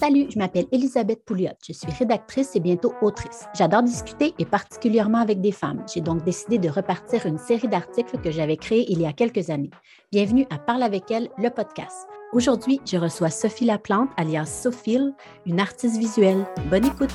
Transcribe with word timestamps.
Salut, 0.00 0.28
je 0.30 0.38
m'appelle 0.38 0.64
Elisabeth 0.72 1.26
Pouliot. 1.26 1.50
Je 1.62 1.74
suis 1.74 1.92
rédactrice 1.92 2.56
et 2.56 2.60
bientôt 2.60 2.94
autrice. 3.02 3.44
J'adore 3.54 3.82
discuter 3.82 4.32
et 4.38 4.46
particulièrement 4.46 5.18
avec 5.18 5.42
des 5.42 5.52
femmes. 5.52 5.84
J'ai 5.92 6.00
donc 6.00 6.24
décidé 6.24 6.56
de 6.56 6.70
repartir 6.70 7.26
une 7.26 7.36
série 7.36 7.68
d'articles 7.68 8.18
que 8.18 8.30
j'avais 8.30 8.56
créés 8.56 8.90
il 8.90 9.02
y 9.02 9.04
a 9.04 9.12
quelques 9.12 9.50
années. 9.50 9.68
Bienvenue 10.10 10.46
à 10.48 10.56
Parle 10.56 10.84
avec 10.84 11.10
elle, 11.10 11.28
le 11.36 11.50
podcast. 11.50 12.08
Aujourd'hui, 12.32 12.80
je 12.90 12.96
reçois 12.96 13.28
Sophie 13.28 13.66
Laplante, 13.66 14.08
alias 14.16 14.46
Sophie, 14.46 15.12
une 15.44 15.60
artiste 15.60 15.98
visuelle. 15.98 16.46
Bonne 16.70 16.86
écoute! 16.86 17.10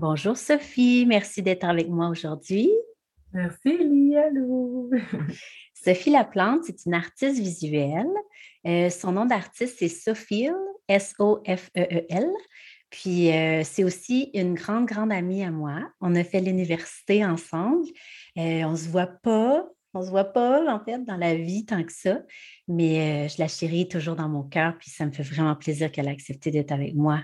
Bonjour 0.00 0.34
Sophie, 0.34 1.04
merci 1.06 1.42
d'être 1.42 1.64
avec 1.64 1.90
moi 1.90 2.08
aujourd'hui. 2.08 2.70
Merci 3.34 3.68
Elie, 3.68 4.16
allô. 4.16 4.90
Sophie 5.74 6.08
Laplante, 6.08 6.64
c'est 6.64 6.86
une 6.86 6.94
artiste 6.94 7.38
visuelle. 7.38 8.08
Euh, 8.66 8.88
son 8.88 9.12
nom 9.12 9.26
d'artiste, 9.26 9.76
c'est 9.78 9.88
Sophie, 9.88 10.48
S-O-F-E-E-L. 10.88 12.30
Puis 12.88 13.30
euh, 13.30 13.60
c'est 13.62 13.84
aussi 13.84 14.30
une 14.32 14.54
grande, 14.54 14.86
grande 14.86 15.12
amie 15.12 15.44
à 15.44 15.50
moi. 15.50 15.82
On 16.00 16.14
a 16.14 16.24
fait 16.24 16.40
l'université 16.40 17.22
ensemble. 17.22 17.84
Euh, 18.38 18.62
on 18.62 18.70
ne 18.70 18.76
se 18.76 18.88
voit 18.88 19.12
pas, 19.22 19.68
on 19.92 20.00
se 20.00 20.08
voit 20.08 20.24
pas 20.24 20.64
en 20.74 20.82
fait 20.82 21.04
dans 21.04 21.18
la 21.18 21.34
vie 21.34 21.66
tant 21.66 21.84
que 21.84 21.92
ça, 21.92 22.22
mais 22.68 23.28
je 23.28 23.38
la 23.38 23.48
chéris 23.48 23.86
toujours 23.86 24.16
dans 24.16 24.30
mon 24.30 24.44
cœur. 24.44 24.78
Puis 24.78 24.88
ça 24.88 25.04
me 25.04 25.12
fait 25.12 25.24
vraiment 25.24 25.56
plaisir 25.56 25.92
qu'elle 25.92 26.08
ait 26.08 26.12
accepté 26.12 26.50
d'être 26.50 26.72
avec 26.72 26.94
moi 26.94 27.20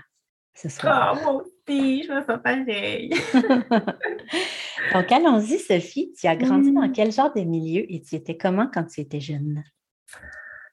ce 0.53 0.69
soir. 0.69 1.19
Je 1.67 2.13
me 2.13 2.23
sens 2.23 2.39
pareil. 2.43 3.09
Donc, 4.93 5.11
allons-y, 5.11 5.59
Sophie. 5.59 6.13
Tu 6.17 6.27
as 6.27 6.35
grandi 6.35 6.71
dans 6.71 6.87
mm. 6.87 6.91
quel 6.93 7.11
genre 7.11 7.33
de 7.33 7.41
milieu 7.41 7.83
et 7.91 8.01
tu 8.01 8.15
étais 8.15 8.37
comment 8.37 8.69
quand 8.73 8.85
tu 8.85 9.01
étais 9.01 9.19
jeune? 9.19 9.63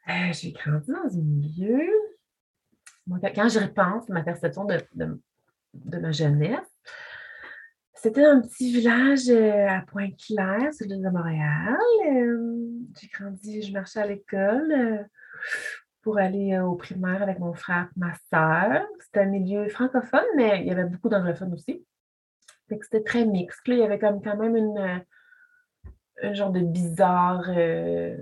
Euh, 0.09 0.33
j'ai 0.33 0.53
grandi 0.53 0.91
dans 0.91 1.19
un 1.19 1.23
milieu. 1.23 1.89
quand 3.34 3.48
je 3.48 3.59
repense 3.59 4.09
ma 4.09 4.23
perception 4.23 4.64
de, 4.64 5.98
ma 5.98 6.12
jeunesse, 6.12 6.61
c'était 7.95 8.25
un 8.25 8.41
petit 8.42 8.70
village 8.70 9.31
euh, 9.31 9.67
à 9.67 9.81
Pointe-Claire, 9.81 10.73
sur 10.75 10.86
l'île 10.86 11.03
de 11.03 11.08
Montréal. 11.08 11.79
Euh, 12.06 12.69
j'ai 13.01 13.08
grandi, 13.08 13.62
je 13.62 13.73
marchais 13.73 14.01
à 14.01 14.06
l'école 14.06 15.08
pour 16.05 16.19
aller 16.19 16.52
euh, 16.52 16.64
au 16.64 16.77
primaire 16.77 17.22
avec 17.22 17.38
mon 17.41 17.55
frère 17.55 17.88
ma 17.97 18.12
soeur. 18.30 18.86
C'était 19.00 19.20
un 19.20 19.27
milieu 19.27 19.69
francophone, 19.69 20.27
mais 20.36 20.61
il 20.61 20.66
y 20.66 20.70
avait 20.70 20.84
beaucoup 20.84 21.08
d'anglophones 21.08 21.55
aussi. 21.55 21.84
C'était 22.69 23.02
très 23.02 23.24
mixte. 23.24 23.62
il 23.66 23.78
y 23.78 23.83
avait 23.83 23.98
comme 23.98 24.22
quand 24.22 24.36
même 24.36 24.56
une, 24.56 24.78
euh, 24.78 24.98
un 26.22 26.34
genre 26.34 26.50
de 26.50 26.61
bizarre 26.61 27.44
euh, 27.48 28.16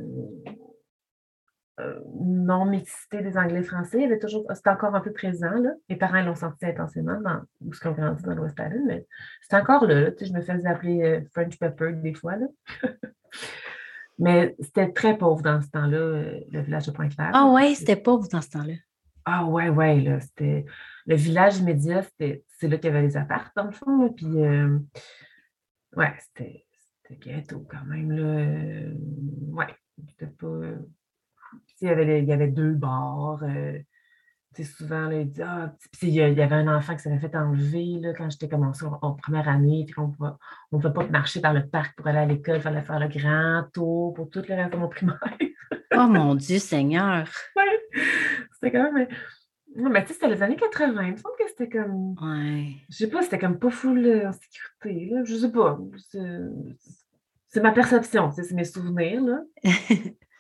non-mixité 2.20 3.22
des 3.22 3.36
anglais-français. 3.36 3.98
Il 3.98 4.02
y 4.02 4.06
avait 4.06 4.19
toujours, 4.19 4.44
c'était 4.55 4.70
encore 4.70 4.94
un 4.94 5.00
peu 5.00 5.12
présent. 5.12 5.50
Là. 5.50 5.70
Mes 5.89 5.96
parents 5.96 6.22
l'ont 6.22 6.34
senti 6.34 6.67
intensément 6.67 7.20
dans 7.20 7.41
où 7.61 7.72
ce 7.72 7.80
qu'on 7.80 7.92
grandit 7.92 8.22
dans 8.22 8.34
l'Ouest 8.34 8.58
Island, 8.58 8.84
mais 8.86 9.06
c'était 9.41 9.56
encore 9.56 9.86
là. 9.86 10.11
je 10.20 10.33
me 10.33 10.41
faisais 10.41 10.69
appeler 10.69 11.24
French 11.33 11.58
Pepper 11.58 11.92
des 11.94 12.14
fois. 12.14 12.36
Là. 12.36 12.46
Mais 14.23 14.55
c'était 14.61 14.92
très 14.92 15.19
pauvre 15.19 15.42
dans 15.42 15.61
ce 15.61 15.69
temps-là, 15.70 15.97
euh, 15.97 16.41
le 16.53 16.61
village 16.61 16.87
de 16.87 16.92
Pointe-Claire. 16.92 17.33
Ah 17.34 17.51
ouais, 17.51 17.75
c'était 17.75 17.97
pauvre 17.97 18.29
dans 18.29 18.41
ce 18.41 18.51
temps-là. 18.51 18.75
Ah 19.25 19.45
ouais, 19.47 19.69
ouais, 19.69 20.01
là, 20.01 20.20
c'était... 20.20 20.64
Le 21.06 21.17
village 21.17 21.59
immédiat, 21.59 22.03
c'était... 22.03 22.45
c'est 22.47 22.69
là 22.69 22.77
qu'il 22.77 22.87
y 22.87 22.95
avait 22.95 23.03
les 23.03 23.17
appartements, 23.17 23.64
dans 23.64 23.70
le 23.70 23.73
fond, 23.73 24.12
puis... 24.12 24.45
Euh, 24.45 24.79
ouais, 25.96 26.13
c'était... 26.20 26.64
c'était 27.02 27.17
ghetto 27.17 27.67
quand 27.69 27.85
même, 27.85 28.13
là. 28.13 28.23
Euh, 28.23 28.95
ouais, 29.48 29.74
c'était 30.08 30.33
pas... 30.33 30.61
Il 31.80 31.89
y, 31.89 31.91
avait, 31.91 32.23
il 32.23 32.29
y 32.29 32.33
avait 32.33 32.48
deux 32.48 32.75
bars, 32.75 33.42
souvent, 34.64 35.08
là, 35.08 35.20
il 35.20 35.30
dit, 35.30 35.42
ah, 35.42 35.73
il 36.02 36.11
y 36.11 36.20
avait 36.20 36.55
un 36.55 36.77
enfant 36.77 36.95
qui 36.95 37.02
s'avait 37.02 37.18
fait 37.18 37.35
enlever 37.35 37.98
là, 38.01 38.13
quand 38.13 38.29
j'étais 38.30 38.48
commencé 38.48 38.85
en, 38.85 39.13
première 39.14 39.48
année, 39.48 39.85
puis 39.86 39.95
on 39.98 40.08
ne 40.08 40.79
pouvait 40.79 40.92
pas 40.92 41.07
marcher 41.08 41.40
par 41.40 41.55
le 41.55 41.67
parc 41.67 41.96
pour 41.96 42.07
aller 42.07 42.18
à 42.18 42.27
l'école, 42.27 42.57
il 42.57 42.63
fallait 42.63 42.83
faire 42.83 43.01
le 43.01 43.08
grand 43.08 43.64
tour 43.73 44.14
pour 44.14 44.30
tout 44.30 44.42
le 44.46 44.55
reste 44.55 44.73
de 44.73 44.79
mon 44.79 44.89
primaire. 44.89 45.18
oh 45.95 46.07
mon 46.07 46.35
Dieu 46.35 46.58
Seigneur! 46.58 47.29
c'était 48.52 48.73
quand 48.73 48.92
même. 48.92 49.08
mais 49.77 50.02
tu 50.02 50.08
sais, 50.08 50.14
c'était 50.14 50.29
les 50.29 50.42
années 50.42 50.57
80. 50.57 51.02
Il 51.02 51.13
me 51.13 51.17
semble 51.17 51.34
que 51.39 51.48
c'était 51.48 51.69
comme. 51.69 52.14
Ouais. 52.20 52.77
Je 52.90 52.96
sais 52.96 53.08
pas, 53.08 53.23
c'était 53.23 53.39
comme 53.39 53.58
pas 53.58 53.70
full 53.70 54.05
euh, 54.05 54.29
en 54.29 54.33
sécurité. 54.33 55.11
Là. 55.11 55.24
Je 55.24 55.34
sais 55.34 55.52
pas. 55.52 55.79
C'est 57.48 57.61
ma 57.61 57.73
perception, 57.73 58.30
c'est 58.30 58.51
mes 58.52 58.64
souvenirs. 58.64 59.23
Là. 59.23 59.40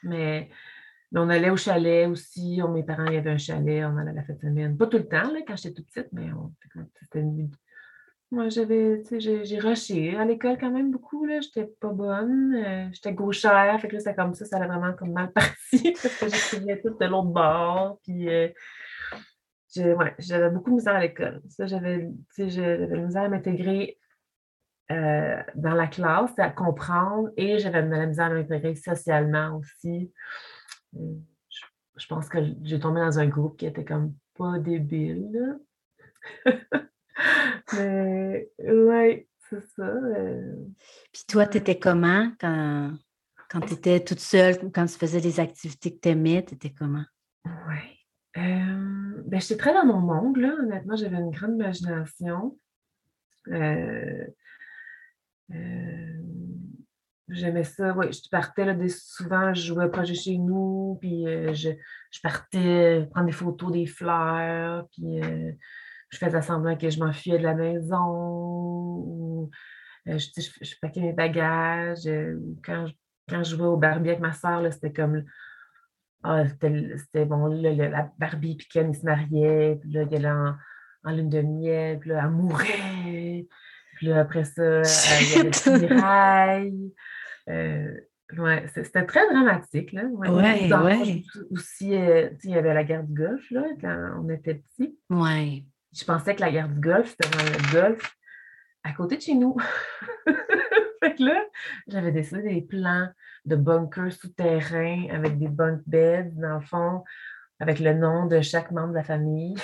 mais 0.02 0.50
on 1.14 1.28
allait 1.28 1.50
au 1.50 1.56
chalet 1.56 2.08
aussi. 2.08 2.60
mes 2.70 2.82
parents, 2.82 3.06
y 3.06 3.16
avait 3.16 3.30
un 3.30 3.38
chalet, 3.38 3.84
on 3.84 3.96
allait 3.96 4.10
à 4.10 4.14
la 4.14 4.22
fête 4.22 4.36
de 4.36 4.48
semaine. 4.48 4.76
Pas 4.76 4.86
tout 4.86 4.98
le 4.98 5.08
temps, 5.08 5.30
là, 5.30 5.40
quand 5.46 5.56
j'étais 5.56 5.74
toute 5.74 5.86
petite, 5.86 6.08
mais 6.12 6.30
c'était 7.00 7.24
Moi, 8.30 8.48
j'avais, 8.48 9.02
sais, 9.04 9.20
j'ai 9.20 9.58
rushé 9.58 10.16
à 10.16 10.24
l'école 10.24 10.56
quand 10.58 10.70
même 10.70 10.90
beaucoup, 10.90 11.26
là. 11.26 11.40
J'étais 11.40 11.70
pas 11.80 11.90
bonne. 11.90 12.54
Euh, 12.54 12.86
j'étais 12.92 13.12
gauchère. 13.12 13.78
Fait 13.80 13.88
que 13.88 13.96
là, 13.96 14.14
comme 14.14 14.34
ça, 14.34 14.46
ça 14.46 14.56
allait 14.56 14.66
vraiment 14.66 14.94
comme 14.94 15.12
mal 15.12 15.30
parti 15.34 15.92
parce 15.92 16.16
que 16.18 16.28
j'écrivais 16.28 16.80
tout 16.80 16.96
de 16.98 17.06
l'autre 17.06 17.28
bord. 17.28 17.98
Puis, 18.04 18.28
euh, 18.28 18.48
j'avais 20.18 20.50
beaucoup 20.50 20.70
de 20.70 20.76
misère 20.76 20.94
à 20.94 21.00
l'école. 21.00 21.42
Ça, 21.48 21.66
j'avais, 21.66 22.08
j'avais 22.38 22.86
de 22.86 22.96
misère 22.96 23.22
à 23.22 23.28
m'intégrer 23.28 23.98
euh, 24.90 25.42
dans 25.54 25.74
la 25.74 25.86
classe, 25.86 26.38
à 26.38 26.50
comprendre, 26.50 27.30
et 27.36 27.58
j'avais 27.58 27.82
de 27.82 27.88
la 27.88 28.06
misère 28.06 28.26
à 28.26 28.34
m'intégrer 28.34 28.74
socialement 28.74 29.56
aussi 29.56 30.12
je, 30.92 32.06
pense 32.06 32.28
que 32.28 32.38
j'ai 32.62 32.80
tombé 32.80 33.00
dans 33.00 33.18
un 33.18 33.26
groupe 33.26 33.56
qui 33.56 33.66
était 33.66 33.84
comme 33.84 34.14
pas 34.34 34.58
débile. 34.58 35.58
Mais 37.74 38.50
ouais, 38.58 39.28
c'est 39.48 39.62
ça. 39.74 39.86
Euh. 39.86 40.56
Puis 41.12 41.24
toi, 41.28 41.46
tu 41.46 41.58
étais 41.58 41.78
comment 41.78 42.32
quand, 42.40 42.92
quand 43.50 43.60
tu 43.60 43.74
étais 43.74 44.00
toute 44.00 44.20
seule, 44.20 44.70
quand 44.72 44.86
tu 44.86 44.94
faisais 44.94 45.20
des 45.20 45.40
activités 45.40 45.94
que 45.94 46.00
tu 46.00 46.08
aimais, 46.10 46.44
tu 46.46 46.54
étais 46.54 46.70
comment? 46.70 47.04
Oui. 47.44 48.02
Euh, 48.38 49.22
ben, 49.26 49.40
j'étais 49.40 49.56
très 49.56 49.74
dans 49.74 49.84
mon 49.84 50.00
monde, 50.00 50.36
là. 50.38 50.54
Honnêtement, 50.60 50.96
j'avais 50.96 51.18
une 51.18 51.30
grande 51.30 51.54
imagination. 51.54 52.58
Euh, 53.48 54.26
J'aimais 57.28 57.64
ça. 57.64 57.94
Oui, 57.96 58.12
je 58.12 58.28
partais 58.28 58.64
là, 58.64 58.74
souvent, 58.88 59.54
je 59.54 59.62
jouais 59.62 59.90
projet 59.90 60.14
chez 60.14 60.38
nous, 60.38 60.98
puis 61.00 61.26
euh, 61.26 61.54
je, 61.54 61.70
partais 62.22 63.08
prendre 63.10 63.26
des 63.26 63.32
photos 63.32 63.72
des 63.72 63.86
fleurs, 63.86 64.86
puis 64.90 65.22
euh, 65.22 65.52
je 66.10 66.18
faisais 66.18 66.42
semblant 66.42 66.76
que 66.76 66.90
je 66.90 66.98
m'enfuyais 66.98 67.38
de 67.38 67.44
la 67.44 67.54
maison, 67.54 69.48
euh, 70.08 70.18
je, 70.18 70.42
je, 70.60 70.74
paquais 70.80 71.00
mes 71.00 71.12
bagages. 71.12 72.08
quand, 72.64 72.86
je, 72.86 72.92
quand 73.28 73.44
je 73.44 73.56
jouais 73.56 73.66
au 73.66 73.76
Barbie 73.76 74.10
avec 74.10 74.20
ma 74.20 74.32
soeur, 74.32 74.70
c'était 74.72 74.92
comme. 74.92 75.24
Ah, 76.24 76.44
c'était 76.46 77.24
bon, 77.24 77.46
la 77.46 78.12
Barbie, 78.18 78.56
puis 78.56 78.68
Ken, 78.68 78.90
il 78.90 78.96
se 78.96 79.04
mariait, 79.04 79.76
puis 79.80 79.90
là, 79.90 80.02
il 80.02 80.14
allait 80.16 80.30
en, 80.30 80.54
en 81.04 81.10
lune 81.12 81.28
de 81.28 81.40
miel, 81.40 81.98
puis 81.98 82.10
là, 82.10 82.22
elle 82.24 82.30
mourait. 82.30 83.48
Puis 84.02 84.08
là, 84.08 84.22
après 84.22 84.42
ça, 84.42 84.82
il 85.20 85.30
y 85.30 85.38
avait 85.38 85.78
des 85.78 85.86
rails. 85.86 86.92
Euh, 87.48 87.94
ouais, 88.36 88.66
c'était 88.74 89.06
très 89.06 89.24
dramatique. 89.32 89.92
Là. 89.92 90.06
Ouais, 90.06 90.28
ouais, 90.28 91.22
Aussi, 91.52 91.94
euh, 91.94 92.28
il 92.42 92.50
y 92.50 92.56
avait 92.56 92.74
la 92.74 92.82
guerre 92.82 93.04
du 93.04 93.14
Golfe 93.14 93.48
là, 93.52 93.62
quand 93.80 94.20
on 94.20 94.28
était 94.28 94.54
petits. 94.54 94.98
Ouais. 95.08 95.62
Je 95.96 96.04
pensais 96.04 96.34
que 96.34 96.40
la 96.40 96.50
guerre 96.50 96.68
du 96.68 96.80
Golfe, 96.80 97.10
c'était 97.10 97.30
dans 97.30 97.44
le 97.44 97.72
Golfe 97.72 98.16
à 98.82 98.92
côté 98.92 99.18
de 99.18 99.22
chez 99.22 99.36
nous. 99.36 99.56
fait 101.00 101.14
que 101.14 101.22
là, 101.22 101.40
j'avais 101.86 102.10
décidé 102.10 102.42
des 102.42 102.62
plans 102.62 103.06
de 103.44 103.54
bunkers 103.54 104.14
souterrains 104.14 105.06
avec 105.12 105.38
des 105.38 105.46
bunk 105.46 105.80
beds, 105.86 106.32
dans 106.32 106.56
le 106.56 106.60
fond, 106.60 107.04
avec 107.60 107.78
le 107.78 107.94
nom 107.94 108.26
de 108.26 108.40
chaque 108.40 108.72
membre 108.72 108.94
de 108.94 108.96
la 108.96 109.04
famille. 109.04 109.54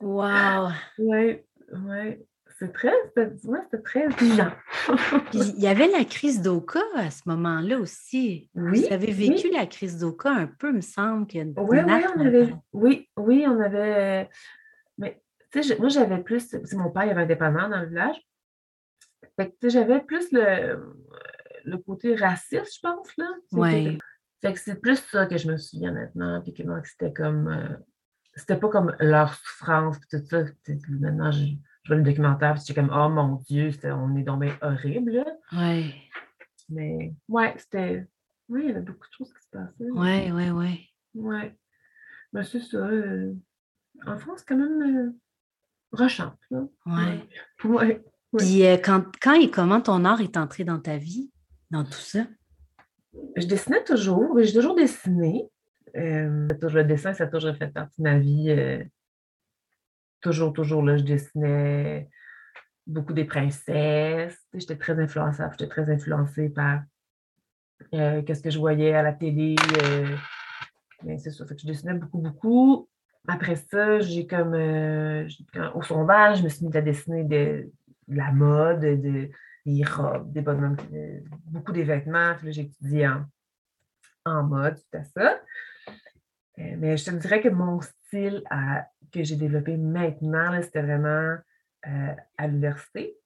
wow! 0.00 0.70
Oui, 0.98 1.42
oui. 1.72 2.18
C'est 2.62 2.72
très, 2.72 2.92
c'était 3.16 3.82
très 3.82 4.08
violent. 4.08 4.52
il 5.32 5.60
y 5.60 5.66
avait 5.66 5.88
la 5.88 6.04
crise 6.04 6.42
d'Oka 6.42 6.78
à 6.94 7.10
ce 7.10 7.22
moment-là 7.26 7.78
aussi. 7.78 8.50
Oui. 8.54 8.84
Vous 8.86 8.92
avez 8.92 9.10
vécu 9.10 9.50
la 9.50 9.66
crise 9.66 9.98
d'Oka 9.98 10.30
un 10.30 10.46
peu, 10.46 10.70
me 10.70 10.80
semble. 10.80 11.26
oui, 11.34 11.44
oui, 11.56 12.04
on 12.14 12.20
avait, 12.20 12.54
oui, 12.72 13.10
oui, 13.16 13.44
on 13.48 13.58
avait. 13.58 14.30
Mais 14.96 15.20
tu 15.50 15.60
sais, 15.60 15.76
moi, 15.78 15.88
j'avais 15.88 16.22
plus. 16.22 16.54
Mon 16.74 16.90
père, 16.90 17.06
il 17.06 17.10
avait 17.10 17.22
un 17.22 17.26
dépanneur 17.26 17.68
dans 17.68 17.80
le 17.80 17.88
village. 17.88 18.16
Fait 19.34 19.52
que 19.60 19.68
j'avais 19.68 20.00
plus 20.00 20.30
le, 20.30 20.94
le 21.64 21.78
côté 21.78 22.14
raciste, 22.14 22.76
je 22.76 22.80
pense. 22.80 23.16
là. 23.16 23.26
Oui. 23.50 23.98
Fait 24.40 24.52
que 24.52 24.60
c'est 24.60 24.80
plus 24.80 24.98
ça 25.10 25.26
que 25.26 25.36
je 25.36 25.50
me 25.50 25.56
souviens 25.56 25.90
maintenant, 25.90 26.40
puis 26.42 26.54
que 26.54 26.62
c'était 26.84 27.12
comme. 27.12 27.48
Euh, 27.48 27.76
c'était 28.36 28.56
pas 28.56 28.68
comme 28.68 28.94
leur 29.00 29.34
souffrance, 29.34 29.96
tout 30.08 30.24
ça. 30.30 30.44
Maintenant, 30.88 31.32
je, 31.32 31.54
vois 31.88 31.96
le 31.96 32.02
documentaire, 32.02 32.54
puis 32.54 32.62
j'étais 32.66 32.80
comme, 32.80 32.92
oh 32.94 33.08
mon 33.08 33.36
Dieu, 33.48 33.70
on 33.84 34.16
est 34.16 34.22
dans 34.22 34.40
horrible. 34.60 35.24
Oui. 35.52 35.94
Mais, 36.68 37.14
ouais, 37.28 37.54
c'était. 37.58 38.06
Oui, 38.48 38.62
il 38.64 38.68
y 38.68 38.70
avait 38.72 38.80
beaucoup 38.80 39.06
de 39.08 39.14
choses 39.14 39.32
qui 39.32 39.42
se 39.42 39.50
passaient. 39.50 39.90
Oui, 39.90 40.30
oui, 40.30 40.50
oui. 40.50 40.88
Oui. 41.14 41.52
Mais 42.32 42.44
c'est 42.44 42.60
ça. 42.60 42.78
Euh, 42.78 43.34
en 44.06 44.18
France, 44.18 44.42
quand 44.46 44.56
même, 44.56 44.82
euh, 44.82 45.10
rochante. 45.92 46.38
Oui. 46.50 46.64
Ouais. 47.64 48.04
Puis 48.38 48.64
euh, 48.66 48.76
quand, 48.76 49.04
quand 49.20 49.34
et 49.34 49.50
comment 49.50 49.80
ton 49.80 50.04
art 50.04 50.20
est 50.20 50.36
entré 50.36 50.64
dans 50.64 50.80
ta 50.80 50.96
vie, 50.96 51.30
dans 51.70 51.84
tout 51.84 51.92
ça? 51.92 52.26
Je 53.36 53.46
dessinais 53.46 53.84
toujours. 53.84 54.38
J'ai 54.40 54.54
toujours 54.54 54.74
dessiné. 54.74 55.50
Euh, 55.96 56.48
le 56.48 56.82
dessin, 56.84 57.12
ça 57.12 57.24
a 57.24 57.26
toujours 57.26 57.54
fait 57.56 57.68
partie 57.68 58.00
de 58.00 58.04
ma 58.04 58.18
vie. 58.18 58.50
Euh, 58.50 58.82
toujours, 60.22 60.52
toujours, 60.52 60.82
là, 60.82 60.96
je 60.96 61.02
dessinais 61.02 62.08
beaucoup 62.86 63.12
des 63.12 63.24
princesses. 63.24 64.38
J'étais 64.54 64.76
très 64.76 64.98
influençable, 64.98 65.54
j'étais 65.58 65.70
très 65.70 65.90
influencée 65.92 66.48
par 66.48 66.82
euh, 67.94 68.22
qu'est-ce 68.22 68.42
que 68.42 68.50
je 68.50 68.58
voyais 68.58 68.94
à 68.94 69.02
la 69.02 69.12
télé. 69.12 69.54
que 69.56 71.04
je 71.04 71.66
dessinais 71.66 71.94
beaucoup, 71.94 72.18
beaucoup. 72.18 72.88
Après 73.28 73.56
ça, 73.56 74.00
j'ai 74.00 74.26
comme 74.26 74.54
au 75.74 75.82
sondage, 75.82 76.38
je 76.38 76.44
me 76.44 76.48
suis 76.48 76.66
mis 76.66 76.76
à 76.76 76.80
dessiner 76.80 77.22
de, 77.24 77.70
la 78.08 78.32
mode, 78.32 78.80
de, 78.80 79.30
des 79.64 79.84
robes, 79.84 80.32
des 80.32 80.40
bonhommes, 80.40 80.76
beaucoup 81.46 81.72
des 81.72 81.84
vêtements. 81.84 82.34
j'ai 82.42 82.62
étudié 82.62 83.08
en, 84.24 84.42
mode, 84.42 84.76
tout 84.76 84.98
à 84.98 85.04
ça. 85.04 85.40
Euh, 86.58 86.74
mais 86.78 86.96
je 86.96 87.04
te 87.04 87.10
dirais 87.12 87.40
que 87.40 87.48
mon 87.48 87.80
style 87.80 88.42
que 89.12 89.22
j'ai 89.22 89.36
développé 89.36 89.76
maintenant, 89.76 90.60
c'était 90.62 90.82
vraiment 90.82 91.36
euh, 91.86 92.14
à 92.38 92.46
l'université, 92.46 93.16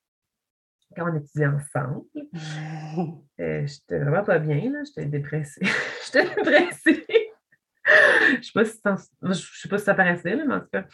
quand 0.96 1.10
on 1.10 1.16
étudiait 1.16 1.46
ensemble. 1.46 2.04
Euh, 3.38 3.66
j'étais 3.66 3.98
vraiment 3.98 4.24
pas 4.24 4.38
bien. 4.38 4.72
J'étais 4.86 5.04
dépressée. 5.04 5.60
j'étais 6.06 6.24
dépressée. 6.24 7.04
je 7.84 8.36
ne 8.38 8.42
sais, 8.42 8.52
pas 8.54 8.64
si 8.64 8.80
je 9.22 9.60
sais 9.60 9.68
pas 9.68 9.76
si 9.76 9.84
ça 9.84 9.94
paraissait, 9.94 10.34
mais 10.36 10.54
en 10.54 10.60
tout 10.60 10.68
cas. 10.72 10.86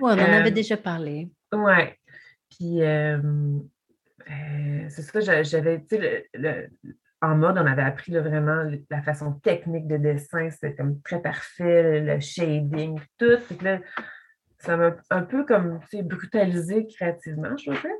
Oui, 0.00 0.12
on 0.12 0.18
en 0.18 0.18
avait 0.18 0.50
déjà 0.50 0.78
parlé. 0.78 1.30
Oui. 1.52 1.74
Puis, 2.48 2.78
c'est 4.88 5.02
ça, 5.02 5.42
j'avais, 5.42 5.82
tu 5.82 5.98
sais, 5.98 6.30
le, 6.32 6.70
en 7.22 7.36
mode, 7.36 7.58
on 7.58 7.66
avait 7.66 7.82
appris 7.82 8.12
vraiment 8.12 8.64
la 8.88 9.02
façon 9.02 9.32
technique 9.32 9.86
de 9.86 9.98
dessin, 9.98 10.48
c'était 10.50 10.74
comme 10.74 11.02
très 11.02 11.20
parfait, 11.20 12.00
le 12.00 12.18
shading, 12.18 12.98
tout. 13.18 13.38
là, 13.60 13.80
ça 14.60 14.76
m'a 14.76 14.94
un 15.10 15.22
peu 15.22 15.44
comme 15.44 15.80
brutalisé 16.04 16.86
créativement, 16.86 17.56
je 17.56 17.70
trouve. 17.70 17.90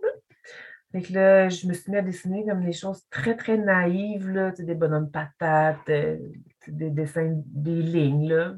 Fait 0.93 1.03
que 1.03 1.13
là, 1.13 1.49
je 1.49 1.67
me 1.69 1.73
suis 1.73 1.91
mis 1.93 1.99
à 1.99 2.03
dessiner 2.03 2.45
comme 2.45 2.65
des 2.65 2.73
choses 2.73 3.07
très, 3.11 3.37
très 3.37 3.57
naïves, 3.57 4.29
là, 4.29 4.51
des 4.51 4.75
bonhommes 4.75 5.11
patates, 5.11 5.89
euh, 5.89 6.19
des 6.67 6.91
dessins, 6.91 7.41
des 7.47 7.81
lignes, 7.81 8.29
là. 8.29 8.57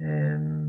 Euh, 0.00 0.68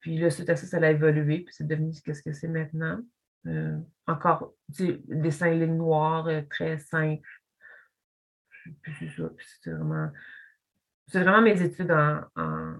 puis 0.00 0.18
là, 0.18 0.30
suite 0.30 0.48
à 0.48 0.56
ça, 0.56 0.66
ça 0.66 0.78
a 0.78 0.90
évolué, 0.90 1.40
puis 1.40 1.54
c'est 1.54 1.66
devenu 1.66 1.92
ce 1.92 2.02
que 2.02 2.32
c'est 2.32 2.48
maintenant. 2.48 3.00
Euh, 3.46 3.78
encore, 4.06 4.54
tu 4.74 5.02
dessin 5.06 5.50
ligne 5.50 5.76
noire, 5.76 6.26
euh, 6.28 6.42
très 6.48 6.78
simple. 6.78 7.28
Puis 8.82 8.94
c'est 8.98 9.10
ça. 9.10 9.30
c'est 9.62 9.70
vraiment, 9.70 10.10
c'est 11.08 11.22
vraiment 11.22 11.42
mes 11.42 11.60
études 11.60 11.90
en, 11.90 12.76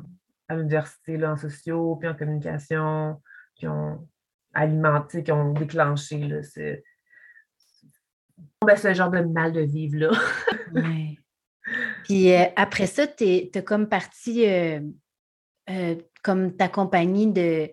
à 0.48 0.56
l'université, 0.56 1.24
en 1.24 1.36
sociaux, 1.36 1.96
puis 1.96 2.08
en 2.08 2.14
communication, 2.14 3.20
qui 3.54 3.66
ont 3.66 4.06
alimenté, 4.52 5.22
qui 5.22 5.32
ont 5.32 5.52
déclenché 5.52 6.18
là, 6.18 6.42
ce, 6.42 6.80
ben, 8.64 8.76
ce 8.76 8.94
genre 8.94 9.10
de 9.10 9.20
mal 9.20 9.52
de 9.52 9.60
vivre 9.60 9.98
là. 9.98 10.10
oui. 10.74 11.18
Puis 12.04 12.30
euh, 12.30 12.44
après 12.56 12.86
ça, 12.86 13.06
tu 13.06 13.48
as 13.54 13.62
comme 13.62 13.88
parti 13.88 14.44
comme 16.22 16.54
ta 16.54 16.68
compagnie 16.68 17.32
de 17.32 17.70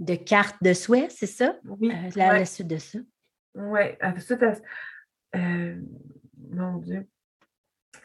de 0.00 0.14
cartes 0.14 0.62
de 0.62 0.72
souhait, 0.72 1.08
c'est 1.10 1.26
ça? 1.26 1.56
Oui. 1.64 1.90
Euh, 1.92 2.10
la, 2.16 2.44
suite 2.44 2.66
de 2.66 2.78
ça. 2.78 2.98
Oui, 3.54 3.80
suite 4.18 4.42
euh, 5.36 5.80
mon 6.50 6.78
Dieu. 6.78 7.06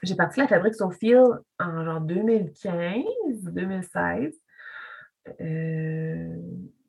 J'ai 0.03 0.15
parti 0.15 0.39
la 0.39 0.47
fabrique 0.47 0.75
Sophie 0.75 1.15
en 1.15 1.85
genre 1.85 2.01
2015, 2.01 3.03
2016. 3.43 4.33
Euh, 5.41 6.35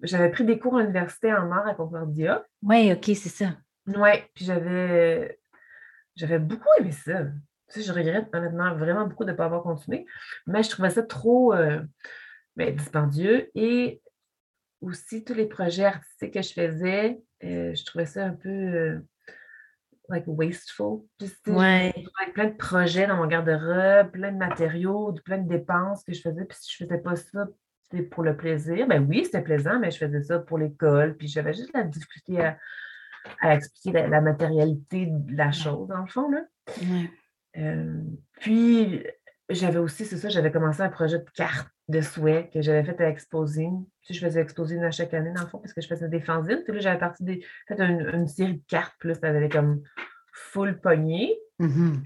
j'avais 0.03 0.31
pris 0.31 0.45
des 0.45 0.59
cours 0.59 0.77
à 0.77 0.81
l'université 0.81 1.33
en 1.33 1.51
art 1.51 1.67
à 1.67 1.75
Concordia. 1.75 2.45
Oui, 2.63 2.93
OK, 2.93 3.05
c'est 3.05 3.29
ça. 3.29 3.57
Oui, 3.87 4.11
puis 4.35 4.45
j'avais 4.45 5.39
j'avais 6.17 6.39
beaucoup 6.39 6.69
aimé 6.79 6.93
ça. 6.93 7.25
Tu 7.69 7.81
sais, 7.81 7.83
je 7.83 7.93
regrette 7.93 8.29
honnêtement 8.35 8.75
vraiment 8.75 9.07
beaucoup 9.07 9.25
de 9.25 9.31
ne 9.31 9.37
pas 9.37 9.45
avoir 9.45 9.63
continué, 9.63 10.07
mais 10.47 10.63
je 10.63 10.71
trouvais 10.71 10.91
ça 10.91 11.03
trop 11.03 11.55
ben, 12.57 12.75
dispendieux 12.75 13.51
et 13.55 14.01
aussi, 14.81 15.25
tous 15.25 15.35
les 15.35 15.47
projets 15.47 15.85
artistiques 15.85 16.35
que 16.35 16.43
je 16.43 16.53
faisais, 16.53 17.21
euh, 17.45 17.75
je 17.75 17.85
trouvais 17.85 18.07
ça 18.07 18.25
un 18.25 18.35
peu 18.35 18.49
euh, 18.49 19.01
like 20.11 20.25
wasteful. 20.27 21.05
Ouais. 21.47 21.93
Avec 22.21 22.35
plein 22.35 22.47
de 22.47 22.57
projets 22.57 23.07
dans 23.07 23.17
mon 23.17 23.27
garde-robe, 23.27 24.11
plein 24.11 24.33
de 24.33 24.37
matériaux, 24.37 25.15
plein 25.25 25.39
de 25.39 25.49
dépenses 25.49 26.05
que 26.05 26.13
je 26.13 26.21
faisais. 26.21 26.45
Puis 26.45 26.59
si 26.61 26.73
je 26.73 26.85
faisais 26.85 26.99
pas 26.99 27.17
ça, 27.17 27.47
c'était 27.83 28.03
pour 28.05 28.23
le 28.23 28.37
plaisir. 28.37 28.87
Ben 28.87 29.07
oui, 29.09 29.25
c'était 29.25 29.43
plaisant, 29.43 29.79
mais 29.79 29.91
je 29.91 29.99
faisais 29.99 30.23
ça 30.23 30.39
pour 30.39 30.59
l'école. 30.59 31.17
Puis 31.17 31.29
j'avais 31.29 31.53
juste 31.53 31.73
la 31.75 31.85
difficulté 31.85 32.41
à, 33.41 33.55
expliquer 33.55 34.07
la, 34.07 34.21
matérialité 34.21 35.07
de 35.09 35.37
la 35.37 35.53
chose, 35.53 35.89
dans 35.89 36.03
le 36.03 36.09
fond. 36.09 36.31
Là. 36.31 36.41
Euh, 37.57 38.03
puis 38.41 39.03
j'avais 39.51 39.79
aussi, 39.79 40.05
c'est 40.05 40.17
ça, 40.17 40.29
j'avais 40.29 40.51
commencé 40.51 40.81
un 40.81 40.89
projet 40.89 41.19
de 41.19 41.31
carte 41.35 41.69
de 41.89 42.01
souhait 42.01 42.51
que 42.53 42.63
j'avais 42.63 42.85
fait 42.85 43.01
à 43.03 43.09
Exposing. 43.09 43.85
Tu 44.03 44.15
je 44.15 44.21
faisais 44.21 44.41
Exposing 44.41 44.83
à 44.83 44.91
chaque 44.91 45.13
année, 45.15 45.33
dans 45.33 45.43
le 45.43 45.49
fond, 45.49 45.59
parce 45.59 45.73
que 45.73 45.81
je 45.81 45.89
faisais 45.89 46.09
des 46.09 46.21
fanzines. 46.21 46.63
Puis 46.65 46.73
là, 46.75 46.81
j'avais 46.81 46.99
parti 46.99 47.25
des, 47.25 47.45
fait 47.67 47.81
une, 47.81 48.29
série 48.29 48.59
de 48.59 48.63
cartes, 48.69 48.95
puis 48.99 49.09
là, 49.09 49.15
ça 49.15 49.29
avait 49.29 49.49
comme 49.49 49.83
full 50.33 50.81
poignée. 50.81 51.37
Mm-hmm. 51.59 52.03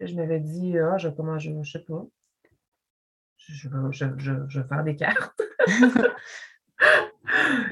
Je 0.00 0.14
m'avais 0.14 0.40
dit, 0.40 0.78
ah, 0.78 0.98
je, 0.98 1.08
comment, 1.08 1.38
je, 1.38 1.50
je 1.62 1.72
sais 1.72 1.84
pas. 1.84 2.06
Je, 3.38 3.68
je, 4.18 4.60
vais 4.60 4.68
faire 4.68 4.84
des 4.84 4.96
cartes. 4.96 5.40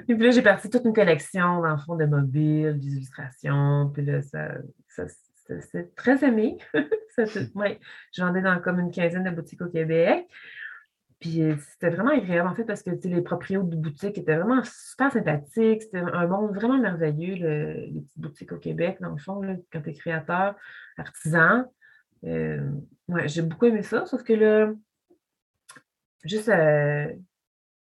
Et 0.09 0.15
puis 0.15 0.19
là, 0.19 0.31
j'ai 0.31 0.43
parti 0.43 0.69
toute 0.69 0.85
une 0.85 0.93
collection, 0.93 1.61
dans 1.61 1.73
le 1.73 1.79
fond, 1.79 1.97
de 1.97 2.07
mobiles, 2.07 2.79
d'illustrations. 2.79 3.91
Puis 3.95 4.05
là, 4.05 4.21
ça, 4.23 4.55
ça 4.89 5.07
c'est 5.73 5.95
très 5.95 6.25
aimé. 6.25 6.59
ouais, 7.55 7.81
je 8.13 8.23
vendais 8.23 8.43
dans 8.43 8.61
comme 8.61 8.81
une 8.81 8.91
quinzaine 8.91 9.25
de 9.25 9.31
boutiques 9.31 9.63
au 9.63 9.69
Québec. 9.69 10.29
Puis 11.21 11.43
euh, 11.43 11.55
c'était 11.59 11.91
vraiment 11.91 12.13
agréable, 12.13 12.49
en 12.49 12.55
fait, 12.55 12.65
parce 12.65 12.83
que 12.83 12.91
les 12.91 13.21
propriétaires 13.21 13.67
de 13.67 13.77
boutiques 13.77 14.17
étaient 14.17 14.37
vraiment 14.37 14.63
super 14.65 15.13
sympathiques. 15.13 15.83
C'était 15.83 15.99
un 15.99 16.27
monde 16.27 16.55
vraiment 16.55 16.79
merveilleux, 16.79 17.35
les 17.35 18.01
petites 18.01 18.19
boutiques 18.19 18.53
au 18.53 18.59
Québec, 18.59 18.97
dans 19.01 19.11
le 19.11 19.19
fond, 19.19 19.43
quand 19.71 19.83
tu 19.83 19.91
es 19.91 19.93
créateur, 19.93 20.55
artisan. 20.97 21.71
Euh, 22.25 22.71
ouais, 23.09 23.29
j'ai 23.29 23.43
beaucoup 23.43 23.67
aimé 23.67 23.83
ça, 23.83 24.07
sauf 24.07 24.23
que 24.23 24.33
là, 24.33 24.73
juste, 26.25 26.49
euh, 26.49 27.13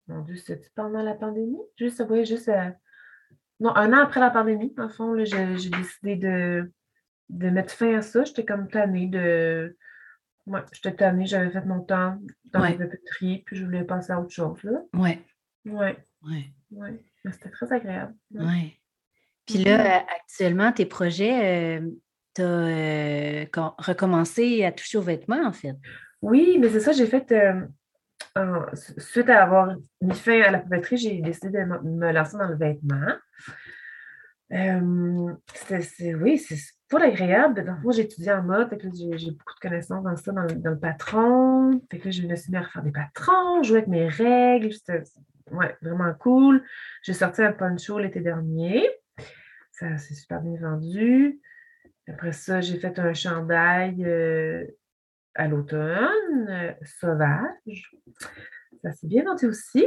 mon 0.08 0.22
Dieu, 0.22 0.34
c'était 0.34 0.68
pendant 0.74 1.02
la 1.02 1.14
pandémie? 1.14 1.60
Juste, 1.76 2.04
oui, 2.10 2.24
juste, 2.24 2.50
non, 3.60 3.74
un 3.76 3.92
an 3.92 4.02
après 4.02 4.20
la 4.20 4.30
pandémie, 4.30 4.72
dans 4.76 4.84
le 4.84 4.88
fond, 4.88 5.16
j'ai 5.24 5.70
décidé 5.70 6.16
de, 6.16 6.72
de 7.28 7.50
mettre 7.50 7.72
fin 7.72 7.98
à 7.98 8.02
ça. 8.02 8.24
J'étais 8.24 8.44
comme 8.44 8.68
tannée 8.68 9.06
de 9.06 9.76
moi, 10.48 10.64
j'étais 10.72 10.96
tannée, 10.96 11.26
j'avais 11.26 11.50
fait 11.50 11.64
mon 11.64 11.80
temps 11.80 12.18
dans 12.52 12.62
ouais. 12.62 12.76
la 12.78 12.86
puis 12.86 13.44
je 13.52 13.64
voulais 13.64 13.84
passer 13.84 14.12
à 14.12 14.20
autre 14.20 14.32
chose. 14.32 14.58
Oui. 14.94 15.18
Oui. 15.66 15.90
Oui. 16.22 16.52
Ouais. 16.70 17.00
C'était 17.30 17.50
très 17.50 17.72
agréable. 17.72 18.14
Oui. 18.32 18.80
Puis 19.46 19.58
là, 19.58 19.78
mm-hmm. 19.78 20.06
actuellement, 20.16 20.72
tes 20.72 20.86
projets, 20.86 21.78
euh, 21.78 21.90
tu 22.34 22.42
as 22.42 22.44
euh, 22.44 23.44
recommencé 23.78 24.64
à 24.64 24.72
toucher 24.72 24.98
aux 24.98 25.02
vêtements, 25.02 25.46
en 25.46 25.52
fait. 25.52 25.76
Oui, 26.22 26.58
mais 26.58 26.68
c'est 26.70 26.80
ça, 26.80 26.92
j'ai 26.92 27.06
fait. 27.06 27.30
Euh, 27.32 27.60
suite 28.98 29.28
à 29.28 29.42
avoir 29.42 29.74
mis 30.00 30.14
fin 30.14 30.40
à 30.42 30.50
la 30.50 30.58
papeterie, 30.58 30.96
j'ai 30.96 31.20
décidé 31.20 31.50
de 31.50 31.64
me 31.64 32.12
lancer 32.12 32.36
dans 32.36 32.48
le 32.48 32.56
vêtement. 32.56 33.14
oui, 34.50 36.38
c'est 36.38 36.56
pas 36.88 37.04
agréable. 37.04 37.64
Dans 37.64 37.90
j'ai 37.90 38.02
étudié 38.02 38.32
en 38.32 38.42
mode, 38.42 38.76
j'ai 38.94 39.30
beaucoup 39.30 39.54
de 39.54 39.60
connaissances 39.60 40.02
dans 40.02 40.16
ça, 40.16 40.32
dans, 40.32 40.70
le 40.70 40.78
patron. 40.78 41.80
Fait 41.90 41.98
que 41.98 42.10
je 42.10 42.26
me 42.26 42.34
suis 42.34 42.50
mis 42.50 42.56
à 42.56 42.62
refaire 42.62 42.82
des 42.82 42.92
patrons, 42.92 43.62
jouer 43.62 43.78
avec 43.78 43.88
mes 43.88 44.08
règles. 44.08 44.72
C'était 44.72 45.02
vraiment 45.50 46.14
cool. 46.18 46.64
J'ai 47.02 47.12
sorti 47.12 47.42
un 47.42 47.52
poncho 47.52 47.98
l'été 47.98 48.20
dernier. 48.20 48.88
Ça 49.72 49.96
s'est 49.98 50.14
super 50.14 50.40
bien 50.40 50.58
vendu. 50.60 51.40
Après 52.08 52.32
ça, 52.32 52.60
j'ai 52.60 52.78
fait 52.78 52.98
un 52.98 53.12
chandail 53.12 54.02
euh, 54.04 54.66
à 55.34 55.46
l'automne, 55.46 56.48
euh, 56.48 56.72
sauvage. 56.82 57.94
ça 58.82 58.92
s'est 58.92 59.06
bien 59.06 59.24
vendu 59.24 59.46
aussi. 59.46 59.86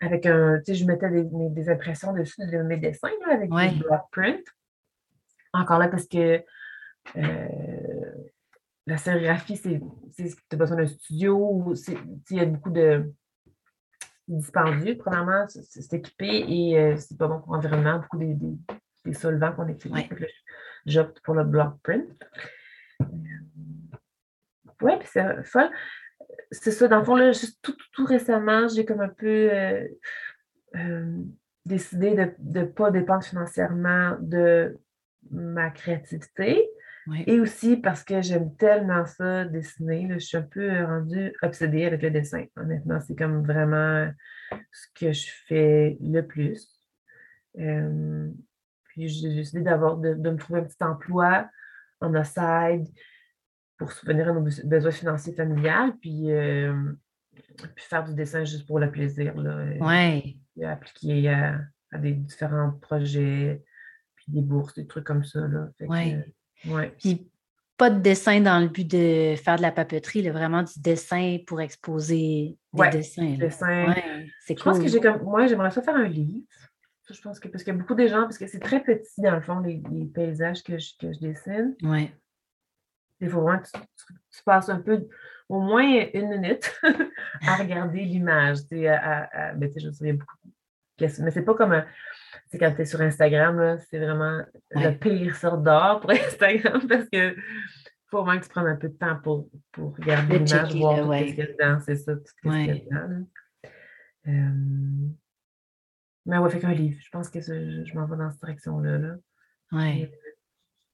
Avec 0.00 0.26
un, 0.26 0.58
tu 0.58 0.64
sais, 0.66 0.74
je 0.74 0.84
mettais 0.84 1.08
des, 1.08 1.24
des 1.24 1.68
impressions 1.70 2.12
dessus 2.12 2.46
de 2.46 2.58
mes 2.58 2.76
dessins 2.76 3.08
là, 3.26 3.34
avec 3.34 3.50
des 3.50 3.78
block 3.78 4.02
print. 4.12 4.44
Encore 5.58 5.78
là, 5.78 5.88
parce 5.88 6.06
que 6.06 6.42
euh, 7.16 8.12
la 8.86 8.96
sérigraphie, 8.96 9.56
c'est, 9.56 9.80
tu 10.16 10.34
as 10.52 10.56
besoin 10.56 10.76
d'un 10.76 10.86
studio, 10.86 11.74
il 12.30 12.36
y 12.36 12.40
a 12.40 12.44
beaucoup 12.44 12.70
de 12.70 13.12
dispendieux. 14.28 14.96
Premièrement, 14.96 15.46
c'est 15.48 15.92
équipé 15.94 16.44
et 16.48 16.78
euh, 16.78 16.96
c'est 16.96 17.18
pas 17.18 17.28
bon 17.28 17.40
pour 17.40 17.54
l'environnement, 17.54 17.98
beaucoup 17.98 18.18
des, 18.18 18.34
des, 19.04 19.12
solvants 19.14 19.52
qu'on 19.52 19.68
utilise. 19.68 20.06
J'opte 20.86 21.20
pour 21.20 21.34
le 21.34 21.44
block 21.44 21.74
print. 21.82 22.04
Euh, 23.00 23.04
oui, 24.80 24.92
puis 24.98 25.08
c'est 25.10 25.44
folle. 25.44 25.70
C'est 26.50 26.70
ça, 26.70 26.88
dans 26.88 26.98
le 26.98 27.04
fond, 27.04 27.16
là, 27.16 27.32
juste 27.32 27.58
tout, 27.62 27.76
tout, 27.92 28.04
récemment, 28.04 28.68
j'ai 28.68 28.84
comme 28.84 29.00
un 29.00 29.08
peu 29.08 29.50
décidé 31.66 32.14
de 32.14 32.60
ne 32.60 32.64
pas 32.64 32.90
dépendre 32.90 33.24
financièrement 33.24 34.16
de 34.20 34.78
ma 35.30 35.70
créativité. 35.70 36.68
Et 37.26 37.40
aussi 37.40 37.78
parce 37.78 38.04
que 38.04 38.20
j'aime 38.20 38.54
tellement 38.56 39.06
ça, 39.06 39.46
dessiner. 39.46 40.08
je 40.10 40.18
suis 40.18 40.36
un 40.36 40.42
peu 40.42 40.84
rendue 40.84 41.32
obsédée 41.40 41.86
avec 41.86 42.02
le 42.02 42.10
dessin. 42.10 42.44
Honnêtement, 42.56 43.00
c'est 43.00 43.16
comme 43.16 43.46
vraiment 43.46 44.10
ce 44.72 44.86
que 44.94 45.12
je 45.12 45.30
fais 45.46 45.96
le 46.02 46.20
plus. 46.20 46.68
Euh, 47.58 48.28
puis 48.84 49.08
j'ai 49.08 49.34
décidé 49.34 49.62
d'avoir, 49.62 49.96
de, 49.96 50.14
me 50.14 50.36
trouver 50.36 50.60
un 50.60 50.64
petit 50.64 50.82
emploi 50.82 51.48
en 52.00 52.14
aside 52.14 52.86
pour 53.78 53.92
souvenir 53.92 54.28
à 54.28 54.32
nos 54.32 54.42
besoins 54.64 54.90
financiers 54.90 55.34
familiales, 55.34 55.94
puis, 56.00 56.30
euh, 56.30 56.92
puis 57.32 57.84
faire 57.84 58.04
du 58.04 58.14
dessin 58.14 58.44
juste 58.44 58.66
pour 58.66 58.80
le 58.80 58.90
plaisir. 58.90 59.36
Là, 59.36 59.64
ouais. 59.80 60.36
appliquer 60.64 61.30
à, 61.30 61.60
des 61.98 62.12
différents 62.12 62.72
projets, 62.72 63.62
des 64.28 64.42
bourses, 64.42 64.74
des 64.74 64.86
trucs 64.86 65.04
comme 65.04 65.24
ça. 65.24 65.40
Là. 65.40 65.68
ouais. 65.88 66.94
Puis 66.98 67.28
pas 67.78 67.90
de 67.90 68.00
dessin 68.00 68.40
dans 68.40 68.58
le 68.60 68.66
but 68.66 68.90
de 68.90 69.36
faire 69.36 69.56
de 69.56 69.62
la 69.62 69.70
papeterie, 69.70 70.28
vraiment 70.28 70.64
du 70.64 70.80
dessin 70.80 71.38
pour 71.46 71.60
exposer 71.60 72.58
des 72.72 72.90
dessins. 72.90 73.36
Dessin. 73.38 73.94
c'est 74.40 74.56
cool. 74.56 74.58
Je 74.58 74.64
pense 74.64 74.78
que 74.80 74.88
j'ai 74.88 75.00
comme. 75.00 75.22
Moi, 75.22 75.46
j'aimerais 75.46 75.70
ça 75.70 75.80
faire 75.80 75.94
un 75.94 76.08
livre. 76.08 76.44
Je 77.08 77.20
pense 77.22 77.40
que 77.40 77.48
parce 77.48 77.64
qu'il 77.64 77.72
y 77.72 77.76
a 77.76 77.78
beaucoup 77.78 77.94
de 77.94 78.06
gens, 78.06 78.22
parce 78.22 78.36
que 78.36 78.46
c'est 78.46 78.58
très 78.58 78.82
petit 78.82 79.22
dans 79.22 79.34
le 79.34 79.40
fond, 79.40 79.60
les, 79.60 79.80
paysages 80.12 80.62
que 80.62 80.78
je, 80.78 80.90
que 80.98 81.10
je 81.12 81.20
dessine. 81.20 81.74
Ouais. 81.82 82.12
Il 83.20 83.30
faut 83.30 83.40
vraiment 83.40 83.62
que 83.62 83.68
tu, 83.68 84.42
passes 84.44 84.68
un 84.68 84.80
peu, 84.80 85.08
au 85.48 85.60
moins 85.60 86.06
une 86.12 86.28
minute 86.28 86.70
à 87.46 87.56
regarder 87.56 88.04
l'image. 88.04 88.58
À, 88.72 89.50
à, 89.50 89.54
ben, 89.54 89.72
je 89.74 89.90
sais, 89.90 90.12
beaucoup. 90.12 90.36
Mais 91.00 91.30
c'est 91.30 91.42
pas 91.42 91.54
comme 91.54 91.82
c'est 92.50 92.58
quand 92.58 92.72
tu 92.74 92.82
es 92.82 92.84
sur 92.84 93.00
Instagram, 93.00 93.78
c'est 93.90 93.98
vraiment 93.98 94.42
le 94.70 94.90
pire 94.92 95.36
sort 95.36 95.58
d'or 95.58 96.00
pour 96.00 96.10
Instagram 96.26 96.86
parce 96.88 97.08
que 97.10 97.36
faut 98.06 98.24
vraiment 98.24 98.40
que 98.40 98.44
tu 98.44 98.50
prennes 98.50 98.66
un 98.66 98.76
peu 98.76 98.88
de 98.88 98.94
temps 98.94 99.16
pour, 99.22 99.48
pour 99.72 99.94
regarder 99.96 100.38
l'image, 100.38 100.74
voir 100.74 100.96
tout 100.96 101.12
ce 101.12 101.24
qu'il 101.24 101.38
y 101.38 101.42
a 101.42 101.46
dedans. 101.46 101.80
C'est 101.84 101.96
ça, 101.96 102.16
tout 102.16 102.22
ce 102.24 102.32
qu'il 102.40 102.66
y 102.66 102.70
a 102.70 102.74
dedans. 102.74 103.26
Euh... 104.28 105.08
Mais 106.26 106.38
ouais, 106.38 106.50
fait 106.50 106.58
qu'un 106.58 106.72
livre. 106.72 107.00
Je 107.02 107.10
pense 107.10 107.30
que 107.30 107.40
je, 107.40 107.84
je 107.84 107.94
m'en 107.94 108.06
vais 108.06 108.16
dans 108.16 108.30
cette 108.30 108.40
direction-là. 108.40 108.98
Là. 108.98 109.14
Oui. 109.72 110.10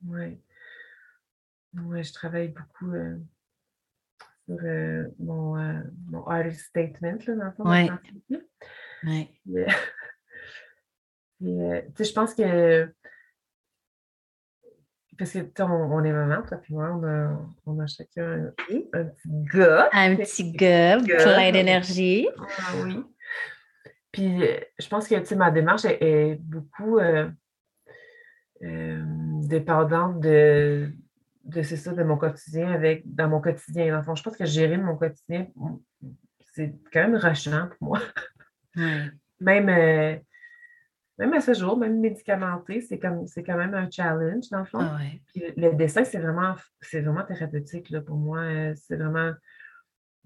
Ouais. 0.07 0.41
Ouais, 1.83 2.05
je 2.05 2.13
travaille 2.13 2.49
beaucoup 2.49 2.93
euh, 2.93 3.17
sur 4.47 4.59
euh, 4.63 5.09
mon, 5.19 5.59
euh, 5.59 5.83
mon 6.09 6.25
artist 6.27 6.67
statement, 6.67 7.19
là, 7.27 7.35
dans 7.35 7.45
le 7.45 7.53
fond. 7.53 7.69
Ouais. 7.69 7.91
Ouais. 9.05 9.29
Euh, 11.45 11.83
je 11.99 12.13
pense 12.13 12.35
que. 12.35 12.93
Parce 15.17 15.31
que 15.33 15.63
on, 15.63 15.65
on 15.65 16.03
est 16.03 16.13
maman, 16.13 16.43
toi 16.43 16.59
et 16.69 16.73
moi, 16.73 16.91
on 16.93 17.05
a, 17.05 17.39
on 17.67 17.79
a 17.79 17.87
chacun 17.87 18.53
un, 18.69 18.79
un, 18.93 19.05
petit 19.05 19.29
gars. 19.53 19.89
Un 19.93 20.17
petit 20.17 20.53
gars, 20.53 20.99
plein 20.99 21.53
d'énergie. 21.53 22.27
Ah, 22.37 22.73
oui. 22.83 23.05
Puis 24.11 24.41
je 24.79 24.89
pense 24.89 25.09
que 25.09 25.35
ma 25.35 25.51
démarche 25.53 25.85
est, 25.85 26.41
beaucoup 26.41 26.99
euh, 26.99 27.29
euh, 28.63 29.03
dépendante 29.43 30.21
de, 30.21 30.91
de 31.45 31.63
c'est 31.63 31.77
ça, 31.77 31.93
de 31.93 32.03
mon 32.03 32.17
quotidien 32.17 32.73
avec 32.73 33.03
dans 33.07 33.29
mon 33.29 33.41
quotidien. 33.41 34.03
Dans 34.03 34.15
je 34.15 34.23
pense 34.23 34.37
que 34.37 34.45
gérer 34.45 34.79
mon 34.79 34.97
quotidien, 34.97 35.47
c'est 36.55 36.75
quand 36.93 37.09
même 37.09 37.17
rushant 37.17 37.69
pour 37.79 37.89
moi. 37.89 38.01
Même 39.41 40.21
même 41.19 41.33
à 41.33 41.41
ce 41.41 41.55
jour, 41.55 41.77
même 41.77 42.01
médicamenté, 42.01 42.81
c'est 42.81 42.99
comme 42.99 43.27
c'est 43.27 43.43
quand 43.43 43.57
même 43.57 43.75
un 43.75 43.89
challenge, 43.91 44.49
dans 44.51 44.61
le 44.61 44.65
fond. 44.65 44.81
Ah 44.81 44.99
le 45.35 45.73
dessin, 45.75 46.05
c'est 46.05 46.19
vraiment, 46.19 46.55
c'est 46.81 47.01
vraiment 47.01 47.25
thérapeutique 47.25 47.91
là, 47.91 48.01
pour 48.01 48.17
moi. 48.17 48.43
C'est 48.75 48.97
vraiment 48.97 49.33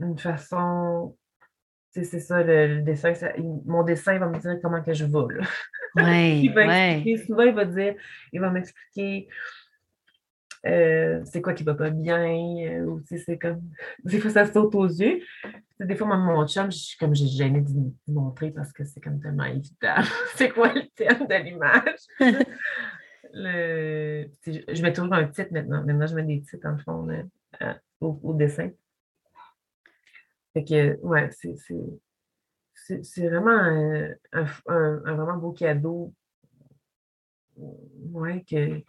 une 0.00 0.18
façon. 0.18 1.16
C'est 1.90 2.04
ça, 2.20 2.42
le, 2.42 2.82
dessin. 2.82 3.12
mon 3.64 3.82
dessin 3.82 4.18
va 4.18 4.28
me 4.28 4.38
dire 4.38 4.56
comment 4.62 4.82
que 4.82 4.92
je 4.92 5.04
vais. 5.04 5.40
il 5.96 6.52
va 6.52 7.26
souvent, 7.26 7.42
il 7.42 7.54
va 7.54 7.64
dire, 7.64 7.94
il 8.32 8.40
va 8.40 8.50
m'expliquer 8.50 9.28
euh, 10.66 11.22
c'est 11.24 11.40
quoi 11.40 11.52
qui 11.52 11.62
va 11.62 11.74
pas 11.74 11.90
bien, 11.90 12.26
euh, 12.26 12.84
ou 12.84 13.02
c'est 13.06 13.38
comme, 13.38 13.62
des 14.04 14.20
fois 14.20 14.30
ça 14.30 14.50
saute 14.50 14.74
aux 14.74 14.86
yeux. 14.86 15.20
Des 15.80 15.94
fois, 15.94 16.08
mon 16.16 16.46
chum, 16.46 16.72
je 16.72 16.78
suis 16.78 16.98
comme, 16.98 17.14
j'ai 17.14 17.28
gêné 17.28 17.60
de 17.60 17.92
montrer 18.08 18.50
parce 18.50 18.72
que 18.72 18.84
c'est 18.84 19.00
comme 19.00 19.20
tellement 19.20 19.44
évident. 19.44 20.02
c'est 20.34 20.50
quoi 20.50 20.72
le 20.72 20.82
thème 20.96 21.26
de 21.28 21.34
l'image? 21.44 22.00
je 23.34 24.82
mets 24.82 24.92
toujours 24.92 25.14
un 25.14 25.26
titre 25.26 25.52
maintenant. 25.52 25.84
Maintenant, 25.84 26.06
je 26.06 26.14
mets 26.16 26.24
des 26.24 26.40
titres 26.40 26.66
en 26.66 26.78
fond 26.78 27.08
au, 28.00 28.34
dessin. 28.34 28.70
Fait 30.52 30.64
que, 30.64 30.98
ouais, 31.02 31.30
c'est 32.74 33.28
vraiment 33.28 33.50
un, 33.50 34.14
un, 34.66 35.14
vraiment 35.14 35.36
beau 35.36 35.52
cadeau. 35.52 36.12
Ouais, 37.56 38.44
que, 38.48 38.82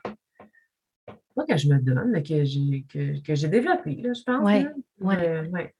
que 1.46 1.58
je 1.58 1.67
me 1.67 1.79
donne, 1.79 2.12
mais 2.12 2.24
que 2.24 2.43
j'ai 2.43 2.86
que, 2.91 3.36
j'ai 3.36 3.48
développé, 3.48 3.96
là, 3.96 4.13
je 4.13 4.24
pense. 4.24 4.41
Oui, 4.43 4.65
ouais. 5.01 5.74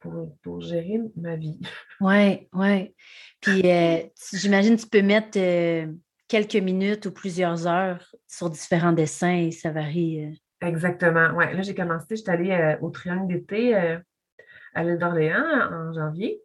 pour, 0.00 0.36
pour, 0.42 0.60
gérer 0.60 1.00
ma 1.16 1.36
vie. 1.36 1.58
Oui, 2.00 2.48
oui. 2.54 2.94
Puis 3.40 3.62
euh, 3.70 3.98
j'imagine 4.32 4.76
que 4.76 4.82
tu 4.82 4.88
peux 4.88 5.02
mettre 5.02 5.38
euh, 5.38 5.86
quelques 6.28 6.56
minutes 6.56 7.06
ou 7.06 7.12
plusieurs 7.12 7.66
heures 7.66 8.14
sur 8.26 8.48
différents 8.48 8.92
dessins 8.92 9.36
et 9.36 9.50
ça 9.50 9.70
varie. 9.70 10.24
Euh. 10.24 10.66
Exactement. 10.66 11.28
Oui, 11.36 11.44
là, 11.54 11.62
j'ai 11.62 11.74
commencé, 11.74 12.16
j'étais 12.16 12.30
allée 12.30 12.76
au 12.80 12.90
Triangle 12.90 13.32
d'été 13.32 13.74
à 13.74 14.84
l'île 14.84 14.98
d'Orléans 14.98 15.44
en 15.70 15.92
janvier. 15.92 16.40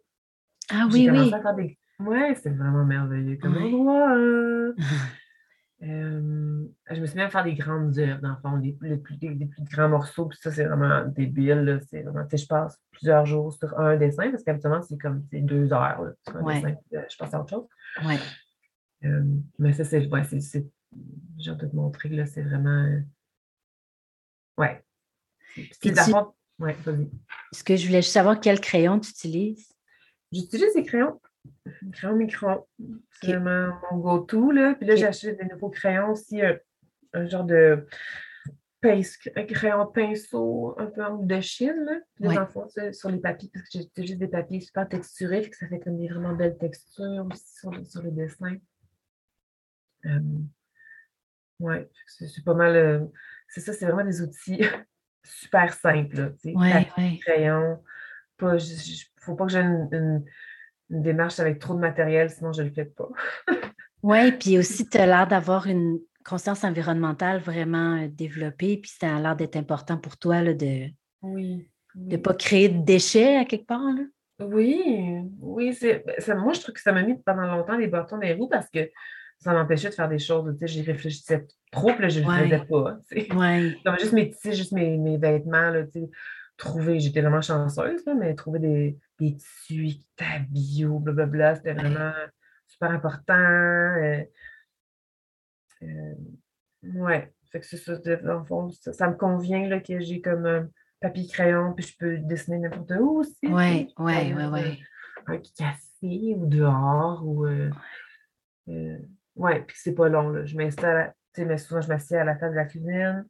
Ah 0.70 0.88
oui, 0.92 1.08
oui. 1.10 1.32
Oui, 1.98 2.18
c'est 2.42 2.50
vraiment 2.50 2.84
merveilleux 2.84 3.38
comme 3.40 3.56
endroit. 3.56 4.14
Euh, 5.86 6.66
je 6.90 7.00
me 7.00 7.06
suis 7.06 7.20
à 7.20 7.28
faire 7.28 7.44
des 7.44 7.54
grandes 7.54 7.96
œuvres, 7.98 8.20
dans 8.20 8.30
le 8.30 8.36
fond, 8.36 8.58
des, 8.58 8.72
plus, 8.72 9.18
grands 9.70 9.88
morceaux, 9.88 10.26
puis 10.26 10.38
ça, 10.40 10.50
c'est 10.50 10.64
vraiment 10.64 11.04
débile. 11.06 11.80
C'est 11.88 12.02
vraiment, 12.02 12.26
je 12.30 12.46
passe 12.46 12.80
plusieurs 12.90 13.26
jours 13.26 13.52
sur 13.52 13.78
un 13.78 13.96
dessin, 13.96 14.30
parce 14.30 14.42
qu'habituellement, 14.42 14.82
c'est 14.82 14.98
comme 14.98 15.22
deux 15.32 15.72
heures 15.72 16.12
sur 16.26 16.36
un 16.36 16.54
dessin, 16.54 16.74
euh, 16.94 17.02
je 17.10 17.16
passe 17.16 17.34
à 17.34 17.40
autre 17.40 17.50
chose. 17.50 17.66
Ouais. 18.04 18.18
Euh, 19.04 19.22
mais 19.58 19.72
ça, 19.72 19.84
c'est, 19.84 20.06
ouais, 20.06 20.24
c'est, 20.24 20.66
j'ai 21.38 21.50
envie 21.50 21.62
de 21.62 21.70
te 21.70 21.76
montrer, 21.76 22.08
là, 22.08 22.26
c'est 22.26 22.42
vraiment. 22.42 23.02
ouais. 24.58 24.82
C'est 25.80 25.92
tu... 25.92 26.12
ouais, 26.58 26.76
vas-y. 26.84 27.08
Est-ce 27.52 27.64
que 27.64 27.76
je 27.76 27.86
voulais 27.86 28.02
juste 28.02 28.12
savoir 28.12 28.40
quel 28.40 28.60
crayon 28.60 28.98
tu 28.98 29.10
utilises? 29.10 29.72
J'utilise 30.32 30.74
des 30.74 30.84
crayons 30.84 31.20
crayon 31.92 32.16
micro. 32.16 32.68
C'est 33.20 33.32
vraiment 33.32 33.78
mon 33.90 33.98
go-to. 33.98 34.50
Là. 34.50 34.74
Puis 34.74 34.86
là, 34.86 34.96
j'ai 34.96 35.06
acheté 35.06 35.34
des 35.34 35.44
nouveaux 35.44 35.70
crayons 35.70 36.10
aussi, 36.10 36.40
un, 36.42 37.26
genre 37.26 37.44
de 37.44 37.86
un 38.88 39.44
crayon 39.44 39.86
pinceau 39.86 40.74
un 40.78 40.86
peu 40.86 41.04
en 41.04 41.18
de 41.18 41.40
Chine. 41.40 41.86
Là. 42.20 42.92
sur 42.92 43.10
les 43.10 43.18
papiers, 43.18 43.50
parce 43.52 43.68
que 43.68 43.78
j'ai 43.96 44.06
juste 44.06 44.18
des 44.18 44.28
papiers 44.28 44.60
super 44.60 44.88
texturés, 44.88 45.42
fait 45.42 45.50
que 45.50 45.56
ça 45.56 45.66
fait 45.66 45.80
comme 45.80 45.98
des 45.98 46.08
vraiment 46.08 46.34
belles 46.34 46.56
textures 46.58 47.26
aussi 47.32 47.58
sur, 47.58 47.86
sur 47.86 48.02
les 48.02 48.10
dessins. 48.10 48.56
Euh, 50.06 50.20
ouais, 51.60 51.88
c'est 52.06 52.44
pas 52.44 52.54
mal. 52.54 52.76
Euh, 52.76 53.04
c'est 53.48 53.60
ça, 53.60 53.72
c'est 53.72 53.86
vraiment 53.86 54.04
des 54.04 54.22
outils 54.22 54.62
super 55.24 55.72
simples. 55.72 56.16
Là, 56.16 56.30
papier, 56.30 57.18
crayon. 57.20 57.82
Il 58.40 58.46
ne 58.46 58.58
faut 59.20 59.34
pas 59.34 59.46
que 59.46 59.52
j'ai 59.52 59.60
une 59.60 59.88
une 59.92 60.24
démarche 60.90 61.40
avec 61.40 61.58
trop 61.58 61.74
de 61.74 61.80
matériel, 61.80 62.30
sinon 62.30 62.52
je 62.52 62.62
ne 62.62 62.68
le 62.68 62.74
fais 62.74 62.84
pas. 62.84 63.08
oui, 64.02 64.32
puis 64.32 64.58
aussi, 64.58 64.88
tu 64.88 64.98
as 64.98 65.06
l'air 65.06 65.26
d'avoir 65.26 65.66
une 65.66 65.98
conscience 66.24 66.64
environnementale 66.64 67.40
vraiment 67.40 68.02
euh, 68.02 68.08
développée, 68.08 68.78
puis 68.78 68.90
ça 68.98 69.16
a 69.16 69.20
l'air 69.20 69.36
d'être 69.36 69.56
important 69.56 69.96
pour 69.96 70.16
toi 70.16 70.42
là, 70.42 70.54
de 70.54 70.88
ne 71.22 71.58
de 71.94 72.16
pas 72.16 72.34
créer 72.34 72.68
de 72.68 72.84
déchets 72.84 73.36
à 73.36 73.44
quelque 73.44 73.66
part. 73.66 73.80
Là. 73.80 74.02
Oui, 74.40 75.22
oui, 75.40 75.72
c'est, 75.72 76.04
ben, 76.06 76.14
ça, 76.18 76.34
moi, 76.34 76.52
je 76.52 76.60
trouve 76.60 76.74
que 76.74 76.80
ça 76.80 76.92
m'a 76.92 77.02
mis 77.02 77.16
pendant 77.24 77.46
longtemps 77.46 77.76
les 77.76 77.86
bâtons 77.86 78.16
dans 78.16 78.22
les 78.22 78.34
roues 78.34 78.48
parce 78.48 78.68
que 78.68 78.90
ça 79.38 79.52
m'empêchait 79.52 79.88
de 79.88 79.94
faire 79.94 80.08
des 80.08 80.18
choses. 80.18 80.52
Tu 80.52 80.58
sais, 80.58 80.66
j'y 80.66 80.82
réfléchissais 80.82 81.46
trop, 81.70 81.92
puis 81.92 82.02
là, 82.02 82.08
je 82.08 82.20
ne 82.20 82.26
le 82.26 82.44
faisais 82.44 82.64
pas. 82.68 82.98
Tu 83.08 83.20
sais. 83.20 83.34
Ouais. 83.34 83.76
Comme 83.84 83.98
juste 83.98 84.12
mes, 84.12 84.30
tu 84.30 84.36
sais, 84.38 84.52
juste 84.52 84.72
mes, 84.72 84.98
mes 84.98 85.16
vêtements, 85.16 85.70
là, 85.70 85.84
tu 85.84 86.00
sais, 86.00 86.10
trouver, 86.56 87.00
j'étais 87.00 87.20
vraiment 87.20 87.42
chanceuse, 87.42 88.04
là, 88.06 88.14
mais 88.14 88.34
trouver 88.34 88.58
des, 88.58 88.98
des 89.18 89.36
tissus 89.36 90.00
bio, 90.50 90.98
blablabla, 90.98 91.56
c'était 91.56 91.74
vraiment 91.74 92.12
super 92.66 92.90
important. 92.90 93.34
Euh, 93.34 94.24
euh, 95.82 96.14
ouais, 96.82 97.32
fait 97.50 97.60
que 97.60 97.66
c'est 97.66 97.76
ça, 97.76 97.96
dans 97.96 98.38
le 98.38 98.44
fond, 98.44 98.70
ça, 98.70 98.92
ça 98.92 99.08
me 99.08 99.16
convient 99.16 99.68
là, 99.68 99.80
que 99.80 100.00
j'ai 100.00 100.20
comme 100.20 100.46
un 100.46 100.68
papier 101.00 101.26
crayon, 101.26 101.72
puis 101.74 101.86
je 101.86 101.96
peux 101.98 102.18
dessiner 102.18 102.58
n'importe 102.58 102.92
où 102.98 103.20
aussi. 103.20 103.46
ouais, 103.46 103.88
aller 103.98 104.34
ouais, 104.34 104.78
dans 105.26 105.32
un, 105.32 105.38
café 105.56 106.34
ou 106.36 106.46
dehors 106.46 107.26
ou 107.26 107.46
euh, 107.46 107.70
euh, 108.68 108.98
ouais, 109.36 109.62
puis 109.62 109.76
c'est 109.78 109.94
pas 109.94 110.08
long, 110.08 110.30
là. 110.30 110.44
Je 110.44 110.56
m'installe, 110.56 111.14
tu 111.34 111.42
sais, 111.42 111.46
mais 111.46 111.58
souvent 111.58 111.80
je 111.80 111.88
m'assieds 111.88 112.18
à 112.18 112.24
la 112.24 112.34
table 112.34 112.52
de 112.52 112.56
la 112.56 112.64
cuisine, 112.64 113.26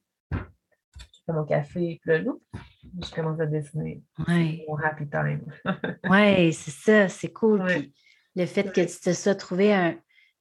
fais 1.26 1.32
mon 1.32 1.44
café, 1.44 1.98
puis 2.00 2.10
là, 2.10 2.18
loup, 2.18 2.40
je 3.02 3.14
commence 3.14 3.40
à 3.40 3.46
dessiner. 3.46 4.02
Ouais, 4.26 4.64
mon 4.68 4.76
happy 4.76 5.08
time. 5.08 5.40
ouais, 6.08 6.50
c'est 6.52 6.70
ça, 6.70 7.08
c'est 7.08 7.32
cool. 7.32 7.62
Ouais, 7.62 7.80
Puis 7.80 7.92
le 8.36 8.46
fait 8.46 8.72
que 8.72 8.80
tu 8.80 9.00
te 9.00 9.12
sois 9.12 9.34
trouvé 9.34 9.74
un 9.74 9.92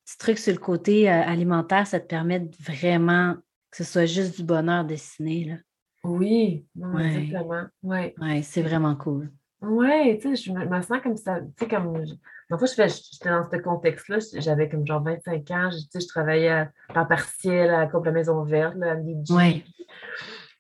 petit 0.06 0.18
truc 0.18 0.38
sur 0.38 0.54
le 0.54 0.60
côté 0.60 1.10
euh, 1.12 1.22
alimentaire, 1.24 1.88
ça 1.88 2.00
te 2.00 2.08
permet 2.08 2.40
de 2.40 2.56
vraiment 2.60 3.36
que 3.72 3.78
ce 3.78 3.84
soit 3.84 4.06
juste 4.06 4.38
du 4.38 4.44
bonheur 4.44 4.86
dessiné, 4.86 5.44
là. 5.46 5.56
Oui, 6.04 6.68
Ouais, 6.76 7.06
exactement. 7.18 7.64
Ouais. 7.82 8.14
ouais, 8.22 8.42
c'est 8.44 8.62
vraiment 8.62 8.96
cool. 8.96 9.32
Ouais, 9.62 10.20
tu 10.22 10.36
sais, 10.36 10.44
je 10.44 10.52
me, 10.52 10.64
me 10.66 10.82
sens 10.82 11.00
comme 11.02 11.18
ça, 11.18 11.40
tu 11.42 11.48
sais, 11.58 11.68
comme, 11.68 12.06
je- 12.06 12.14
je 12.52 12.74
fais- 12.76 12.88
j'étais 12.90 13.30
dans 13.30 13.50
ce 13.50 13.58
contexte-là, 13.58 14.18
j'avais 14.36 14.70
comme 14.70 14.86
genre 14.86 15.02
25 15.02 15.50
ans, 15.50 15.72
je, 15.72 15.78
tu 15.78 15.88
sais, 15.90 16.00
je 16.02 16.08
travaillais 16.08 16.50
à 16.50 16.72
temps 16.94 17.06
partiel 17.06 17.72
à 17.72 17.80
la 17.80 17.88
Coupe 17.88 18.06
La 18.06 18.12
Maison 18.12 18.44
Verte, 18.44 18.76
là, 18.76 18.92
à 18.92 18.96
Midi, 18.96 19.34
Ouais, 19.34 19.64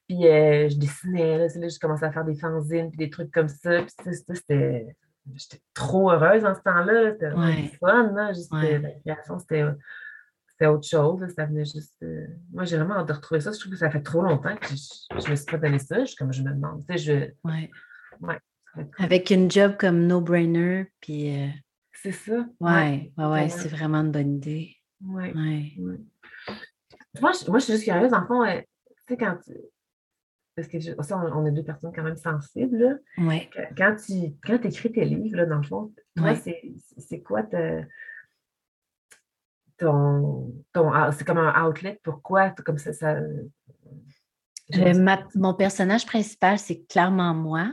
puis 0.07 0.27
euh, 0.27 0.69
je 0.69 0.77
dessinais, 0.77 1.37
là, 1.37 1.47
là, 1.47 1.67
j'ai 1.67 1.79
commencé 1.79 2.03
à 2.03 2.11
faire 2.11 2.25
des 2.25 2.35
fanzines, 2.35 2.89
puis 2.89 2.97
des 2.97 3.09
trucs 3.09 3.31
comme 3.31 3.47
ça, 3.47 3.81
puis 3.81 4.15
c'était, 4.33 4.95
j'étais 5.33 5.61
trop 5.73 6.11
heureuse 6.11 6.45
en 6.45 6.53
ce 6.53 6.61
temps-là, 6.61 7.11
c'était 7.13 7.29
vraiment 7.29 7.53
du 7.53 7.61
ouais, 7.61 7.71
fun, 7.79 8.11
là, 8.13 8.33
juste, 8.33 8.53
euh, 8.53 8.57
ouais. 8.57 8.79
la 8.79 8.91
création, 9.15 9.39
c'était, 9.39 9.63
c'était 10.47 10.67
autre 10.67 10.87
chose, 10.87 11.21
là, 11.21 11.29
ça 11.29 11.45
venait 11.45 11.65
juste, 11.65 11.95
euh, 12.03 12.27
moi, 12.53 12.65
j'ai 12.65 12.77
vraiment 12.77 12.99
hâte 12.99 13.07
de 13.07 13.13
retrouver 13.13 13.41
ça, 13.41 13.51
je 13.51 13.59
trouve 13.59 13.71
que 13.71 13.79
ça 13.79 13.89
fait 13.89 14.01
trop 14.03 14.21
longtemps 14.21 14.55
que 14.55 14.67
je, 14.67 14.75
je 15.19 15.29
me 15.29 15.35
suis 15.35 15.45
pas 15.45 15.57
donné 15.57 15.79
ça, 15.79 16.05
je, 16.05 16.15
comme 16.15 16.31
je 16.31 16.43
me 16.43 16.51
demande, 16.51 16.85
tu 16.87 16.97
sais, 16.97 16.97
je, 16.97 17.49
ouais. 17.49 17.71
ouais. 18.21 18.39
Avec 18.99 19.31
une 19.31 19.49
job 19.49 19.75
comme 19.79 20.05
No 20.05 20.21
Brainer, 20.21 20.91
puis 21.01 21.35
euh, 21.35 21.47
C'est 21.93 22.11
ça, 22.11 22.45
ouais, 22.59 23.11
ouais, 23.17 23.25
ouais, 23.25 23.49
c'est 23.49 23.69
vraiment 23.69 24.01
une 24.01 24.11
bonne 24.11 24.35
idée. 24.35 24.75
ouais. 25.07 25.33
Ouais. 25.35 25.73
Moi, 27.21 27.31
je, 27.31 27.49
moi, 27.49 27.59
je 27.59 27.63
suis 27.63 27.73
juste 27.73 27.85
curieuse, 27.85 28.13
en 28.13 28.27
fond, 28.27 28.43
euh, 28.43 28.59
tu 28.59 28.93
sais, 29.07 29.17
quand 29.17 29.37
tu, 29.43 29.53
parce 30.55 30.67
que 30.67 30.79
ça, 30.79 31.17
on, 31.17 31.41
on 31.41 31.45
est 31.45 31.51
deux 31.51 31.63
personnes 31.63 31.91
quand 31.93 32.03
même 32.03 32.17
sensibles, 32.17 32.77
là. 32.77 32.95
ouais, 33.25 33.49
Quand 33.77 33.95
tu 33.95 34.33
quand 34.43 34.63
écris 34.65 34.91
tes 34.91 35.05
livres, 35.05 35.37
là, 35.37 35.45
dans 35.45 35.57
le 35.57 35.63
fond, 35.63 35.93
toi, 36.15 36.29
ouais. 36.29 36.35
c'est 36.35 36.61
c'est 36.97 37.21
quoi 37.21 37.43
ta- 37.43 37.83
ton, 39.77 40.53
ton 40.71 40.91
ah, 40.93 41.11
c'est 41.11 41.25
comme 41.25 41.37
un 41.37 41.65
outlet, 41.67 41.99
pourquoi? 42.03 42.51
Comme 42.51 42.77
ça, 42.77 42.93
ça 42.93 43.17
Euh, 44.73 44.93
ma- 44.95 45.27
mon 45.35 45.53
personnage 45.53 46.05
principal, 46.05 46.57
c'est 46.57 46.85
clairement 46.87 47.33
moi. 47.33 47.71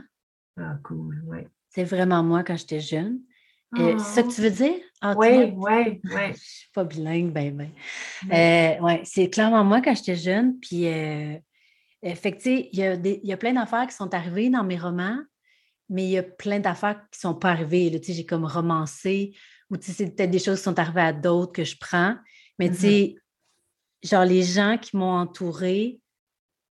Ah, 0.59 0.77
cool, 0.83 1.23
ouais. 1.27 1.49
C'est 1.71 1.85
vraiment 1.85 2.23
moi 2.23 2.43
quand 2.45 2.57
j'étais 2.57 2.81
jeune. 2.81 3.21
Euh, 3.79 3.95
c'est 3.99 4.17
ça 4.17 4.23
que 4.23 4.29
Oh, 4.29 4.33
tu 4.35 4.43
veux 4.43 4.51
dire? 4.51 4.75
Outlet? 5.03 5.53
ouais, 5.53 6.01
ouais, 6.15 6.33
Je 6.35 6.39
suis 6.41 6.71
pas 6.75 6.85
bilingue, 6.85 7.33
ben, 7.33 7.57
ben. 7.57 7.71
Euh, 8.31 8.79
ouais, 8.83 9.01
c'est 9.05 9.31
clairement 9.31 9.65
moi 9.65 9.81
quand 9.81 9.95
j'étais 9.95 10.17
jeune. 10.17 10.59
Puis, 10.61 10.87
fait 12.03 12.33
que, 12.33 12.37
tu 12.39 12.43
sais, 12.43 12.69
il 12.73 12.79
y 12.79 12.83
a, 12.85 12.97
des- 12.97 13.21
il 13.23 13.29
y 13.29 13.33
a 13.33 13.37
plein 13.37 13.53
d'affaires 13.53 13.87
qui 13.87 13.95
sont 13.95 14.13
arrivées 14.15 14.51
dans 14.51 14.65
mes 14.65 14.79
romans, 14.79 15.19
mais 15.89 16.05
il 16.05 16.11
y 16.11 16.19
a 16.19 16.23
plein 16.23 16.59
d'affaires 16.59 16.97
qui 17.11 17.19
ne 17.19 17.31
sont 17.31 17.35
pas 17.35 17.51
arrivées. 17.51 17.91
là. 17.91 17.99
Tu 17.99 18.07
sais, 18.07 18.13
j'ai 18.15 18.27
comme 18.27 18.45
romancé, 18.45 19.35
ou 19.71 19.77
tu 19.77 19.87
sais, 19.87 19.93
c'est 19.93 20.11
peut-être 20.17 20.31
des 20.31 20.39
choses 20.39 20.59
qui 20.59 20.65
sont 20.65 20.79
arrivées 20.79 21.01
à 21.03 21.13
d'autres 21.13 21.53
que 21.53 21.65
je 21.65 21.77
prends. 21.79 22.17
Mais 22.59 22.69
tu 22.69 22.75
Mhm. 22.75 22.79
sais, 22.81 23.15
genre, 24.03 24.25
les 24.25 24.43
gens 24.43 24.79
qui 24.79 24.97
m'ont 24.97 25.13
entourée, 25.17 26.01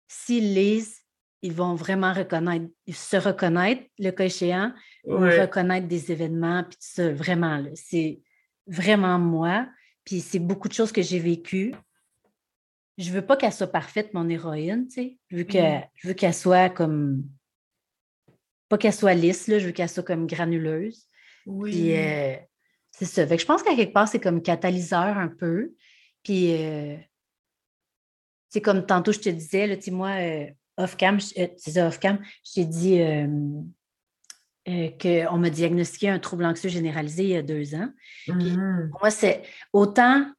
s'ils 0.09 0.55
lisent, 0.55 1.01
ils 1.43 1.53
vont 1.53 1.75
vraiment 1.75 2.13
reconnaître, 2.13 2.67
se 2.93 3.17
reconnaître, 3.17 3.83
le 3.99 4.11
cas 4.11 4.25
échéant, 4.25 4.73
ou 5.05 5.17
reconnaître 5.41 5.89
des 5.89 6.13
événements, 6.13 6.63
puis 6.65 6.77
tout 6.77 6.87
ça, 6.89 7.13
vraiment, 7.13 7.59
là, 7.59 7.71
c'est 7.75 8.21
vraiment 8.67 9.19
moi. 9.19 9.67
Puis 10.05 10.21
c'est 10.21 10.39
beaucoup 10.39 10.69
de 10.69 10.73
choses 10.75 10.93
que 10.93 11.03
j'ai 11.03 11.19
vécues. 11.19 11.75
Je 12.99 13.11
veux 13.11 13.25
pas 13.25 13.37
qu'elle 13.37 13.53
soit 13.53 13.67
parfaite, 13.69 14.13
mon 14.15 14.29
héroïne, 14.29 14.87
tu 14.87 14.95
sais. 14.95 15.19
Je 15.31 15.37
veux 15.39 15.45
que- 15.45 15.59
Mhm. 15.79 15.83
je 15.95 16.09
veux 16.09 16.15
qu'elle 16.15 16.35
soit 16.35 16.69
comme, 16.71 17.25
pas 18.69 18.79
qu'elle 18.79 18.93
soit 18.93 19.15
lisse, 19.15 19.49
là, 19.49 19.59
je 19.59 19.67
veux 19.67 19.73
qu'elle 19.73 19.89
soit 19.89 20.03
comme 20.03 20.27
granuleuse. 20.27 21.07
Puis 21.45 21.53
oui, 21.53 21.93
euh, 21.97 22.37
c'est 22.91 23.05
ça. 23.07 23.27
Fait 23.27 23.37
que 23.37 23.43
je 23.43 23.47
pense 23.47 23.63
qu'à 23.63 23.75
quelque 23.75 23.93
part, 23.93 24.09
c'est 24.09 24.21
comme 24.21 24.43
catalyseur 24.43 25.17
un 25.19 25.29
peu. 25.29 25.73
Puis, 26.23 26.53
euh, 26.55 26.97
c'est 28.49 28.61
comme 28.61 28.85
tantôt, 28.87 29.13
je 29.13 29.19
te 29.21 29.29
disais, 29.31 29.67
là, 29.67 29.77
tu 29.77 29.83
sais, 29.85 29.91
moi, 29.91 30.11
euh, 30.21 30.47
off-cam, 30.77 31.17
off-cam, 31.17 32.19
je 32.45 32.53
t'ai 32.53 32.65
dit 32.67 32.99
qu'on 35.01 35.39
m'a 35.39 35.51
diagnostiqué 35.51 36.09
un 36.11 36.19
trouble 36.19 36.45
anxieux 36.45 36.69
généralisé 36.69 37.23
il 37.25 37.29
y 37.31 37.37
a 37.37 37.43
deux 37.43 37.75
ans. 37.75 37.89
Puis 38.39 38.55
pour 38.91 39.01
moi, 39.01 39.11
c'est 39.11 39.43
autant 39.73 40.31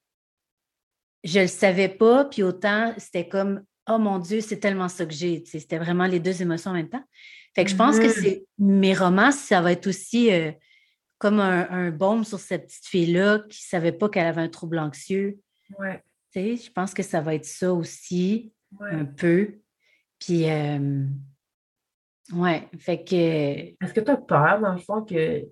je 1.24 1.40
le 1.40 1.48
savais 1.48 1.90
pas, 1.90 2.26
puis 2.26 2.44
autant 2.44 2.94
c'était 2.98 3.28
comme 3.28 3.64
Oh 3.90 3.98
mon 3.98 4.18
Dieu, 4.18 4.40
c'est 4.40 4.60
tellement 4.60 4.88
ça 4.88 5.06
que 5.06 5.14
j'ai. 5.14 5.44
C'était 5.46 5.78
vraiment 5.78 6.06
les 6.08 6.20
deux 6.22 6.42
émotions 6.42 6.72
en 6.72 6.76
même 6.76 6.88
temps. 6.90 7.04
Fait 7.54 7.66
que 7.66 7.70
je 7.70 7.76
pense 7.76 8.00
que 8.00 8.06
Mhm. 8.06 8.14
c'est 8.14 8.46
mes 8.58 8.94
romans, 8.94 9.32
ça 9.32 9.62
va 9.62 9.74
être 9.74 9.88
aussi 9.88 10.32
euh, 10.32 10.52
comme 11.18 11.40
un, 11.42 11.70
un 11.70 11.92
baume 11.92 12.24
sur 12.24 12.40
cette 12.40 12.68
petite 12.68 12.86
fille-là 12.86 13.40
qui 13.50 13.62
ne 13.62 13.68
savait 13.70 13.92
pas 13.92 14.08
qu'elle 14.10 14.26
avait 14.28 14.42
un 14.42 14.48
trouble 14.50 14.80
anxieux. 14.80 15.38
Ouais, 15.78 16.02
je 16.36 16.70
pense 16.72 16.94
que 16.94 17.04
ça 17.04 17.20
va 17.22 17.36
être 17.36 17.46
ça 17.46 17.74
aussi, 17.74 18.54
un 18.80 19.06
peu. 19.06 19.60
Puis, 20.18 20.50
euh, 20.50 21.06
ouais, 22.34 22.68
fait 22.80 23.04
que, 23.04 23.14
Est-ce 23.16 23.94
que 23.94 24.00
tu 24.00 24.12
as 24.12 24.18
peur, 24.18 24.62
dans 24.62 24.74
le 24.74 24.80
fond, 24.80 25.04
que, 25.04 25.46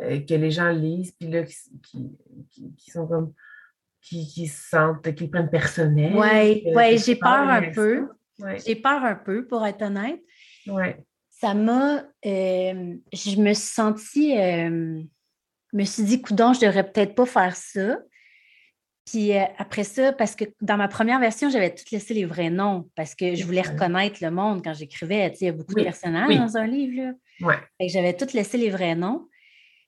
euh, 0.00 0.20
que 0.20 0.34
les 0.34 0.50
gens 0.50 0.70
lisent, 0.70 1.12
puis 1.12 1.28
là, 1.28 1.42
qui, 1.42 1.54
qui, 1.82 2.10
qui- 2.50 2.74
qui 2.76 2.90
sont 2.90 3.06
comme, 3.06 3.32
qui, 4.08 4.26
qui 4.28 4.46
se 4.46 4.68
sentent, 4.68 5.14
qu'ils 5.14 5.30
prennent 5.30 5.50
personnel, 5.50 6.14
ouais, 6.16 6.62
que, 6.64 6.74
ouais, 6.74 6.96
tu 6.96 7.02
j'ai 7.04 7.16
peur 7.16 7.48
un 7.48 7.70
peu. 7.72 8.08
Ouais, 8.38 8.58
J'ai 8.64 8.76
peur 8.76 9.02
un 9.04 9.14
peu, 9.16 9.46
pour 9.46 9.66
être 9.66 9.82
honnête. 9.82 10.20
ouais. 10.68 10.96
Ça 11.30 11.52
m'a. 11.52 11.96
euh, 12.24 12.94
je 13.12 13.36
me 13.40 13.52
suis 13.52 13.68
sentie. 13.68 14.38
euh, 14.38 15.02
je 15.72 15.76
me 15.76 15.84
suis 15.84 16.02
dit, 16.04 16.22
coudon, 16.22 16.52
je 16.54 16.60
devrais 16.60 16.90
peut-être 16.90 17.14
pas 17.14 17.26
faire 17.26 17.54
ça. 17.56 17.98
Puis 19.10 19.36
euh, 19.36 19.44
après 19.58 19.84
ça, 19.84 20.12
parce 20.12 20.34
que 20.34 20.44
dans 20.62 20.76
ma 20.78 20.88
première 20.88 21.20
version, 21.20 21.50
j'avais 21.50 21.74
tout 21.74 21.84
laissé 21.92 22.14
les 22.14 22.24
vrais 22.24 22.48
noms 22.50 22.88
parce 22.94 23.14
que 23.14 23.34
je 23.34 23.44
voulais 23.44 23.60
reconnaître 23.62 24.18
le 24.22 24.30
monde 24.30 24.62
quand 24.64 24.72
j'écrivais. 24.74 25.30
Tu 25.30 25.36
sais, 25.38 25.44
il 25.44 25.48
y 25.48 25.50
a 25.50 25.52
beaucoup 25.52 25.74
de 25.74 25.80
Oui, 25.80 25.84
personnages 25.84 26.28
oui. 26.28 26.38
dans 26.38 26.56
un 26.56 26.66
livre. 26.66 27.12
Là. 27.40 27.46
Ouais. 27.46 27.88
J'avais 27.88 28.14
tout 28.14 28.26
laissé 28.34 28.56
les 28.56 28.70
vrais 28.70 28.94
noms. 28.94 29.28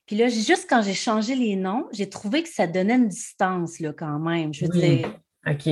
Puis 0.09 0.17
là, 0.17 0.27
juste 0.27 0.65
quand 0.67 0.81
j'ai 0.81 0.95
changé 0.95 1.35
les 1.35 1.55
noms, 1.55 1.87
j'ai 1.91 2.09
trouvé 2.09 2.41
que 2.41 2.49
ça 2.49 2.65
donnait 2.65 2.95
une 2.95 3.09
distance 3.09 3.79
là, 3.79 3.93
quand 3.93 4.17
même. 4.17 4.51
Je 4.51 4.65
veux 4.65 4.71
Oui. 4.71 4.79
dire, 4.79 5.19
OK. 5.45 5.69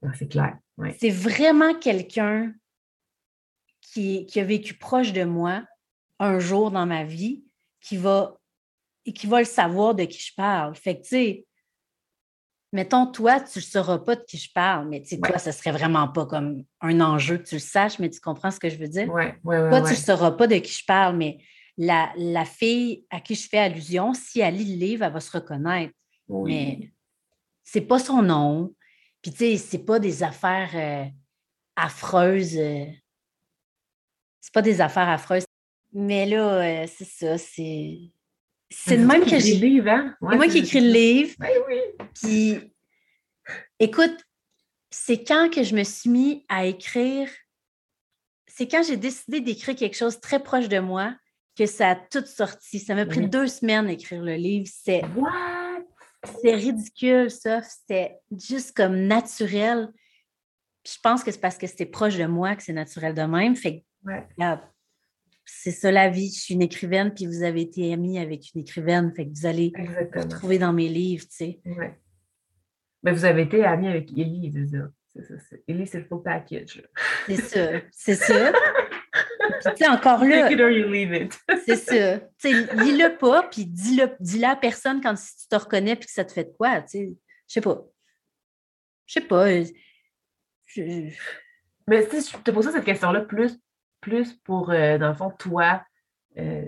Ah, 0.00 0.12
c'est 0.16 0.28
clair. 0.28 0.58
C'est 1.00 1.10
vraiment 1.10 1.74
quelqu'un 1.74 2.54
qui, 3.80 4.26
qui 4.26 4.38
a 4.38 4.44
vécu 4.44 4.74
proche 4.74 5.12
de 5.12 5.24
moi 5.24 5.64
un 6.20 6.38
jour 6.38 6.70
dans 6.70 6.86
ma 6.86 7.02
vie 7.02 7.42
qui 7.80 7.96
va, 7.96 8.38
et 9.06 9.12
qui 9.12 9.26
va 9.26 9.40
le 9.40 9.44
savoir 9.44 9.96
de 9.96 10.04
qui 10.04 10.20
je 10.20 10.32
parle. 10.36 10.76
Fait 10.76 10.98
que, 10.98 11.02
tu 11.02 11.08
sais, 11.08 11.46
mettons, 12.72 13.08
toi, 13.08 13.40
tu 13.40 13.58
ne 13.58 13.64
sauras 13.64 13.98
pas 13.98 14.14
de 14.14 14.22
qui 14.22 14.38
je 14.38 14.52
parle, 14.52 14.88
mais 14.88 15.02
tu 15.02 15.08
sais, 15.08 15.16
Ouais. 15.16 15.30
toi, 15.30 15.38
ce 15.40 15.50
serait 15.50 15.72
vraiment 15.72 16.06
pas 16.06 16.26
comme 16.26 16.62
un 16.80 17.00
enjeu 17.00 17.38
que 17.38 17.48
tu 17.48 17.56
le 17.56 17.60
saches, 17.60 17.98
mais 17.98 18.08
tu 18.08 18.20
comprends 18.20 18.52
ce 18.52 18.60
que 18.60 18.70
je 18.70 18.76
veux 18.76 18.86
dire? 18.86 19.12
Ouais, 19.12 19.36
ouais, 19.42 19.60
ouais, 19.62 19.68
Toi, 19.68 19.80
ouais. 19.80 19.88
tu 19.88 19.94
ne 19.94 20.04
sauras 20.04 20.30
pas 20.30 20.46
de 20.46 20.58
qui 20.58 20.72
je 20.72 20.84
parle, 20.86 21.16
mais 21.16 21.38
la, 21.76 22.12
la 22.16 22.44
fille 22.44 23.04
à 23.10 23.20
qui 23.20 23.34
je 23.34 23.48
fais 23.48 23.58
allusion, 23.58 24.14
si 24.14 24.40
elle 24.40 24.56
lit 24.56 24.76
le 24.76 24.86
livre, 24.86 25.04
elle 25.04 25.12
va 25.12 25.20
se 25.20 25.30
reconnaître. 25.32 25.92
Oui. 26.28 26.52
Mais 26.52 26.92
c'est 27.62 27.80
pas 27.80 27.98
son 27.98 28.22
nom. 28.22 28.74
Puis, 29.22 29.32
tu 29.32 29.38
sais, 29.38 29.56
c'est 29.56 29.84
pas 29.84 29.98
des 29.98 30.22
affaires 30.22 30.70
euh, 30.74 31.04
affreuses. 31.76 32.56
euh, 32.56 32.86
c'est 34.40 34.52
pas 34.52 34.62
des 34.62 34.80
affaires 34.80 35.08
affreuses. 35.08 35.44
Mais 35.92 36.26
là, 36.26 36.82
euh, 36.82 36.86
c'est 36.86 37.06
ça, 37.06 37.38
c'est. 37.38 37.98
C'est 38.70 38.96
toi 38.96 39.06
même 39.06 39.24
que 39.24 39.38
j'ai. 39.38 39.54
le 39.56 39.66
livre, 39.66 39.88
hein? 39.88 40.16
C'est 40.20 40.36
moi 40.36 40.48
qui 40.48 40.58
écris 40.58 40.80
le 40.80 40.90
livre. 40.92 41.34
Ben 41.38 41.50
oui. 41.68 41.78
Puis, 42.14 42.72
écoute, 43.78 44.16
c'est 44.90 45.22
quand 45.24 45.48
que 45.52 45.62
je 45.62 45.74
me 45.74 45.84
suis 45.84 46.10
mis 46.10 46.44
à 46.48 46.66
écrire. 46.66 47.28
C'est 48.46 48.68
quand 48.68 48.82
j'ai 48.82 48.96
décidé 48.96 49.40
d'écrire 49.40 49.74
quelque 49.74 49.96
chose 49.96 50.20
très 50.20 50.42
proche 50.42 50.68
de 50.68 50.78
moi 50.78 51.14
que 51.56 51.66
ça 51.66 51.90
a 51.90 51.94
tout 51.94 52.24
sorti. 52.26 52.78
Ça 52.78 52.94
m'a 52.94 53.06
pris 53.06 53.28
deux 53.28 53.46
semaines 53.46 53.86
d'écrire 53.86 54.22
le 54.22 54.34
livre. 54.34 54.66
C'est 54.70 55.02
c'est 56.40 56.54
ridicule, 56.54 57.30
ça. 57.30 57.62
C'était 57.62 58.18
juste 58.30 58.74
comme 58.74 58.96
naturel. 58.96 59.88
je 60.86 60.96
pense 61.02 61.22
que 61.22 61.30
c'est 61.30 61.40
parce 61.40 61.58
que 61.58 61.66
c'était 61.66 61.86
proche 61.86 62.16
de 62.16 62.26
moi 62.26 62.56
que 62.56 62.62
c'est 62.62 62.72
naturel 62.72 63.14
de 63.14 63.22
même. 63.22 63.56
Fait 63.56 63.84
c'est 65.46 65.70
ça 65.70 65.92
la 65.92 66.08
vie. 66.08 66.32
Je 66.34 66.40
suis 66.40 66.54
une 66.54 66.62
écrivaine, 66.62 67.12
puis 67.12 67.26
vous 67.26 67.42
avez 67.42 67.62
été 67.62 67.92
amie 67.92 68.18
avec 68.18 68.54
une 68.54 68.62
écrivaine. 68.62 69.12
Fait 69.14 69.26
que 69.26 69.32
vous 69.34 69.46
allez 69.46 69.72
vous 70.14 70.28
trouver 70.28 70.58
dans 70.58 70.72
mes 70.72 70.88
livres, 70.88 71.24
tu 71.24 71.36
sais. 71.36 71.60
Mais 73.02 73.12
vous 73.12 73.24
avez 73.24 73.42
été 73.42 73.64
amie 73.64 73.88
avec 73.88 74.10
Ellie, 74.12 74.50
c'est 74.54 74.76
ça. 74.76 75.56
Ellie, 75.68 75.86
c'est 75.86 75.98
le 75.98 76.04
full 76.06 76.22
package. 76.22 76.82
C'est 77.26 77.36
ça. 77.36 77.70
C'est 77.92 78.14
ça. 78.14 78.52
Tu 79.70 79.84
sais, 79.84 79.88
encore 79.88 80.24
là. 80.24 80.48
c'est 81.66 81.76
ça. 81.76 82.20
Tu 82.38 82.50
sais, 82.50 82.74
lis-le 82.76 83.16
pas, 83.16 83.42
puis 83.44 83.64
dis-le 83.66 84.10
dis 84.20 84.44
à 84.44 84.56
personne 84.56 85.00
quand 85.00 85.14
tu 85.14 85.48
te 85.48 85.56
reconnais 85.56 85.96
puis 85.96 86.06
que 86.06 86.12
ça 86.12 86.24
te 86.24 86.32
fait 86.32 86.44
de 86.44 86.54
quoi, 86.56 86.82
tu 86.82 86.88
sais. 86.88 87.12
Je 87.46 87.52
sais 87.54 87.60
pas. 87.60 87.82
Je 89.06 89.12
sais 89.14 89.20
pas. 89.20 89.48
Euh, 89.48 89.64
Mais 91.86 92.08
si 92.08 92.30
je 92.32 92.36
te 92.38 92.50
pose 92.50 92.70
cette 92.70 92.84
question-là 92.84 93.22
plus, 93.22 93.58
plus 94.00 94.32
pour, 94.32 94.70
euh, 94.70 94.98
dans 94.98 95.08
le 95.08 95.14
fond, 95.14 95.30
toi, 95.30 95.82
euh, 96.38 96.64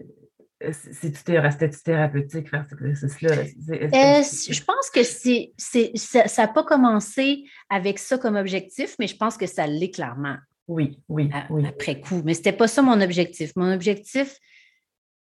c'était 0.71 1.71
thérapeutique 1.71 2.49
faire 2.49 2.67
cet 2.69 2.81
exercice-là? 2.81 3.45
je 3.45 4.65
pense 4.65 4.91
que 4.91 5.03
c'est, 5.03 5.93
ça 5.97 6.43
n'a 6.43 6.49
pas 6.49 6.65
commencé 6.65 7.45
avec 7.69 7.99
ça 7.99 8.17
comme 8.19 8.37
objectif, 8.37 8.97
mais 8.99 9.07
je 9.07 9.17
pense 9.17 9.37
que 9.37 9.47
ça 9.47 9.67
l'est 9.67 9.91
clairement. 9.91 10.37
Oui, 10.69 10.99
oui, 11.09 11.31
oui. 11.51 11.67
Après 11.67 12.01
coup. 12.01 12.23
Mais 12.25 12.35
ce 12.35 12.41
n'était 12.41 12.53
pas 12.53 12.69
ça 12.69 12.83
mon 12.83 13.01
objectif. 13.01 13.55
Mon 13.57 13.73
objectif, 13.73 14.39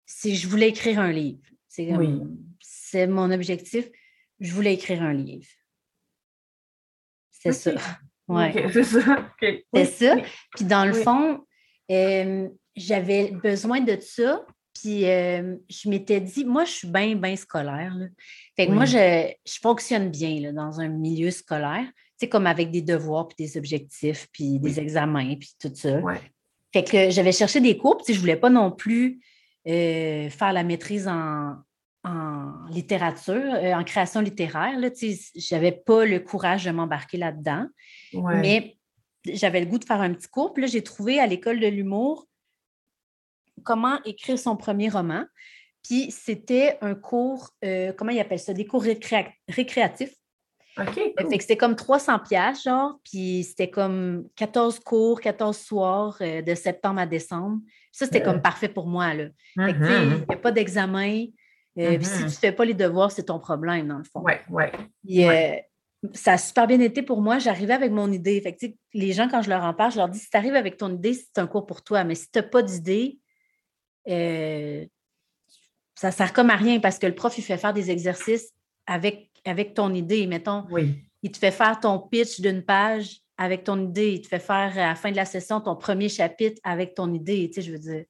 c'est 0.05 0.33
je 0.33 0.47
voulais 0.47 0.69
écrire 0.69 0.99
un 0.99 1.11
livre. 1.11 1.41
C'est, 1.67 1.95
oui. 1.95 2.21
c'est 2.59 3.07
mon 3.07 3.31
objectif. 3.31 3.89
Je 4.39 4.53
voulais 4.53 4.73
écrire 4.73 5.01
un 5.01 5.13
livre. 5.13 5.47
C'est 7.31 7.51
ça. 7.51 7.73
Ouais. 8.27 8.53
c'est 8.71 8.83
ça. 8.83 9.31
C'est 9.73 9.85
ça. 9.85 10.15
Puis 10.55 10.65
dans 10.65 10.85
le 10.85 10.93
fond, 10.93 11.45
euh, 11.91 12.47
j'avais 12.75 13.31
besoin 13.31 13.81
de 13.81 13.97
ça. 13.99 14.45
Puis 14.73 15.09
euh, 15.09 15.55
je 15.69 15.89
m'étais 15.89 16.21
dit, 16.21 16.45
moi, 16.45 16.65
je 16.65 16.71
suis 16.71 16.87
bien, 16.87 17.15
bien 17.15 17.35
scolaire. 17.35 17.95
Fait 18.55 18.67
que 18.67 18.71
moi, 18.71 18.85
je, 18.85 19.31
je, 19.45 19.59
fonctionne 19.61 20.09
bien 20.09 20.39
là, 20.39 20.51
dans 20.51 20.79
un 20.79 20.87
milieu 20.87 21.29
scolaire 21.31 21.85
comme 22.29 22.47
avec 22.47 22.71
des 22.71 22.81
devoirs, 22.81 23.27
puis 23.27 23.45
des 23.45 23.57
objectifs, 23.57 24.27
puis 24.31 24.59
des 24.59 24.79
examens, 24.79 25.35
puis 25.35 25.51
tout 25.59 25.71
ça. 25.73 25.99
Fait 26.71 26.83
que 26.83 27.09
j'avais 27.09 27.31
cherché 27.31 27.61
des 27.61 27.77
cours, 27.77 27.97
puis 27.97 28.13
je 28.13 28.19
ne 28.19 28.21
voulais 28.21 28.35
pas 28.35 28.49
non 28.49 28.71
plus 28.71 29.21
euh, 29.67 30.29
faire 30.29 30.53
la 30.53 30.63
maîtrise 30.63 31.07
en, 31.07 31.55
littérature, 32.69 33.53
euh, 33.53 33.73
en 33.73 33.83
création 33.83 34.19
littéraire. 34.21 34.73
Je 34.79 35.55
n'avais 35.55 35.71
pas 35.71 36.05
le 36.05 36.19
courage 36.19 36.65
de 36.65 36.71
m'embarquer 36.71 37.17
là-dedans. 37.17 37.67
Mais 38.13 38.77
j'avais 39.25 39.61
le 39.61 39.67
goût 39.67 39.77
de 39.77 39.85
faire 39.85 40.01
un 40.01 40.13
petit 40.13 40.27
cours. 40.27 40.53
Puis 40.53 40.63
là, 40.63 40.67
j'ai 40.67 40.83
trouvé 40.83 41.19
à 41.19 41.27
l'école 41.27 41.59
de 41.59 41.67
l'humour 41.67 42.27
comment 43.63 44.01
écrire 44.03 44.37
son 44.37 44.57
premier 44.57 44.89
roman. 44.89 45.25
Puis 45.83 46.11
c'était 46.11 46.77
un 46.81 46.95
cours, 46.95 47.49
euh, 47.63 47.93
comment 47.93 48.11
ils 48.11 48.19
appellent 48.19 48.39
ça, 48.39 48.53
des 48.53 48.65
cours 48.65 48.83
récréatifs. 48.83 50.15
OK. 50.77 51.13
c'était 51.39 51.57
comme 51.57 51.75
300 51.75 52.19
pièces 52.19 52.63
genre, 52.63 52.99
puis 53.03 53.43
c'était 53.43 53.69
comme 53.69 54.27
14 54.35 54.79
cours, 54.79 55.21
14 55.21 55.55
soirs 55.55 56.17
euh, 56.21 56.41
de 56.41 56.55
septembre 56.55 56.99
à 56.99 57.05
décembre. 57.05 57.59
Ça, 57.91 58.05
c'était 58.05 58.23
comme 58.23 58.41
parfait 58.41 58.69
pour 58.69 58.87
moi, 58.87 59.13
là. 59.13 59.25
il 59.55 59.65
n'y 59.65 59.73
mm-hmm. 59.73 60.33
a 60.33 60.37
pas 60.37 60.51
d'examen. 60.51 61.25
Euh, 61.77 61.91
si 61.91 61.97
mm-hmm. 61.97 62.17
tu 62.17 62.23
ne 62.23 62.29
fais 62.29 62.51
pas 62.51 62.65
les 62.65 62.73
devoirs, 62.73 63.11
c'est 63.11 63.23
ton 63.23 63.39
problème, 63.39 63.87
dans 63.87 63.99
le 63.99 64.03
fond. 64.03 64.23
Oui, 64.23 64.33
oui. 64.49 65.25
Euh, 65.25 65.55
ça 66.13 66.33
a 66.33 66.37
super 66.37 66.65
bien 66.65 66.79
été 66.79 67.03
pour 67.03 67.21
moi. 67.21 67.37
J'arrivais 67.37 67.73
avec 67.73 67.91
mon 67.91 68.11
idée. 68.11 68.41
Fait 68.41 68.57
les 68.93 69.13
gens, 69.13 69.29
quand 69.29 69.43
je 69.43 69.49
leur 69.49 69.63
en 69.63 69.73
parle, 69.73 69.91
je 69.91 69.97
leur 69.97 70.09
dis 70.09 70.19
si 70.19 70.29
tu 70.29 70.37
arrives 70.37 70.55
avec 70.55 70.77
ton 70.77 70.93
idée, 70.93 71.13
c'est 71.13 71.37
un 71.37 71.47
cours 71.47 71.67
pour 71.67 71.83
toi. 71.83 72.03
Mais 72.03 72.15
si 72.15 72.29
tu 72.31 72.39
n'as 72.39 72.43
pas 72.43 72.63
d'idée, 72.63 73.19
ça 74.05 74.17
ne 76.07 76.11
sert 76.11 76.33
comme 76.33 76.49
à 76.49 76.55
rien 76.55 76.79
parce 76.79 76.99
que 76.99 77.05
le 77.05 77.15
prof, 77.15 77.37
il 77.37 77.43
fait 77.43 77.57
faire 77.57 77.73
des 77.73 77.91
exercices 77.91 78.51
avec 78.85 79.32
avec 79.45 79.73
ton 79.73 79.93
idée. 79.93 80.27
Mettons, 80.27 80.65
il 81.21 81.31
te 81.31 81.37
fait 81.37 81.51
faire 81.51 81.79
ton 81.79 81.99
pitch 81.99 82.41
d'une 82.41 82.63
page 82.63 83.19
avec 83.37 83.63
ton 83.63 83.81
idée. 83.81 84.13
Il 84.13 84.21
te 84.21 84.27
fait 84.27 84.39
faire 84.39 84.71
à 84.77 84.89
la 84.89 84.95
fin 84.95 85.11
de 85.11 85.15
la 85.15 85.25
session 85.25 85.61
ton 85.61 85.75
premier 85.75 86.09
chapitre 86.09 86.59
avec 86.63 86.95
ton 86.95 87.13
idée, 87.13 87.49
tu 87.49 87.55
sais, 87.55 87.61
je 87.61 87.71
veux 87.71 87.79
dire. 87.79 88.05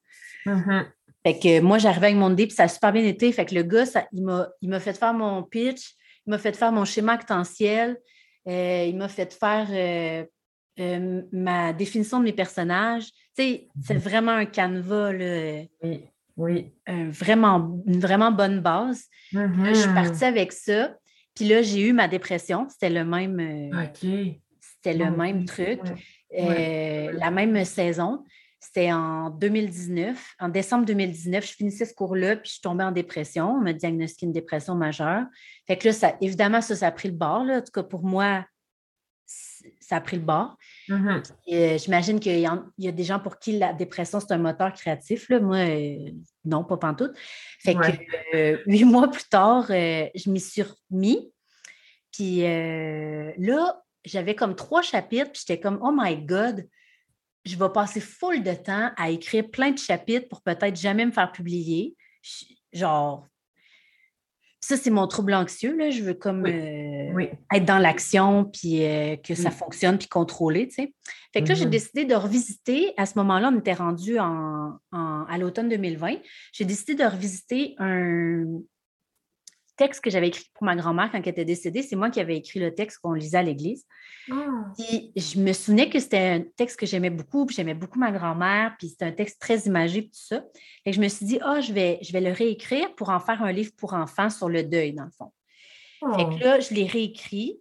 Mm-hmm. 0.46 0.86
Fait 1.26 1.38
que 1.38 1.60
moi, 1.60 1.78
j'arrivais 1.78 2.08
avec 2.08 2.18
mon 2.18 2.32
idée, 2.32 2.46
puis 2.46 2.54
ça 2.54 2.64
a 2.64 2.68
super 2.68 2.92
bien 2.92 3.04
été. 3.04 3.32
Fait 3.32 3.46
que 3.46 3.54
le 3.54 3.62
gars, 3.62 3.86
ça, 3.86 4.06
il 4.12 4.22
m'a 4.22 4.80
fait 4.80 4.92
faire 4.92 5.14
mon 5.14 5.42
pitch, 5.42 5.94
il 6.26 6.30
m'a 6.30 6.38
fait 6.38 6.54
faire 6.54 6.70
mon 6.70 6.84
schéma 6.84 7.12
actentiel, 7.12 7.96
euh, 8.46 8.84
il 8.86 8.96
m'a 8.96 9.08
fait 9.08 9.32
faire 9.32 9.66
euh, 9.70 10.24
euh, 10.80 11.22
ma 11.32 11.72
définition 11.72 12.18
de 12.18 12.24
mes 12.24 12.34
personnages. 12.34 13.06
Tu 13.36 13.42
sais, 13.42 13.68
c'est 13.82 13.94
mm-hmm. 13.94 13.98
vraiment 13.98 14.32
un 14.32 14.44
canevas, 14.44 15.12
là. 15.12 15.62
Oui. 15.82 16.04
Oui. 16.36 16.72
vraiment, 16.88 17.80
une 17.86 18.00
vraiment 18.00 18.32
bonne 18.32 18.60
base. 18.60 19.04
je 19.30 19.38
suis 19.38 19.46
mm-hmm. 19.46 19.94
partie 19.94 20.24
avec 20.24 20.52
ça. 20.52 20.96
Puis 21.34 21.46
là, 21.46 21.62
j'ai 21.62 21.88
eu 21.88 21.92
ma 21.92 22.08
dépression. 22.08 22.66
C'était 22.68 22.90
le 22.90 23.04
même. 23.04 23.40
Euh, 23.40 23.70
c'était 24.60 24.94
le 24.96 25.10
même 25.10 25.44
truc. 25.44 25.80
Euh, 26.38 27.12
la 27.12 27.30
même 27.30 27.64
saison. 27.64 28.24
C'était 28.60 28.92
en 28.92 29.28
2019. 29.30 30.36
En 30.40 30.48
décembre 30.48 30.86
2019, 30.86 31.46
je 31.46 31.52
finissais 31.52 31.84
ce 31.84 31.94
cours-là, 31.94 32.36
puis 32.36 32.46
je 32.46 32.52
suis 32.52 32.60
tombée 32.62 32.84
en 32.84 32.92
dépression. 32.92 33.50
On 33.50 33.60
m'a 33.60 33.74
diagnostiqué 33.74 34.26
une 34.26 34.32
dépression 34.32 34.74
majeure. 34.74 35.24
Fait 35.66 35.76
que 35.76 35.88
là, 35.88 35.92
ça, 35.92 36.16
évidemment, 36.20 36.60
ça, 36.62 36.74
ça 36.74 36.86
a 36.86 36.90
pris 36.90 37.08
le 37.08 37.14
bord. 37.14 37.42
En 37.42 37.60
tout 37.60 37.72
cas, 37.72 37.82
pour 37.82 38.04
moi, 38.04 38.44
ça 39.26 39.96
a 39.96 40.00
pris 40.00 40.16
le 40.16 40.22
bord. 40.22 40.56
Mm-hmm. 40.88 41.22
Euh, 41.52 41.78
j'imagine 41.78 42.20
qu'il 42.20 42.38
y, 42.38 42.46
y, 42.78 42.88
a 42.88 42.92
des 42.92 43.04
gens 43.04 43.18
pour 43.18 43.38
qui 43.38 43.58
la 43.58 43.72
dépression, 43.72 44.20
c'est 44.20 44.32
un 44.32 44.38
moteur 44.38 44.72
créatif. 44.72 45.28
Là. 45.28 45.40
Moi, 45.40 46.12
non, 46.44 46.64
pas 46.64 46.76
pantoute. 46.76 47.16
Fait 47.60 47.74
que 47.74 48.36
euh, 48.36 48.58
huit 48.66 48.84
mois 48.84 49.10
plus 49.10 49.24
tard, 49.24 49.66
euh, 49.70 50.08
je 50.14 50.30
m'y 50.30 50.40
suis 50.40 50.62
remis. 50.62 51.32
Puis 52.12 52.44
euh, 52.44 53.32
là, 53.38 53.82
j'avais 54.04 54.34
comme 54.34 54.54
trois 54.54 54.82
chapitres, 54.82 55.32
puis 55.32 55.42
j'étais 55.46 55.60
comme, 55.60 55.78
oh 55.82 55.92
my 55.94 56.16
God, 56.16 56.68
je 57.44 57.56
vais 57.56 57.68
passer 57.70 58.00
full 58.00 58.42
de 58.42 58.54
temps 58.54 58.90
à 58.96 59.10
écrire 59.10 59.50
plein 59.50 59.70
de 59.70 59.78
chapitres 59.78 60.28
pour 60.28 60.42
peut-être 60.42 60.76
jamais 60.76 61.04
me 61.04 61.12
faire 61.12 61.32
publier. 61.32 61.96
Genre, 62.72 63.26
ça, 64.64 64.76
c'est 64.78 64.90
mon 64.90 65.06
trouble 65.06 65.34
anxieux. 65.34 65.76
Là. 65.76 65.90
Je 65.90 66.02
veux 66.02 66.14
comme 66.14 66.46
être 66.46 67.64
dans 67.64 67.78
l'action, 67.78 68.44
puis 68.44 68.82
que 69.22 69.34
ça 69.34 69.50
fonctionne, 69.50 69.98
puis 69.98 70.08
contrôler. 70.08 70.68
Tu 70.68 70.74
sais. 70.74 70.94
Fait 71.32 71.42
que 71.42 71.48
là, 71.48 71.54
j'ai 71.54 71.66
mm-hmm. 71.66 71.70
décidé 71.70 72.04
de 72.06 72.14
revisiter. 72.14 72.94
À 72.96 73.06
ce 73.06 73.18
moment-là, 73.18 73.50
on 73.52 73.58
était 73.58 73.74
rendu 73.74 74.18
en, 74.18 74.78
à 74.92 75.38
l'automne 75.38 75.68
2020. 75.68 76.16
J'ai 76.52 76.64
décidé 76.64 76.94
de 76.94 77.04
revisiter 77.04 77.74
un 77.78 78.44
texte 79.76 80.02
que 80.02 80.10
j'avais 80.10 80.28
écrit 80.28 80.44
pour 80.54 80.64
ma 80.64 80.76
grand-mère 80.76 81.10
quand 81.10 81.18
elle 81.18 81.28
était 81.28 81.44
décédée. 81.44 81.82
C'est 81.82 81.96
moi 81.96 82.10
qui 82.10 82.20
avais 82.20 82.36
écrit 82.36 82.60
le 82.60 82.74
texte 82.74 82.98
qu'on 82.98 83.12
lisait 83.12 83.38
à 83.38 83.42
l'église. 83.42 83.86
Ah. 84.30 84.72
je 84.78 85.38
me 85.38 85.52
souvenais 85.52 85.90
que 85.90 85.98
c'était 85.98 86.18
un 86.18 86.40
texte 86.56 86.78
que 86.78 86.86
j'aimais 86.86 87.10
beaucoup, 87.10 87.44
puis 87.44 87.56
j'aimais 87.56 87.74
beaucoup 87.74 87.98
ma 87.98 88.10
grand-mère, 88.10 88.74
puis 88.78 88.88
c'était 88.88 89.04
un 89.04 89.12
texte 89.12 89.40
très 89.40 89.60
imagé, 89.60 90.04
tout 90.04 90.10
ça. 90.12 90.44
Et 90.86 90.92
je 90.92 91.00
me 91.00 91.08
suis 91.08 91.26
dit, 91.26 91.38
ah, 91.42 91.60
je, 91.60 91.72
vais, 91.72 91.98
je 92.02 92.12
vais 92.12 92.20
le 92.20 92.32
réécrire 92.32 92.94
pour 92.94 93.10
en 93.10 93.20
faire 93.20 93.42
un 93.42 93.52
livre 93.52 93.72
pour 93.76 93.92
enfants 93.92 94.30
sur 94.30 94.48
le 94.48 94.62
deuil, 94.62 94.92
dans 94.92 95.04
le 95.04 95.10
fond. 95.10 95.32
Fait 96.16 96.24
que 96.24 96.34
oh. 96.34 96.38
là, 96.38 96.60
je 96.60 96.74
l'ai 96.74 96.86
réécrit, 96.86 97.60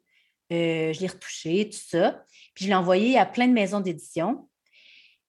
euh, 0.52 0.94
je 0.94 1.00
l'ai 1.00 1.08
retouché, 1.08 1.70
tout 1.70 1.80
ça. 1.80 2.24
Puis 2.54 2.66
je 2.66 2.70
l'ai 2.70 2.76
envoyé 2.76 3.18
à 3.18 3.26
plein 3.26 3.48
de 3.48 3.54
maisons 3.54 3.80
d'édition. 3.80 4.50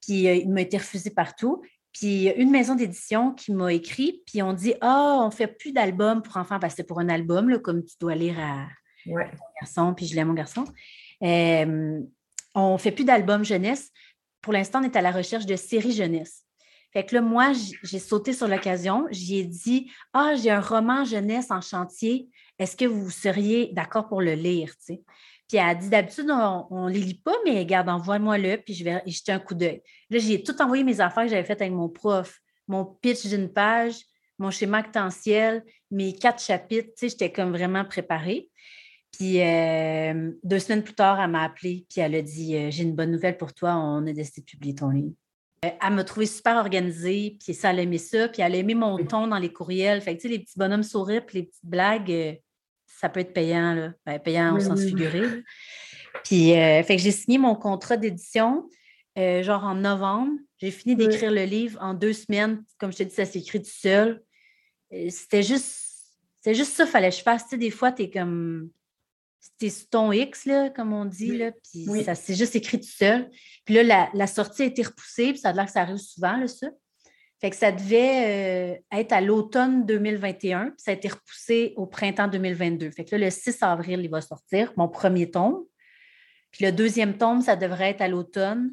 Puis 0.03 0.27
euh, 0.27 0.35
il 0.35 0.51
m'a 0.51 0.63
été 0.63 0.77
refusé 0.77 1.11
partout. 1.11 1.63
Puis 1.95 2.07
il 2.07 2.23
y 2.23 2.29
a 2.29 2.35
une 2.35 2.51
maison 2.51 2.75
d'édition 2.75 3.33
qui 3.33 3.53
m'a 3.53 3.73
écrit, 3.73 4.21
puis 4.27 4.43
on 4.43 4.53
dit 4.53 4.75
Ah, 4.81 5.21
on 5.21 5.27
ne 5.27 5.33
fait 5.33 5.47
plus 5.47 5.73
d'albums 5.73 6.23
pour 6.23 6.37
enfants 6.37 6.59
parce 6.59 6.75
que 6.75 6.79
c'est 6.79 6.87
pour 6.87 6.99
un 6.99 7.09
album, 7.09 7.49
là, 7.49 7.59
comme 7.59 7.85
tu 7.85 7.95
dois 8.01 8.17
lire 8.17 8.37
à, 8.39 8.67
mon 9.07 9.17
garçon, 9.61 9.95
puis 9.95 10.07
je 10.07 10.17
l'ai 10.17 10.25
mon 10.25 10.35
garçon. 10.35 10.65
Euh, 11.23 12.01
on 12.55 12.73
ne 12.73 12.79
fait 12.79 12.91
plus 12.91 13.05
d'albums 13.05 13.45
jeunesse. 13.45 13.91
Pour 14.43 14.53
l'instant, 14.53 14.81
on 14.81 14.85
est 14.85 14.97
à 14.97 15.03
la 15.03 15.13
recherche 15.13 15.47
de 15.47 15.57
séries 15.57 15.93
jeunesse. 15.93 16.43
Fait 16.93 17.05
que 17.05 17.15
là, 17.15 17.21
moi, 17.21 17.53
j'ai 17.83 17.99
sauté 17.99 18.33
sur 18.33 18.49
l'occasion. 18.49 19.07
J'y 19.11 19.39
ai 19.39 19.45
dit 19.45 19.91
Ah, 20.13 20.35
j'ai 20.35 20.51
un 20.51 20.61
roman 20.61 21.05
jeunesse 21.05 21.51
en 21.51 21.61
chantier. 21.61 22.29
Est-ce 22.59 22.77
que 22.77 22.85
vous 22.85 23.11
seriez 23.11 23.71
d'accord 23.73 24.09
pour 24.09 24.21
le 24.21 24.35
lire? 24.35 24.73
Puis 25.49 25.59
elle 25.59 25.69
a 25.69 25.75
dit 25.75 25.91
d'habitude, 25.91 26.31
on 26.31 26.87
ne 26.89 26.91
les 26.93 27.01
lit 27.01 27.21
pas, 27.23 27.35
mais 27.45 27.59
regarde, 27.59 27.89
envoie-moi-le, 27.89 28.59
puis 28.59 28.75
je 28.75 28.85
vais 28.85 29.03
y 29.05 29.13
jeter 29.13 29.33
un 29.33 29.39
coup 29.39 29.55
d'œil. 29.55 29.83
Là, 30.11 30.19
j'ai 30.19 30.43
tout 30.43 30.61
envoyé 30.63 30.85
mes 30.85 31.01
affaires 31.01 31.25
que 31.25 31.31
j'avais 31.31 31.45
faites 31.45 31.61
avec 31.61 31.75
mon 31.75 31.89
prof, 31.89 32.41
mon 32.67 32.85
pitch 32.85 33.27
d'une 33.27 33.53
page, 33.53 33.97
mon 34.39 34.51
schéma 34.51 34.79
actentiel, 34.79 35.63
mes 35.91 36.15
quatre 36.15 36.43
chapitres. 36.43 36.89
Tu 36.89 36.93
sais, 36.97 37.09
j'étais 37.11 37.31
comme 37.31 37.53
vraiment 37.53 37.85
préparée. 37.85 38.49
Puis 39.13 39.41
euh, 39.41 40.33
deux 40.43 40.59
semaines 40.59 40.83
plus 40.83 40.95
tard, 40.95 41.21
elle 41.21 41.31
m'a 41.31 41.45
appelé, 41.45 41.87
puis 41.89 42.01
elle 42.01 42.15
a 42.17 42.23
dit 42.23 42.57
euh, 42.57 42.71
J'ai 42.71 42.83
une 42.83 42.97
bonne 42.97 43.13
nouvelle 43.13 43.37
pour 43.37 43.55
toi, 43.55 43.77
on 43.77 44.05
a 44.07 44.13
décidé 44.13 44.41
de 44.41 44.47
publier 44.47 44.75
ton 44.75 44.91
livre. 44.91 45.13
elle 45.63 45.93
m'a 45.93 46.03
trouvé 46.03 46.27
super 46.27 46.57
organisée, 46.57 47.37
puis 47.43 47.55
ça, 47.55 47.71
elle 47.71 47.79
aimé 47.79 47.99
ça, 47.99 48.29
puis 48.29 48.43
elle 48.43 48.55
a 48.55 48.57
aimé 48.57 48.75
mon 48.75 48.97
ton 49.05 49.29
dans 49.29 49.39
les 49.39 49.53
courriels. 49.53 50.01
Fait 50.01 50.17
que, 50.17 50.23
tu 50.23 50.29
sais, 50.29 50.35
les 50.35 50.41
petits 50.41 50.59
bonhommes 50.59 50.83
sourires, 50.83 51.25
puis 51.25 51.39
les 51.39 51.45
petites 51.45 51.65
blagues, 51.65 52.11
euh, 52.11 52.35
ça 52.99 53.09
peut 53.09 53.21
être 53.21 53.33
payant, 53.33 53.75
là. 53.75 53.93
Ben, 54.07 54.19
payant 54.19 54.57
au 54.57 54.61
sens 54.61 54.81
figuré. 54.81 55.43
Puis, 56.25 56.53
euh, 56.53 56.83
fait 56.83 56.97
que 56.97 57.03
j'ai 57.03 57.11
signé 57.11 57.39
mon 57.39 57.55
contrat 57.55 57.97
d'édition, 57.97 58.69
euh, 59.19 59.43
genre 59.43 59.65
en 59.65 59.75
novembre. 59.75 60.33
J'ai 60.59 60.71
fini 60.71 60.97
d'écrire 60.97 61.31
le 61.31 61.45
livre 61.45 61.79
en 61.83 61.95
deux 61.95 62.13
semaines. 62.13 62.65
Comme 62.79 62.93
je 62.93 62.99
te 62.99 63.03
dis, 63.03 63.15
ça 63.15 63.25
s'écrit 63.25 63.61
tout 63.61 63.71
seul. 63.71 64.23
C'était 65.09 65.43
juste, 65.43 65.75
c'était 66.41 66.55
juste 66.55 66.73
ça 66.73 66.87
fallait 66.87 67.11
que 67.11 67.17
je 67.17 67.23
fasse. 67.23 67.45
Tu 67.45 67.51
sais, 67.51 67.59
des 67.59 67.71
fois, 67.71 67.93
tu 67.93 68.03
es 68.03 68.11
comme 68.11 68.71
c'était 69.45 69.71
sur 69.71 69.89
ton 69.91 70.13
X, 70.13 70.47
là, 70.47 70.71
comme 70.71 70.93
on 70.93 71.05
dit, 71.05 71.37
là, 71.37 71.53
puis 71.53 71.87
ça 72.03 72.15
s'est 72.15 72.35
juste 72.35 72.57
écrit 72.57 72.81
tout 72.81 72.89
seul. 72.89 73.31
Puis 73.65 73.75
là, 73.75 74.09
la, 74.15 74.27
sortie 74.27 74.63
a 74.63 74.65
été 74.67 74.83
repoussée, 74.83 75.33
puis 75.33 75.39
ça 75.39 75.51
a 75.51 75.53
l'air 75.53 75.67
que 75.67 75.73
ça 75.73 75.83
arrive 75.83 75.99
souvent, 75.99 76.37
là, 76.37 76.49
ça. 76.49 76.69
Fait 77.45 77.51
que 77.51 77.57
ça 77.57 77.73
devait 77.73 78.79
euh, 78.81 78.99
être 78.99 79.13
à 79.13 79.21
l'automne 79.21 79.85
2021, 79.85 80.69
puis 80.69 80.73
ça 80.79 80.93
a 80.93 80.95
été 80.95 81.09
repoussé 81.09 81.75
au 81.77 81.85
printemps 81.85 82.27
2022. 82.27 82.91
Fait 82.91 83.05
que 83.05 83.15
là, 83.17 83.27
le 83.27 83.31
6 83.31 83.63
avril, 83.63 84.01
il 84.03 84.09
va 84.09 84.23
sortir, 84.23 84.73
mon 84.79 84.89
premier 84.89 85.31
tome. 85.31 85.59
Puis 86.53 86.65
le 86.65 86.73
deuxième 86.73 87.19
tome, 87.19 87.43
ça 87.43 87.55
devrait 87.55 87.91
être 87.91 88.01
à 88.01 88.09
l'automne. 88.09 88.73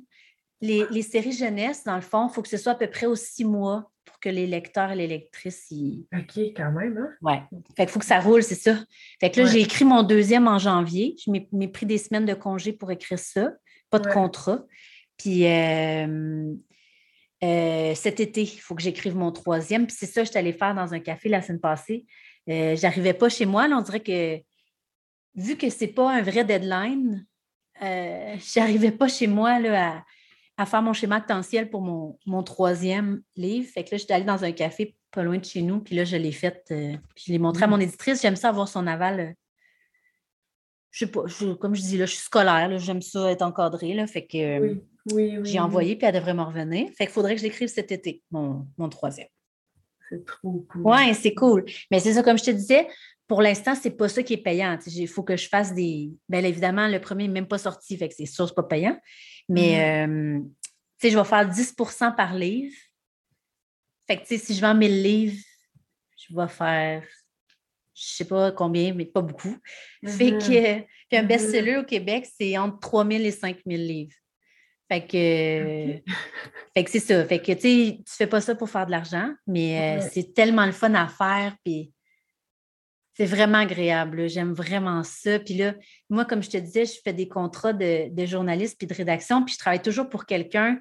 Les, 0.61 0.85
les, 0.89 1.01
séries 1.01 1.33
jeunesse, 1.33 1.83
dans 1.83 1.97
le 1.97 2.01
fond, 2.01 2.29
il 2.29 2.33
faut 2.33 2.41
que 2.41 2.47
ce 2.47 2.55
soit 2.55 2.71
à 2.71 2.75
peu 2.75 2.87
près 2.87 3.07
aux 3.07 3.15
six 3.17 3.43
mois 3.43 3.91
pour 4.05 4.21
que 4.21 4.29
les 4.29 4.47
lecteurs 4.47 4.91
et 4.91 4.95
les 4.95 5.07
lectrices 5.07 5.69
y. 5.71 6.05
OK, 6.15 6.37
quand 6.55 6.71
même, 6.71 6.97
hein? 6.97 7.09
Oui. 7.21 7.59
Fait 7.75 7.83
qu'il 7.83 7.91
faut 7.91 7.99
que 7.99 8.05
ça 8.05 8.21
roule, 8.21 8.41
c'est 8.41 8.55
ça. 8.55 8.77
Fait 9.19 9.31
que 9.31 9.41
là, 9.41 9.47
j'ai 9.47 9.59
écrit 9.59 9.83
mon 9.83 10.01
deuxième 10.01 10.47
en 10.47 10.59
janvier. 10.59 11.17
Je 11.25 11.29
m'ai 11.51 11.67
pris 11.67 11.85
des 11.85 11.97
semaines 11.97 12.25
de 12.25 12.35
congé 12.35 12.71
pour 12.71 12.89
écrire 12.89 13.19
ça. 13.19 13.51
Pas 13.89 13.99
de 13.99 14.07
contrat. 14.07 14.63
Puis 15.17 15.45
euh, 15.45 16.55
euh, 17.43 17.95
cet 17.95 18.19
été, 18.19 18.43
il 18.43 18.59
faut 18.59 18.75
que 18.75 18.81
j'écrive 18.81 19.15
mon 19.15 19.31
troisième. 19.31 19.87
Puis 19.87 19.95
c'est 19.97 20.05
ça, 20.05 20.23
je 20.23 20.29
suis 20.29 20.37
allée 20.37 20.53
faire 20.53 20.75
dans 20.75 20.93
un 20.93 20.99
café 20.99 21.29
la 21.29 21.41
semaine 21.41 21.59
passée. 21.59 22.05
Euh, 22.49 22.75
J'arrivais 22.75 23.13
pas 23.13 23.29
chez 23.29 23.45
moi. 23.45 23.67
Là, 23.67 23.77
on 23.77 23.81
dirait 23.81 23.99
que 24.01 24.39
vu 25.35 25.55
que 25.57 25.69
c'est 25.69 25.87
pas 25.87 26.11
un 26.11 26.21
vrai 26.21 26.43
deadline, 26.43 27.25
euh, 27.81 28.35
j'arrivais 28.53 28.91
pas 28.91 29.07
chez 29.07 29.27
moi 29.27 29.59
là, 29.59 29.95
à 29.95 30.03
à 30.61 30.65
faire 30.65 30.81
mon 30.81 30.93
schéma 30.93 31.17
actentiel 31.17 31.69
pour 31.69 31.81
mon, 31.81 32.43
troisième 32.43 33.21
livre. 33.35 33.67
Fait 33.67 33.83
que 33.83 33.91
là, 33.91 33.97
j'étais 33.97 34.13
allée 34.13 34.25
dans 34.25 34.43
un 34.43 34.51
café 34.51 34.95
pas 35.11 35.23
loin 35.23 35.37
de 35.37 35.43
chez 35.43 35.61
nous, 35.61 35.79
puis 35.79 35.95
là, 35.95 36.05
je 36.05 36.15
l'ai 36.15 36.31
fait, 36.31 36.63
euh, 36.71 36.95
puis 37.15 37.25
je 37.27 37.31
l'ai 37.33 37.39
montré 37.39 37.65
à 37.65 37.67
mon 37.67 37.79
éditrice. 37.79 38.21
J'aime 38.21 38.35
ça 38.35 38.49
avoir 38.49 38.67
son 38.67 38.87
aval. 38.87 39.35
Je 40.91 41.05
sais 41.05 41.11
pas, 41.11 41.23
comme 41.59 41.73
je 41.73 41.81
dis, 41.81 41.97
là, 41.97 42.05
je 42.05 42.11
suis 42.11 42.23
scolaire, 42.23 42.77
j'aime 42.77 43.01
ça 43.01 43.31
être 43.31 43.41
encadrée, 43.41 43.93
là, 43.93 44.07
fait 44.07 44.25
que 44.27 44.37
euh, 44.37 44.75
oui, 45.13 45.39
j'ai 45.43 45.59
envoyé, 45.59 45.95
puis 45.95 46.05
elle 46.05 46.15
devrait 46.15 46.33
me 46.33 46.43
revenir. 46.43 46.89
Fait 46.97 47.05
qu'il 47.05 47.13
faudrait 47.13 47.35
que 47.35 47.39
je 47.39 47.45
l'écrive 47.45 47.69
cet 47.69 47.91
été, 47.91 48.21
mon, 48.29 48.67
troisième. 48.89 49.27
C'est 50.09 50.25
trop 50.25 50.65
cool. 50.69 50.81
Oui, 50.83 51.15
c'est 51.15 51.33
cool. 51.33 51.65
Mais 51.89 51.99
c'est 51.99 52.13
ça, 52.13 52.23
comme 52.23 52.37
je 52.37 52.43
te 52.43 52.51
disais, 52.51 52.87
pour 53.25 53.41
l'instant, 53.41 53.73
c'est 53.75 53.91
pas 53.91 54.09
ça 54.09 54.21
qui 54.21 54.33
est 54.33 54.43
payant. 54.43 54.77
Il 54.85 55.07
faut 55.07 55.23
que 55.23 55.37
je 55.37 55.47
fasse 55.47 55.73
des. 55.73 56.11
Bien 56.27 56.43
évidemment, 56.43 56.89
le 56.89 56.99
premier 56.99 57.27
n'est 57.27 57.33
même 57.33 57.47
pas 57.47 57.57
sorti, 57.57 57.95
fait 57.95 58.09
que 58.09 58.15
c'est 58.15 58.25
sûr, 58.25 58.47
c'est 58.47 58.53
pas 58.53 58.63
payant. 58.63 58.99
Mais 59.47 60.05
mm. 60.05 60.41
euh, 60.41 61.09
je 61.09 61.17
vais 61.17 61.23
faire 61.23 61.47
10 61.47 61.75
par 62.17 62.33
livre. 62.35 62.75
Fait 64.07 64.17
que 64.17 64.37
si 64.37 64.53
je 64.53 64.59
vends 64.59 64.75
1000 64.75 65.01
livres, 65.01 65.41
je 66.17 66.35
vais 66.35 66.47
faire 66.49 67.03
je 68.01 68.15
sais 68.15 68.25
pas 68.25 68.51
combien, 68.51 68.93
mais 68.93 69.05
pas 69.05 69.21
beaucoup. 69.21 69.55
Fait 70.05 70.31
mm-hmm. 70.31 70.47
que 70.47 71.15
un 71.15 71.23
mm-hmm. 71.23 71.27
best-seller 71.27 71.77
au 71.77 71.83
Québec, 71.83 72.27
c'est 72.39 72.57
entre 72.57 72.79
3000 72.79 73.25
et 73.25 73.31
5000 73.31 73.87
livres. 73.87 74.15
Fait 74.91 75.01
que, 75.07 76.11
fait 76.75 76.83
que 76.83 76.91
c'est 76.91 76.99
ça. 76.99 77.23
Fait 77.25 77.39
que 77.39 77.51
tu 77.53 78.03
fais 78.07 78.27
pas 78.27 78.41
ça 78.41 78.55
pour 78.55 78.69
faire 78.69 78.85
de 78.85 78.91
l'argent, 78.91 79.31
mais 79.47 79.99
euh, 79.99 80.09
c'est 80.11 80.33
tellement 80.33 80.65
le 80.65 80.71
fun 80.73 80.93
à 80.95 81.07
faire. 81.07 81.55
Puis 81.63 81.93
c'est 83.13 83.25
vraiment 83.25 83.59
agréable. 83.59 84.27
J'aime 84.27 84.51
vraiment 84.51 85.03
ça. 85.03 85.39
Puis 85.39 85.53
là, 85.53 85.75
moi, 86.09 86.25
comme 86.25 86.43
je 86.43 86.49
te 86.49 86.57
disais, 86.57 86.85
je 86.85 86.99
fais 87.03 87.13
des 87.13 87.27
contrats 87.27 87.73
de, 87.73 88.13
de 88.13 88.25
journaliste 88.25 88.77
puis 88.77 88.87
de 88.87 88.93
rédaction, 88.93 89.45
puis 89.45 89.53
je 89.53 89.59
travaille 89.59 89.81
toujours 89.81 90.09
pour 90.09 90.25
quelqu'un. 90.25 90.79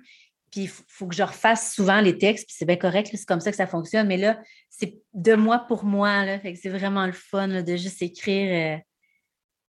Puis 0.51 0.63
il 0.63 0.69
faut 0.69 1.07
que 1.07 1.15
je 1.15 1.23
refasse 1.23 1.75
souvent 1.75 2.01
les 2.01 2.19
textes, 2.19 2.47
puis 2.47 2.57
c'est 2.59 2.65
bien 2.65 2.77
correct, 2.77 3.09
c'est 3.13 3.27
comme 3.27 3.41
ça 3.41 3.51
que 3.51 3.57
ça 3.57 3.67
fonctionne. 3.67 4.07
Mais 4.07 4.17
là, 4.17 4.41
c'est 4.69 4.99
de 5.15 5.35
moi 5.35 5.61
pour 5.69 5.85
moi. 5.85 6.25
Là, 6.25 6.41
fait 6.41 6.53
que 6.53 6.59
c'est 6.59 6.69
vraiment 6.71 7.07
le 7.07 7.13
fun 7.13 7.63
de 7.63 7.77
juste 7.77 8.03
écrire 8.03 8.77
euh, 8.77 8.81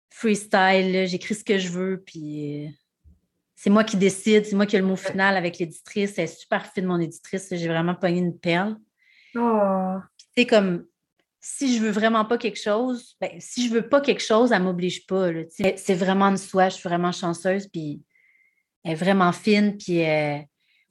freestyle. 0.09 1.07
J'écris 1.07 1.35
ce 1.35 1.43
que 1.43 1.57
je 1.57 1.69
veux, 1.69 2.03
puis 2.05 2.65
euh, 2.65 2.69
c'est 3.55 3.69
moi 3.69 3.83
qui 3.83 3.97
décide, 3.97 4.45
c'est 4.45 4.55
moi 4.55 4.65
qui 4.65 4.75
ai 4.75 4.79
le 4.79 4.85
mot 4.85 4.95
final 4.95 5.37
avec 5.37 5.59
l'éditrice. 5.59 6.17
Elle 6.17 6.25
est 6.25 6.39
super 6.39 6.65
fine, 6.65 6.85
mon 6.85 6.99
éditrice. 6.99 7.47
J'ai 7.51 7.67
vraiment 7.67 7.95
pogné 7.95 8.19
une 8.19 8.37
perle. 8.37 8.75
Oh. 9.35 9.97
C'est 10.35 10.45
comme 10.45 10.85
si 11.47 11.77
je 11.77 11.81
veux 11.81 11.91
vraiment 11.91 12.25
pas 12.25 12.39
quelque 12.39 12.59
chose, 12.59 13.15
ben, 13.21 13.29
si 13.37 13.67
je 13.67 13.71
veux 13.71 13.87
pas 13.87 14.01
quelque 14.01 14.23
chose, 14.23 14.51
elle 14.51 14.63
m'oblige 14.63 15.05
pas. 15.05 15.29
C'est 15.77 15.93
vraiment 15.93 16.31
de 16.31 16.37
soi, 16.37 16.69
je 16.69 16.77
suis 16.77 16.89
vraiment 16.89 17.11
chanceuse, 17.11 17.67
puis 17.67 18.01
elle 18.83 18.93
est 18.93 18.95
vraiment 18.95 19.31
fine, 19.31 19.77
puis 19.77 20.03
euh, 20.03 20.39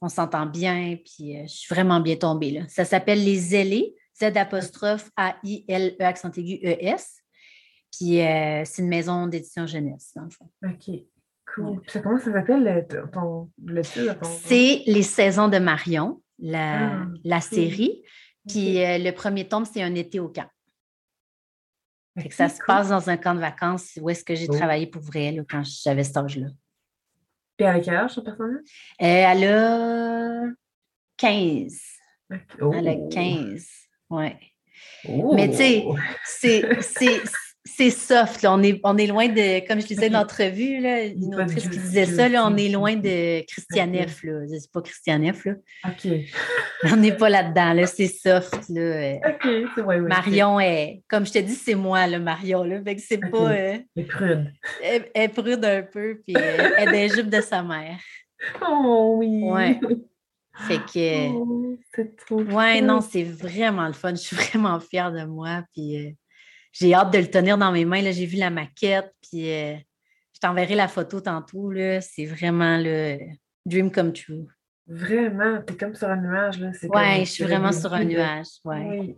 on 0.05 0.09
s'entend 0.09 0.45
bien, 0.45 0.97
puis 1.03 1.37
euh, 1.37 1.43
je 1.47 1.53
suis 1.53 1.73
vraiment 1.73 1.99
bien 1.99 2.15
tombée. 2.15 2.51
Là. 2.51 2.61
Ça 2.67 2.85
s'appelle 2.85 3.23
Les 3.23 3.55
Ailés, 3.55 3.95
Z 4.21 4.37
apostrophe 4.37 5.09
A-I-L-E 5.17 6.01
accent 6.03 6.31
aigu 6.31 6.59
E-S. 6.63 7.21
Puis 7.91 8.21
euh, 8.21 8.61
c'est 8.65 8.81
une 8.81 8.87
maison 8.87 9.27
d'édition 9.27 9.65
jeunesse, 9.65 10.11
dans 10.15 10.23
le 10.23 10.29
fond. 10.29 10.49
OK. 10.63 10.95
Cool. 11.53 11.81
Comment 12.03 12.19
ça 12.19 12.31
s'appelle 12.31 12.87
ton, 13.13 13.49
le 13.63 13.81
titre? 13.81 14.17
C'est 14.45 14.83
Les 14.85 15.03
Saisons 15.03 15.47
de 15.47 15.57
Marion, 15.57 16.21
la, 16.39 17.01
ah, 17.01 17.05
la 17.23 17.41
série. 17.41 18.03
Puis 18.47 18.83
euh, 18.83 18.97
le 18.97 19.11
premier 19.11 19.47
tome, 19.47 19.65
c'est 19.65 19.81
un 19.81 19.95
été 19.95 20.19
au 20.19 20.29
camp. 20.29 20.49
ça 22.29 22.49
se 22.49 22.59
passe 22.65 22.89
dans 22.89 23.09
un 23.09 23.17
camp 23.17 23.35
de 23.35 23.39
vacances 23.39 23.97
où 24.01 24.09
est-ce 24.09 24.23
que 24.23 24.35
j'ai 24.35 24.47
oh. 24.49 24.53
travaillé 24.53 24.87
pour 24.87 25.01
vrai 25.01 25.35
quand 25.49 25.63
j'avais 25.63 26.03
cet 26.03 26.17
âge-là. 26.17 26.47
Puis 27.57 27.65
à 27.65 27.79
quel 27.79 27.95
âge, 27.95 28.15
cette 28.15 28.25
personne-là? 28.25 28.59
Euh, 29.01 29.31
elle 29.31 29.43
a 29.43 30.43
15. 31.17 31.81
Elle 32.29 32.87
a 32.87 32.95
15, 33.09 33.67
oui. 34.09 34.29
Mais 35.07 35.49
tu 35.49 35.55
sais, 35.55 35.83
oh! 35.85 35.95
C'est 37.75 37.89
soft. 37.89 38.41
Là. 38.41 38.53
On, 38.53 38.63
est, 38.63 38.79
on 38.83 38.97
est 38.97 39.07
loin 39.07 39.27
de, 39.27 39.65
comme 39.67 39.81
je 39.81 39.87
disais 39.87 40.09
dans 40.09 40.19
l'entrevue, 40.19 40.77
une 40.77 41.35
autrice 41.35 41.67
qui 41.67 41.77
disait 41.77 42.05
ça, 42.05 42.29
là, 42.29 42.45
on 42.47 42.55
est 42.55 42.69
loin 42.69 42.95
de 42.95 43.45
Christianef. 43.45 44.23
Là. 44.23 44.45
C'est 44.47 44.71
pas 44.71 44.81
Christianef. 44.81 45.45
Là. 45.45 45.53
OK. 45.87 46.11
On 46.91 46.97
n'est 46.97 47.15
pas 47.15 47.29
là-dedans. 47.29 47.73
Là. 47.73 47.87
C'est 47.87 48.07
soft. 48.07 48.69
Là. 48.69 49.15
OK. 49.27 49.85
Ouais, 49.85 49.99
Marion 49.99 50.59
est, 50.59 51.03
comme 51.09 51.25
je 51.25 51.33
te 51.33 51.39
dis, 51.39 51.55
c'est 51.55 51.75
moi, 51.75 52.07
le 52.07 52.19
Marion. 52.19 52.63
Là. 52.63 52.81
Fait 52.83 52.95
que 52.95 53.01
c'est 53.01 53.17
pas. 53.17 53.51
Euh, 53.51 53.77
elle 53.95 54.03
est 54.03 54.03
prude. 54.03 54.53
Elle, 54.81 55.05
est 55.13 55.29
prude 55.29 55.65
un 55.65 55.81
peu, 55.81 56.21
puis 56.25 56.35
euh, 56.37 56.69
elle 56.77 56.89
est 56.89 57.07
des 57.07 57.15
jupes 57.15 57.29
de 57.29 57.41
sa 57.41 57.61
mère. 57.61 57.99
Oh 58.61 59.15
oui. 59.17 59.41
Ouais. 59.43 59.79
Fait 60.67 60.77
que. 60.77 61.29
Oh, 61.29 61.77
c'est 61.93 62.15
trop. 62.15 62.41
Ouais, 62.41 62.81
non, 62.81 63.01
c'est 63.01 63.23
vraiment 63.23 63.87
le 63.87 63.93
fun. 63.93 64.11
Je 64.11 64.21
suis 64.21 64.35
vraiment 64.35 64.79
fière 64.79 65.11
de 65.11 65.25
moi. 65.25 65.63
Puis. 65.73 66.15
J'ai 66.77 66.93
hâte 66.93 67.13
de 67.13 67.19
le 67.19 67.27
tenir 67.29 67.57
dans 67.57 67.71
mes 67.71 67.85
mains. 67.85 68.01
J'ai 68.11 68.25
vu 68.25 68.35
la 68.35 68.49
maquette, 68.49 69.09
puis 69.21 69.49
euh, 69.49 69.75
je 70.33 70.39
t'enverrai 70.41 70.75
la 70.75 70.89
photo 70.89 71.21
tantôt. 71.21 71.71
C'est 72.01 72.25
vraiment 72.25 72.77
le 72.77 73.17
dream 73.65 73.89
come 73.89 74.11
true. 74.11 74.45
Vraiment, 74.85 75.61
tu 75.65 75.73
es 75.73 75.77
comme 75.77 75.95
sur 75.95 76.09
un 76.09 76.17
nuage. 76.17 76.59
Là. 76.59 76.71
Oui, 76.83 77.19
je 77.21 77.31
suis 77.31 77.43
vraiment 77.45 77.71
sur 77.71 77.93
un 77.93 78.03
nuage. 78.03 78.47
Ouais. 78.65 78.85
Oui. 78.89 79.15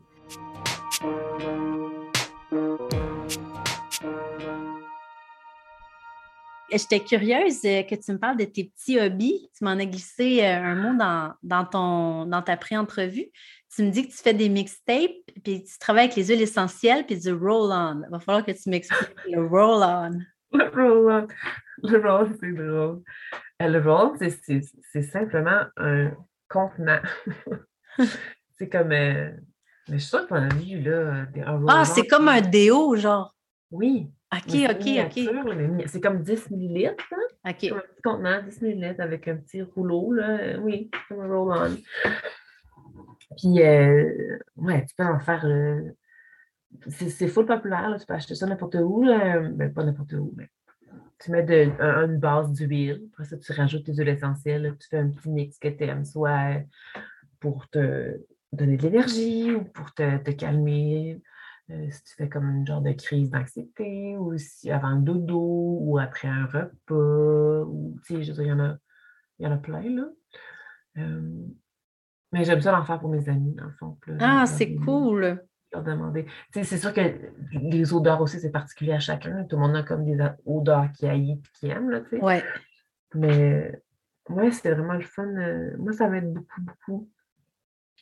J'étais 6.69 6.99
curieuse 6.99 7.65
euh, 7.65 7.81
que 7.83 7.95
tu 7.95 8.11
me 8.11 8.19
parles 8.19 8.37
de 8.37 8.43
tes 8.43 8.65
petits 8.65 8.99
hobbies. 8.99 9.49
Tu 9.57 9.63
m'en 9.63 9.71
as 9.71 9.85
glissé 9.85 10.43
euh, 10.43 10.61
un 10.61 10.75
mot 10.75 10.97
dans, 10.97 11.33
dans, 11.41 11.65
ton, 11.65 12.25
dans 12.25 12.41
ta 12.43 12.55
pré-entrevue 12.55 13.31
tu 13.77 13.83
me 13.83 13.91
dis 13.91 14.07
que 14.07 14.11
tu 14.11 14.17
fais 14.17 14.33
des 14.33 14.49
mixtapes, 14.49 15.11
puis 15.43 15.63
tu 15.63 15.77
travailles 15.79 16.05
avec 16.05 16.15
les 16.15 16.25
huiles 16.25 16.41
essentielles, 16.41 17.05
puis 17.05 17.19
du 17.19 17.31
roll-on. 17.31 18.01
Il 18.03 18.09
va 18.09 18.19
falloir 18.19 18.43
que 18.43 18.51
tu 18.51 18.71
m'expliques 18.71 19.15
le 19.29 19.45
roll-on. 19.45 20.19
Le 20.53 20.63
roll-on. 20.69 21.27
Le 21.83 21.99
roll, 21.99 22.31
c'est 22.39 22.53
drôle. 22.53 23.03
Euh, 23.61 23.67
le 23.67 23.81
roll, 23.81 24.17
c'est 24.17 25.01
simplement 25.03 25.61
un 25.75 26.11
contenant. 26.49 27.01
c'est 28.57 28.69
comme. 28.69 28.93
Euh, 28.93 29.29
mais 29.89 29.99
je 29.99 30.03
suis 30.03 30.09
sûre 30.09 30.25
que 30.25 30.33
tu 30.33 30.33
as 30.33 30.47
vu, 30.55 30.81
là, 30.81 31.27
un 31.45 31.65
Ah, 31.67 31.85
c'est 31.85 32.07
comme 32.07 32.29
un 32.29 32.41
déo, 32.41 32.95
genre. 32.95 33.35
Oui. 33.69 34.09
OK, 34.33 34.55
OK, 34.69 34.87
OK. 35.05 35.87
C'est 35.87 36.01
comme 36.01 36.23
10 36.23 36.49
millilitres. 36.49 37.03
Hein? 37.11 37.51
OK. 37.51 37.63
Un 37.65 37.79
petit 37.79 38.01
contenant, 38.03 38.41
10 38.41 38.61
millilitres 38.61 39.01
avec 39.01 39.27
un 39.27 39.35
petit 39.35 39.61
rouleau, 39.61 40.13
là. 40.13 40.57
Oui, 40.59 40.89
comme 41.09 41.19
un 41.19 41.27
roll-on. 41.27 41.75
Puis, 43.37 43.61
euh, 43.61 44.37
ouais, 44.55 44.85
tu 44.85 44.95
peux 44.95 45.05
en 45.05 45.19
faire. 45.19 45.45
Euh, 45.45 45.91
c'est 46.89 47.27
full 47.27 47.45
populaire, 47.45 47.95
tu 47.99 48.05
peux 48.05 48.13
acheter 48.13 48.35
ça 48.35 48.45
n'importe 48.45 48.75
où. 48.75 49.03
Là. 49.03 49.39
Ben, 49.39 49.73
pas 49.73 49.83
n'importe 49.83 50.13
où, 50.13 50.33
mais 50.35 50.49
tu 51.19 51.31
mets 51.31 51.43
de, 51.43 51.71
une 51.79 52.19
base 52.19 52.51
d'huile. 52.51 53.07
Après 53.13 53.25
ça, 53.25 53.37
tu 53.37 53.51
rajoutes 53.53 53.85
tes 53.85 53.93
huiles 53.93 54.09
essentielles. 54.09 54.75
Tu 54.79 54.87
fais 54.87 54.97
un 54.97 55.09
petit 55.09 55.29
mix 55.29 55.57
que 55.59 55.69
tu 55.69 55.83
aimes, 55.83 56.05
soit 56.05 56.63
pour 57.39 57.69
te 57.69 58.19
donner 58.51 58.77
de 58.77 58.83
l'énergie 58.83 59.51
ou 59.51 59.63
pour 59.63 59.93
te, 59.93 60.31
calmer. 60.31 61.21
Euh, 61.69 61.87
si 61.91 62.03
tu 62.03 62.13
fais 62.15 62.29
comme 62.29 62.49
une 62.49 62.67
genre 62.67 62.81
de 62.81 62.93
crise 62.93 63.29
d'anxiété 63.29 64.15
ou 64.17 64.37
si 64.37 64.71
avant 64.71 64.91
le 64.91 65.01
dodo 65.01 65.77
ou 65.81 65.99
après 65.99 66.27
un 66.27 66.45
repas. 66.45 67.65
Ou, 67.65 67.97
tu 68.05 68.15
sais, 68.15 68.23
je 68.23 68.31
veux 68.31 68.43
dire, 68.43 68.45
il 68.45 68.49
y 68.49 68.53
en 68.53 68.59
a, 68.59 68.77
y 69.39 69.47
en 69.47 69.51
a 69.51 69.57
plein, 69.57 69.89
là. 69.89 70.05
Mais 72.37 72.45
j'aime 72.45 72.61
ça 72.61 72.71
l'en 72.71 72.83
faire 72.83 72.99
pour 72.99 73.09
mes 73.09 73.27
amis, 73.29 73.53
dans 73.53 73.65
le 73.65 73.71
fond. 73.71 73.97
ah, 74.19 74.45
c'est 74.45 74.75
cool! 74.75 75.43
Leur 75.73 75.83
demander. 75.83 76.25
C'est 76.53 76.77
sûr 76.77 76.93
que 76.93 77.01
les 77.51 77.93
odeurs 77.93 78.21
aussi, 78.21 78.39
c'est 78.39 78.51
particulier 78.51 78.93
à 78.93 78.99
chacun. 78.99 79.43
Tout 79.43 79.57
le 79.57 79.63
monde 79.63 79.75
a 79.75 79.83
comme 79.83 80.05
des 80.05 80.17
odeurs 80.45 80.89
qui 80.93 81.07
haït 81.07 81.31
et 81.31 81.41
qui 81.53 81.67
aime, 81.67 81.89
là, 81.89 82.01
tu 82.01 82.11
sais. 82.11 82.23
Ouais. 82.23 82.43
Mais 83.13 83.81
ouais, 84.29 84.51
c'était 84.51 84.73
vraiment 84.73 84.93
le 84.93 85.01
fun. 85.01 85.27
Euh, 85.27 85.75
moi, 85.77 85.91
ça 85.91 86.07
m'aide 86.07 86.31
beaucoup, 86.31 86.61
beaucoup. 86.61 87.09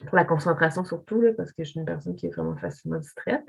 Pour 0.05 0.15
la 0.15 0.25
concentration 0.25 0.83
surtout, 0.83 1.21
là, 1.21 1.31
parce 1.35 1.53
que 1.53 1.63
je 1.63 1.69
suis 1.69 1.79
une 1.79 1.85
personne 1.85 2.15
qui 2.15 2.27
est 2.27 2.35
vraiment 2.35 2.57
facilement 2.57 2.99
distraite. 2.99 3.45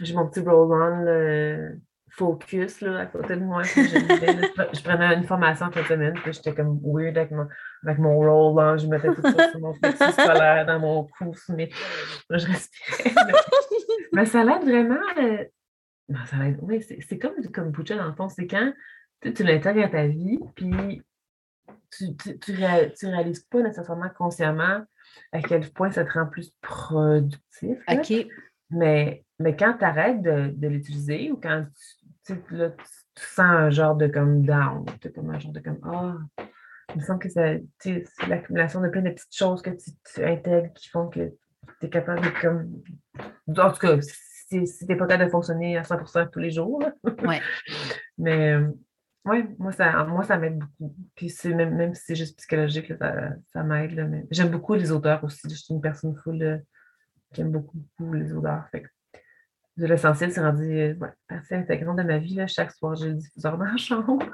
J'ai 0.00 0.12
mon 0.12 0.26
petit 0.26 0.40
roll-on 0.40 1.78
focus 2.16 2.80
là, 2.80 3.00
à 3.00 3.06
côté 3.06 3.36
de 3.36 3.40
moi. 3.40 3.62
je, 3.62 4.82
prenais 4.82 5.14
une 5.14 5.24
formation 5.24 5.70
cette 5.72 5.86
semaine, 5.86 6.14
puis 6.14 6.32
j'étais 6.32 6.54
comme 6.54 6.80
weird 6.82 7.16
avec 7.16 7.30
mon, 7.30 7.46
avec 7.86 7.98
mon 7.98 8.16
roll-on. 8.16 8.76
Je 8.76 8.86
mettais 8.86 9.14
tout 9.14 9.22
ça 9.22 9.50
sur 9.50 9.60
mon 9.60 9.74
flexi 9.74 10.12
scolaire 10.12 10.66
dans 10.66 10.78
mon 10.78 11.04
cou. 11.04 11.34
Mais 11.48 11.70
je 12.30 12.46
respirais. 12.46 13.14
mais, 14.12 14.26
ça 14.26 14.44
l'aide 14.44 14.62
vraiment. 14.62 15.00
Euh, 15.18 15.44
ça 16.26 16.36
oui, 16.62 16.82
c'est 16.82 17.18
comme 17.18 17.40
du 17.40 17.50
kombucha 17.50 17.96
dans 17.96 18.06
le 18.06 18.14
fond. 18.14 18.28
C'est 18.28 18.46
quand 18.46 18.72
tu 19.20 19.42
l'intègres 19.42 19.84
à 19.84 19.88
ta 19.88 20.06
vie, 20.06 20.38
puis 20.54 21.02
tu, 21.90 22.16
tu, 22.16 22.38
tu, 22.38 22.52
réalises 22.52 23.44
pas 23.44 23.62
nécessairement 23.62 24.10
consciemment 24.16 24.82
à 25.32 25.40
quel 25.40 25.70
point 25.70 25.90
ça 25.90 26.04
te 26.04 26.12
rend 26.12 26.26
plus 26.26 26.52
productif. 26.60 27.78
OK. 27.88 28.26
Mais, 28.70 29.24
mais 29.38 29.56
quand 29.56 29.74
tu 29.78 29.84
arrêtes 29.84 30.22
de, 30.22 30.52
de 30.54 30.68
l'utiliser 30.68 31.30
ou 31.30 31.36
quand 31.36 31.66
tu, 32.26 32.34
tu, 32.48 32.56
sens 33.14 33.38
un 33.38 33.70
genre 33.70 33.94
de 33.94 34.08
comme 34.08 34.44
down, 34.44 34.84
tu 35.00 35.12
comme 35.12 35.30
un 35.30 35.38
genre 35.38 35.52
de 35.52 35.60
comme 35.60 35.78
Ah, 35.84 36.16
il 36.94 37.00
me 37.00 37.04
semble 37.04 37.18
que 37.18 37.28
c'est 37.28 37.62
l'accumulation 38.28 38.80
de 38.80 38.88
plein 38.88 39.02
de 39.02 39.10
petites 39.10 39.36
choses 39.36 39.62
que 39.62 39.70
tu, 39.70 40.24
intègres 40.24 40.72
qui 40.74 40.88
font 40.88 41.08
que 41.08 41.32
tu 41.80 41.86
es 41.86 41.90
capable 41.90 42.20
de 42.20 42.40
comme. 42.40 42.82
En 43.48 43.72
tout 43.72 43.78
cas, 43.78 44.00
si, 44.00 44.66
si 44.66 44.86
tu 44.86 44.92
n'es 44.92 44.96
pas 44.96 45.06
capable 45.06 45.26
de 45.26 45.30
fonctionner 45.30 45.76
à 45.76 45.82
100% 45.82 46.30
tous 46.30 46.38
les 46.38 46.50
jours. 46.50 46.82
Ouais. 47.24 47.40
mais 48.18 48.56
oui, 49.24 49.44
moi, 49.58 49.72
ça, 49.72 50.04
moi, 50.04 50.22
ça 50.22 50.38
m'aide 50.38 50.58
beaucoup. 50.58 50.94
Puis 51.16 51.34
même, 51.46 51.74
même 51.74 51.94
si 51.94 52.04
c'est 52.06 52.14
juste 52.14 52.38
psychologique, 52.38 52.92
ça, 52.98 53.30
ça 53.52 53.62
m'aide. 53.64 54.26
J'aime 54.30 54.50
beaucoup 54.50 54.74
les 54.74 54.92
odeurs 54.92 55.24
aussi. 55.24 55.40
Je 55.50 55.54
suis 55.56 55.74
une 55.74 55.80
personne 55.80 56.14
full 56.14 56.62
qui 57.32 57.40
aime 57.40 57.50
beaucoup, 57.50 57.76
beaucoup 57.98 58.12
les 58.14 58.32
odeurs. 58.32 58.68
Fait 58.70 58.84
de 59.76 59.86
l'essentiel, 59.86 60.32
c'est 60.32 60.40
rendu 60.40 60.62
euh, 60.62 60.94
ouais, 60.94 61.10
partie 61.28 61.54
intégrante 61.54 61.98
de 61.98 62.02
ma 62.02 62.18
vie. 62.18 62.34
Là. 62.34 62.46
Chaque 62.46 62.72
soir, 62.72 62.94
j'ai 62.94 63.08
le 63.08 63.14
diffuseur 63.14 63.58
dans 63.58 63.64
la 63.64 63.76
chambre. 63.76 64.24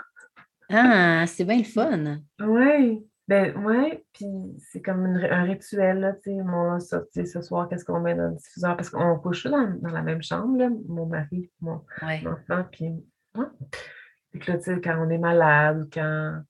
Ah, 0.72 1.24
c'est 1.26 1.44
bien 1.44 1.58
le 1.58 1.64
fun. 1.64 2.18
Oui. 2.40 3.06
Ben 3.28 3.56
ouais, 3.64 4.04
puis 4.12 4.26
c'est 4.58 4.82
comme 4.82 5.06
un 5.06 5.44
rituel, 5.44 6.00
là, 6.00 6.12
tu 6.12 6.30
sais, 6.30 6.42
mon 6.42 6.78
ce 6.80 7.40
soir, 7.40 7.68
qu'est-ce 7.68 7.84
qu'on 7.84 8.00
met 8.00 8.16
dans 8.16 8.28
le 8.28 8.34
diffuseur? 8.34 8.76
Parce 8.76 8.90
qu'on 8.90 9.16
couche 9.18 9.46
dans, 9.46 9.78
dans 9.80 9.90
la 9.90 10.02
même 10.02 10.22
chambre, 10.22 10.58
là, 10.58 10.68
mon 10.88 11.06
mari, 11.06 11.50
mon, 11.60 11.84
enfant, 12.02 12.64
puis 12.70 12.92
moi. 13.34 13.50
Puis 14.32 14.50
là, 14.50 14.58
tu 14.58 14.64
sais, 14.64 14.80
quand 14.80 14.98
on 14.98 15.08
est 15.08 15.18
malade 15.18 15.82
ou 15.82 15.90
quand, 15.92 16.42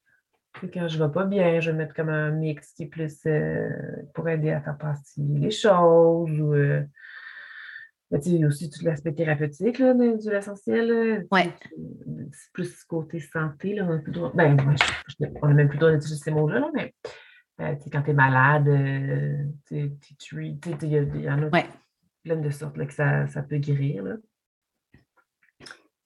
quand 0.73 0.89
je 0.89 0.99
ne 0.99 1.07
vais 1.07 1.13
pas 1.13 1.27
bien, 1.27 1.61
je 1.61 1.71
vais 1.71 1.77
mettre 1.77 1.95
comme 1.95 2.09
un 2.09 2.31
mix 2.31 2.73
qui 2.73 2.85
est 2.85 2.87
plus 2.87 3.19
euh, 3.27 3.69
pour 4.15 4.29
aider 4.29 4.51
à 4.51 4.63
faire 4.63 4.79
passer 4.79 5.21
les 5.21 5.51
choses 5.51 6.41
ou 6.41 6.55
euh, 6.55 6.83
ben, 8.13 8.21
tu 8.21 8.31
sais, 8.31 8.45
aussi 8.45 8.71
tout 8.71 8.85
l'aspect 8.85 9.13
thérapeutique 9.13 9.79
là, 9.79 9.95
de, 9.95 10.31
l'essentiel. 10.31 11.27
Oui. 11.33 11.41
C'est 12.33 12.53
plus 12.53 12.85
côté 12.85 13.19
santé. 13.19 13.75
Là, 13.75 13.87
on, 13.89 13.97
a 13.97 13.99
plus 13.99 14.13
droit, 14.13 14.31
ben, 14.35 14.57
on 15.43 15.49
a 15.49 15.55
même 15.55 15.69
plus 15.69 15.77
le 15.77 15.81
droit 15.81 15.93
d'utiliser 15.93 16.23
ces 16.23 16.31
mots-là, 16.31 16.61
là, 16.61 16.71
mais 16.75 16.95
euh, 17.61 17.75
quand 17.91 18.03
tu 18.03 18.11
es 18.11 18.15
malade, 18.15 18.65
tu 19.67 19.91
il 20.05 21.23
y, 21.23 21.31
en 21.31 21.43
a 21.43 21.51
plein 22.23 22.37
de 22.37 22.51
sortes 22.51 22.77
là, 22.77 22.87
que 22.87 22.95
ça, 22.95 23.27
ça 23.29 23.43
peut 23.43 23.59
guérir. 23.59 24.05
Là. 24.05 24.17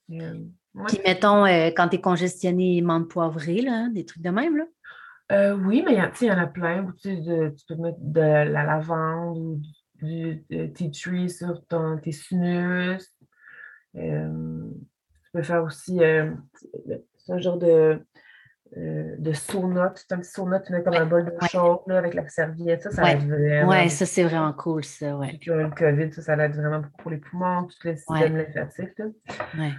Puis, 0.08 1.00
mettons, 1.04 1.44
euh, 1.44 1.70
quand 1.76 1.88
tu 1.88 1.96
es 1.96 2.00
congestionné, 2.00 2.80
menthe 2.82 3.08
poivrée, 3.08 3.62
là, 3.62 3.88
des 3.88 4.04
trucs 4.04 4.22
de 4.22 4.30
même, 4.30 4.56
là? 4.56 4.64
Euh, 5.32 5.56
oui, 5.56 5.82
mais 5.84 5.94
il 5.94 6.26
y, 6.26 6.30
en 6.30 6.38
a 6.38 6.46
plein. 6.46 6.86
Tu, 7.02 7.10
peux 7.68 7.74
mettre 7.74 7.98
de 8.00 8.20
la 8.20 8.62
lavande 8.62 9.38
ou 9.38 9.56
du, 9.56 9.68
tea 9.98 10.90
tree 10.90 11.30
sur 11.30 11.64
ton, 11.66 11.98
tes 11.98 12.12
sinus. 12.12 13.14
Euh, 13.96 14.70
tu 15.24 15.30
peux 15.32 15.42
faire 15.42 15.64
aussi 15.64 16.02
un 16.04 16.36
genre 17.38 17.58
de, 17.58 18.00
de 18.74 19.32
sauna. 19.32 19.94
Tu 19.96 20.14
un 20.14 20.18
petit 20.18 20.30
sauna, 20.30 20.60
tu 20.60 20.72
mets 20.72 20.82
comme 20.82 20.94
un 20.94 21.06
bol 21.06 21.24
de 21.24 21.46
chaud 21.48 21.82
avec 21.88 22.14
la 22.14 22.28
serviette. 22.28 22.82
Ça, 22.82 22.90
ça 22.90 23.12
aide 23.12 23.28
vraiment. 23.28 23.70
Oui, 23.70 23.90
ça, 23.90 24.06
c'est 24.06 24.24
vraiment 24.24 24.52
cool, 24.52 24.84
ça. 24.84 25.16
Ouais. 25.16 25.38
Puis, 25.40 25.50
le 25.50 25.70
COVID, 25.70 26.12
ça, 26.12 26.22
ça 26.22 26.36
aide 26.44 26.54
vraiment 26.54 26.80
beaucoup 26.80 27.02
pour 27.02 27.10
les 27.10 27.18
poumons, 27.18 27.64
tous 27.64 27.88
les 27.88 27.96
systèmes 27.96 28.36
lymphatique. 28.36 29.02
Oui. 29.58 29.72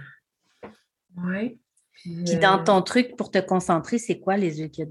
Oui. 1.16 1.60
Puis, 1.92 2.36
dans 2.36 2.60
euh, 2.60 2.64
ton 2.64 2.82
truc 2.82 3.16
pour 3.16 3.30
te 3.30 3.38
concentrer, 3.38 3.98
c'est 3.98 4.20
quoi 4.20 4.36
les 4.36 4.60
yeux 4.60 4.68
qu'il 4.68 4.86
y 4.86 4.88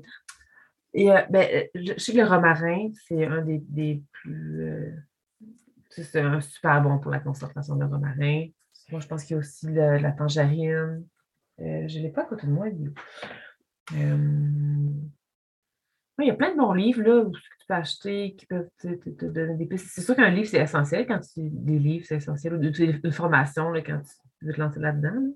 a 1.10 1.26
ben, 1.30 1.68
je 1.76 1.94
sais 1.98 2.12
que 2.12 2.18
le 2.18 2.26
romarin, 2.26 2.90
c'est 3.08 3.26
un 3.26 3.42
des, 3.44 4.04
plus. 4.12 4.94
Euh, 5.98 6.04
c'est 6.04 6.22
un 6.22 6.42
super 6.42 6.82
bon 6.82 7.00
pour 7.00 7.12
la 7.12 7.20
concentration 7.20 7.76
de 7.76 7.86
romarin. 7.86 8.46
Moi, 8.90 9.00
je 9.02 9.08
pense 9.08 9.24
qu'il 9.24 9.36
y 9.36 9.38
a 9.38 9.40
aussi 9.40 9.72
la 9.72 10.12
tangerine. 10.12 11.06
Euh, 11.60 11.88
je 11.88 11.98
ne 11.98 12.04
l'ai 12.04 12.10
pas 12.10 12.22
à 12.22 12.26
côté 12.26 12.48
de 12.48 12.52
moi. 12.52 12.68
il 12.70 12.94
y 16.20 16.30
a 16.30 16.34
plein 16.36 16.52
de 16.52 16.58
bons 16.58 16.74
livres 16.74 17.02
là, 17.02 17.26
que 17.26 17.38
tu 17.38 17.68
peux 17.68 17.74
acheter 17.74 18.36
qui 18.36 18.46
peuvent 18.46 18.70
te, 18.80 19.26
donner 19.26 19.56
des 19.56 19.66
pistes. 19.66 19.88
C'est 19.90 20.02
sûr 20.02 20.16
qu'un 20.16 20.30
livre, 20.30 20.48
c'est 20.48 20.62
essentiel 20.62 21.06
quand 21.06 21.20
tu. 21.20 21.50
Des 21.50 21.80
livres, 21.80 22.06
c'est 22.08 22.18
essentiel. 22.18 22.54
Ou 22.54 22.62
une 22.62 23.12
formation 23.12 23.70
là, 23.72 23.82
quand 23.82 24.02
tu 24.40 24.46
veux 24.46 24.54
te 24.54 24.60
lancer 24.60 24.80
là-dedans 24.80 25.34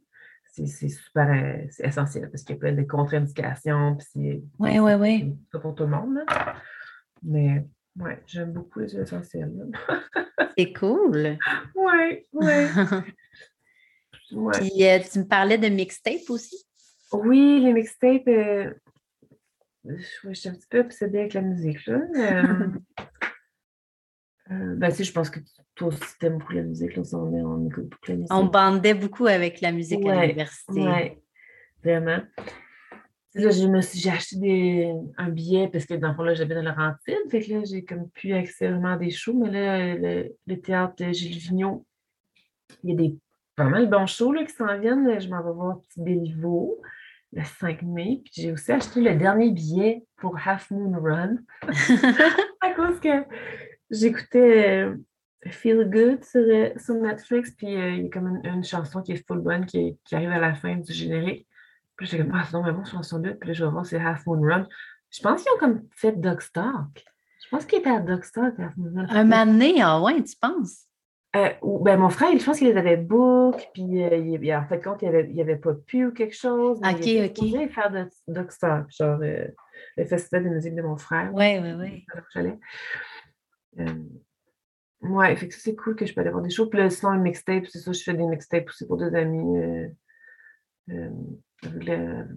c'est 0.53 0.89
super 0.89 1.29
euh, 1.29 1.65
essentiel 1.79 2.29
parce 2.29 2.43
qu'il 2.43 2.55
y 2.55 2.57
a 2.57 2.59
plein 2.59 2.73
de 2.73 2.83
contre-indications. 2.83 3.97
Oui, 4.15 4.43
oui, 4.59 4.93
oui. 4.93 5.35
C'est 5.43 5.51
pas 5.51 5.59
pour 5.59 5.75
tout 5.75 5.83
le 5.83 5.89
monde. 5.89 6.19
Mais 7.23 7.65
ouais, 7.99 8.21
j'aime 8.25 8.53
beaucoup 8.53 8.79
les 8.79 8.89
huiles 8.89 9.01
essentielles. 9.01 9.51
c'est 10.57 10.73
cool. 10.73 11.37
Oui, 11.75 12.25
oui. 12.33 12.53
Puis 14.53 14.85
euh, 14.85 14.99
tu 15.11 15.19
me 15.19 15.25
parlais 15.25 15.57
de 15.57 15.67
mixtape 15.67 16.29
aussi? 16.29 16.65
Oui, 17.11 17.59
les 17.61 17.73
mixtapes, 17.73 18.27
euh, 18.27 18.73
je 19.85 20.33
suis 20.33 20.49
un 20.49 20.53
petit 20.53 20.67
peu 20.69 20.79
obsédée 20.79 21.19
avec 21.19 21.33
la 21.33 21.41
musique. 21.41 21.85
Là. 21.85 21.99
Euh, 24.49 24.75
ben, 24.75 24.91
si, 24.91 25.05
je 25.05 25.13
pense 25.13 25.29
que 25.29 25.39
toi 25.75 25.87
aussi, 25.87 26.01
tu 26.19 26.25
aimes 26.25 26.37
beaucoup 26.37 26.51
la 26.51 26.63
musique. 26.63 26.97
Là, 26.97 27.03
on, 27.13 27.17
on 27.17 27.69
écoute 27.69 27.85
beaucoup 27.85 28.09
la 28.09 28.15
musique. 28.15 28.33
On 28.33 28.43
bandait 28.45 28.93
beaucoup 28.93 29.25
avec 29.27 29.61
la 29.61 29.71
musique 29.71 30.05
à 30.05 30.25
l'université. 30.25 30.81
Oui, 30.81 31.11
vraiment. 31.81 32.19
Là, 33.33 33.49
j'ai 33.49 34.09
acheté 34.09 34.35
des, 34.37 34.93
un 35.17 35.29
billet 35.29 35.69
parce 35.71 35.85
que 35.85 35.93
dans 35.93 36.09
le 36.09 36.15
fond, 36.15 36.23
là, 36.23 36.33
j'habite 36.33 36.55
dans 36.55 36.63
Laurentide. 36.63 37.29
Fait 37.29 37.41
que 37.41 37.53
là, 37.53 37.61
j'ai 37.63 37.83
comme 37.83 38.09
pu 38.09 38.33
accès 38.33 38.69
vraiment 38.69 38.93
à 38.93 38.97
des 38.97 39.09
shows. 39.09 39.33
Mais 39.33 39.51
là, 39.51 39.95
le, 40.45 40.61
théâtre 40.61 41.03
Gilles 41.13 41.37
Vigneault, 41.37 41.85
il 42.83 42.89
y 42.89 42.93
a 42.93 42.95
des 42.95 43.17
vraiment 43.57 43.79
de 43.79 43.85
bons 43.85 44.07
shows 44.07 44.33
là, 44.33 44.43
qui 44.43 44.53
s'en 44.53 44.77
viennent. 44.79 45.19
Je 45.19 45.29
m'en 45.29 45.43
vais 45.43 45.53
voir 45.53 45.79
Petit 45.87 46.01
Béliveau 46.01 46.81
le 47.31 47.43
5 47.43 47.83
mai. 47.83 48.21
Puis 48.25 48.33
j'ai 48.35 48.51
aussi 48.51 48.71
acheté 48.71 48.99
le 48.99 49.15
dernier 49.15 49.51
billet 49.51 50.03
pour 50.17 50.37
Half 50.45 50.69
Moon 50.71 50.99
Run. 50.99 51.37
à 52.61 52.73
cause 52.73 52.99
que 52.99 53.25
J'écoutais 53.91 54.85
euh, 54.85 54.95
Feel 55.47 55.89
Good 55.89 56.23
sur, 56.23 56.39
euh, 56.39 56.69
sur 56.77 56.95
Netflix, 56.95 57.51
puis 57.51 57.75
euh, 57.75 57.91
il 57.91 58.03
y 58.03 58.05
a 58.07 58.09
comme 58.09 58.39
une, 58.43 58.63
chanson 58.63 59.01
qui 59.01 59.11
est 59.11 59.27
full 59.27 59.41
bonne 59.41 59.65
qui, 59.65 59.97
qui, 60.05 60.15
arrive 60.15 60.31
à 60.31 60.39
la 60.39 60.53
fin 60.53 60.77
du 60.77 60.93
générique. 60.93 61.45
Puis 62.01 62.09
j'étais 62.09 62.23
comme, 62.23 62.33
ah, 62.33 62.43
c'est 62.49 62.59
mais 62.59 62.71
bon, 62.71 62.83
chanson-là. 62.83 63.33
Puis 63.39 63.49
là, 63.49 63.53
je 63.53 63.63
vais 63.63 63.69
voir, 63.69 63.85
c'est 63.85 63.99
Half 63.99 64.25
Moon 64.25 64.41
Run. 64.41 64.67
Je 65.11 65.21
pense 65.21 65.43
qu'ils 65.43 65.51
ont 65.51 65.59
comme 65.59 65.83
fait 65.91 66.19
Dogstock. 66.19 67.05
Je 67.43 67.49
pense 67.51 67.65
qu'il 67.65 67.77
était 67.77 67.91
à 67.91 67.99
Dogstock, 67.99 68.59
Half 68.59 68.75
Moon 68.75 68.91
Run. 68.95 69.05
Un 69.07 69.23
mané, 69.23 69.83
ah 69.83 70.01
ouais, 70.01 70.23
tu 70.23 70.35
penses? 70.35 70.87
ben, 71.31 71.97
mon 71.97 72.09
frère, 72.09 72.35
je 72.35 72.43
pense 72.43 72.57
qu'il 72.57 72.69
les 72.69 72.75
avait 72.75 72.97
book, 72.97 73.69
puis 73.75 73.83
il, 73.83 74.55
en 74.55 74.65
fait 74.65 74.83
compte, 74.83 75.03
il 75.03 75.09
avait, 75.09 75.41
avait 75.41 75.57
pas 75.57 75.75
pu 75.75 76.07
ou 76.07 76.11
quelque 76.11 76.35
chose. 76.35 76.79
OK, 76.79 77.05
il 77.05 77.25
OK. 77.25 77.37
Il 77.43 77.69
faire 77.69 77.91
de 77.91 78.09
genre 78.89 79.19
le 79.19 80.05
festival 80.05 80.43
de 80.45 80.49
musique 80.49 80.73
de 80.73 80.81
mon 80.81 80.97
frère. 80.97 81.29
Oui, 81.35 81.59
oui, 81.61 81.73
oui. 81.77 82.05
Euh, 83.79 83.85
ouais, 85.03 85.35
fait 85.35 85.49
que 85.49 85.53
ça, 85.53 85.59
c'est 85.63 85.75
cool 85.75 85.95
que 85.95 86.07
je 86.07 86.15
peux 86.15 86.21
aller 86.21 86.31
voir 86.31 86.41
des 86.41 86.49
shows. 86.49 86.65
Puis 86.65 86.79
là, 86.79 86.89
sinon, 86.89 87.11
un 87.11 87.19
mixtape, 87.19 87.67
c'est 87.67 87.77
ça, 87.77 87.91
je 87.91 88.01
fais 88.01 88.15
des 88.15 88.25
mixtapes 88.25 88.67
aussi 88.69 88.87
pour 88.87 88.97
des 88.97 89.15
amis. 89.15 89.87
Euh, 90.89 91.09
euh, 91.65 91.69
le, 91.79 92.27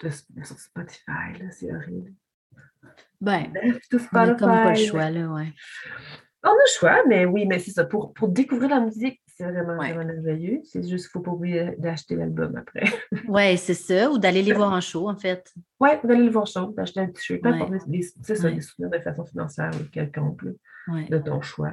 de, 0.00 0.10
sur 0.44 0.58
Spotify, 0.58 1.38
là, 1.40 1.50
c'est 1.50 1.74
horrible. 1.74 2.12
Ben, 3.20 3.52
on 4.12 4.18
a 4.18 4.34
comme 4.34 4.48
pas 4.48 4.70
le 4.70 4.76
choix, 4.76 5.10
là, 5.10 5.28
ouais. 5.28 5.52
On 6.44 6.50
a 6.50 6.52
le 6.52 6.78
choix, 6.78 7.02
mais 7.08 7.24
oui, 7.24 7.46
mais 7.46 7.58
c'est 7.58 7.72
ça. 7.72 7.84
Pour, 7.84 8.12
pour 8.12 8.28
découvrir 8.28 8.70
la 8.70 8.80
musique, 8.80 9.20
c'est 9.26 9.44
vraiment, 9.44 9.76
vraiment 9.76 10.04
merveilleux. 10.04 10.60
C'est 10.64 10.86
juste 10.86 11.10
qu'il 11.10 11.18
ne 11.18 11.24
faut 11.24 11.30
pas 11.30 11.30
oublier 11.32 11.74
d'acheter 11.78 12.14
l'album 12.14 12.54
après. 12.56 12.84
oui, 13.28 13.58
c'est 13.58 13.74
ça. 13.74 14.10
Ou 14.10 14.18
d'aller 14.18 14.42
les 14.42 14.52
voir 14.52 14.72
en 14.72 14.80
show, 14.80 15.08
en 15.08 15.16
fait. 15.16 15.52
Oui, 15.80 15.90
d'aller 16.04 16.22
les 16.22 16.30
voir 16.30 16.42
en 16.42 16.46
show, 16.46 16.72
d'acheter 16.72 17.00
un 17.00 17.08
t-shirt. 17.08 17.40
C'est 18.22 18.36
ça, 18.36 18.50
des 18.50 18.60
souvenirs 18.60 18.90
de 18.96 19.02
façon 19.02 19.24
financière 19.24 19.70
ou 19.80 19.84
quelconque, 19.90 20.44
de 20.88 21.18
ton 21.18 21.40
choix. 21.40 21.72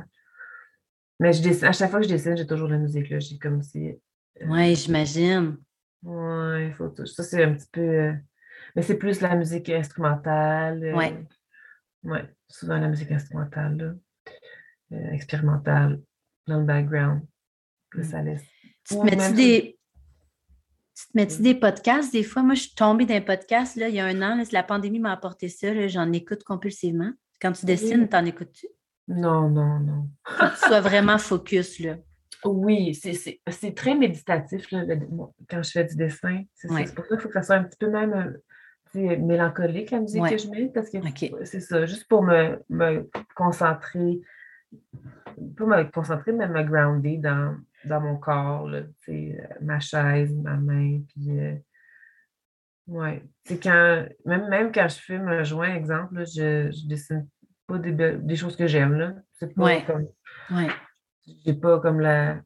Mais 1.20 1.32
je 1.32 1.66
à 1.66 1.72
chaque 1.72 1.92
fois 1.92 2.00
que 2.00 2.08
je 2.08 2.12
dessine, 2.12 2.36
j'ai 2.36 2.48
toujours 2.48 2.68
la 2.68 2.78
musique. 2.78 3.06
J'ai 3.20 3.38
comme 3.38 3.62
si. 3.62 3.90
Euh, 3.90 4.46
oui, 4.48 4.76
j'imagine. 4.76 5.58
Oui, 6.04 6.68
il 6.68 6.74
faut 6.74 6.90
tout. 6.90 7.06
Ça, 7.06 7.24
c'est 7.24 7.44
un 7.44 7.54
petit 7.54 7.70
peu. 7.72 7.82
Euh, 7.82 8.14
mais 8.76 8.82
c'est 8.82 8.98
plus 8.98 9.22
la 9.22 9.36
musique 9.36 9.70
instrumentale. 9.70 10.94
Oui. 10.96 11.06
Euh, 11.06 11.24
oui, 12.04 12.20
souvent 12.48 12.78
la 12.78 12.90
musique 12.90 13.12
instrumentale, 13.12 13.98
expérimentale, 14.92 16.02
dans 16.48 16.60
le 16.60 16.66
background. 16.66 17.22
Plus 17.90 18.10
ça 18.10 18.22
laisse. 18.22 18.44
Tu 18.86 18.96
te 18.96 19.04
mets-tu 19.04 19.34
des. 19.34 19.80
Tu 20.96 21.08
te 21.08 21.12
mets-tu 21.16 21.42
des 21.42 21.56
podcasts? 21.56 22.12
Des 22.12 22.24
fois, 22.24 22.44
moi, 22.44 22.56
je 22.56 22.64
suis 22.64 22.76
tombée 22.76 23.06
d'un 23.06 23.22
podcast 23.22 23.78
là, 23.78 23.88
il 23.88 23.96
y 23.96 24.00
a 24.00 24.06
un 24.06 24.22
an. 24.22 24.44
la 24.52 24.64
pandémie 24.64 25.00
m'a 25.00 25.14
apporté 25.14 25.48
ça. 25.48 25.88
J'en 25.88 26.12
écoute 26.12 26.44
compulsivement. 26.44 27.12
Quand 27.42 27.54
tu 27.54 27.66
dessines, 27.66 28.08
t'en 28.08 28.26
écoutes-tu? 28.26 28.68
Non, 29.08 29.50
non, 29.50 29.80
non. 29.80 30.10
Faut 30.26 30.46
que 30.46 30.52
tu 30.52 30.68
sois 30.68 30.82
vraiment 30.82 31.18
focus, 31.18 31.80
là. 31.80 31.98
Oui, 32.46 32.94
c'est 32.96 33.76
très 33.76 33.96
méditatif 33.96 34.72
là, 34.72 34.84
quand 35.50 35.64
je 35.64 35.72
fais 35.72 35.86
du 35.86 35.96
dessin. 35.96 36.44
C'est 36.54 36.68
pour 36.96 37.06
ça 37.06 37.16
qu'il 37.16 37.20
faut 37.20 37.28
que 37.30 37.34
ça 37.34 37.44
soit 37.44 37.56
un 37.56 37.64
petit 37.64 37.78
peu 37.78 37.90
même 37.90 38.14
euh, 38.96 39.18
mélancolique, 39.18 39.92
la 39.92 40.00
musique 40.00 40.24
que 40.24 40.38
je 40.38 40.48
mets, 40.50 40.72
parce 40.74 40.90
que 40.90 40.98
c'est 41.46 41.60
ça, 41.60 41.86
juste 41.86 42.08
pour 42.08 42.24
me, 42.24 42.62
me, 42.70 43.10
concentrer, 43.36 44.22
pas 45.58 45.66
me 45.66 45.92
concentrer, 45.92 46.32
mais 46.32 46.48
me 46.48 46.64
grounder 46.64 47.18
dans, 47.18 47.58
dans 47.86 48.02
mon 48.02 48.18
corps, 48.18 48.68
là, 48.68 48.82
ma 49.62 49.80
chaise, 49.80 50.34
ma 50.36 50.58
main, 50.58 51.02
puis... 51.10 51.40
Euh, 51.40 51.56
ouais. 52.88 53.24
C'est 53.46 53.62
quand, 53.62 54.06
même, 54.26 54.48
même 54.50 54.72
quand 54.72 54.88
je 54.88 55.00
fume 55.00 55.28
un 55.28 55.44
joint, 55.44 55.74
exemple, 55.74 56.24
je, 56.26 56.72
je 56.72 56.88
dessine 56.88 57.28
pas 57.68 57.78
des, 57.78 58.36
choses 58.36 58.56
que 58.56 58.68
j'aime. 58.68 58.96
Là. 58.98 59.14
C'est 59.34 59.54
pas 59.54 59.82
comme. 59.82 60.08
J'ai 61.46 61.54
pas 61.54 61.80
comme 61.80 62.00
la, 62.00 62.42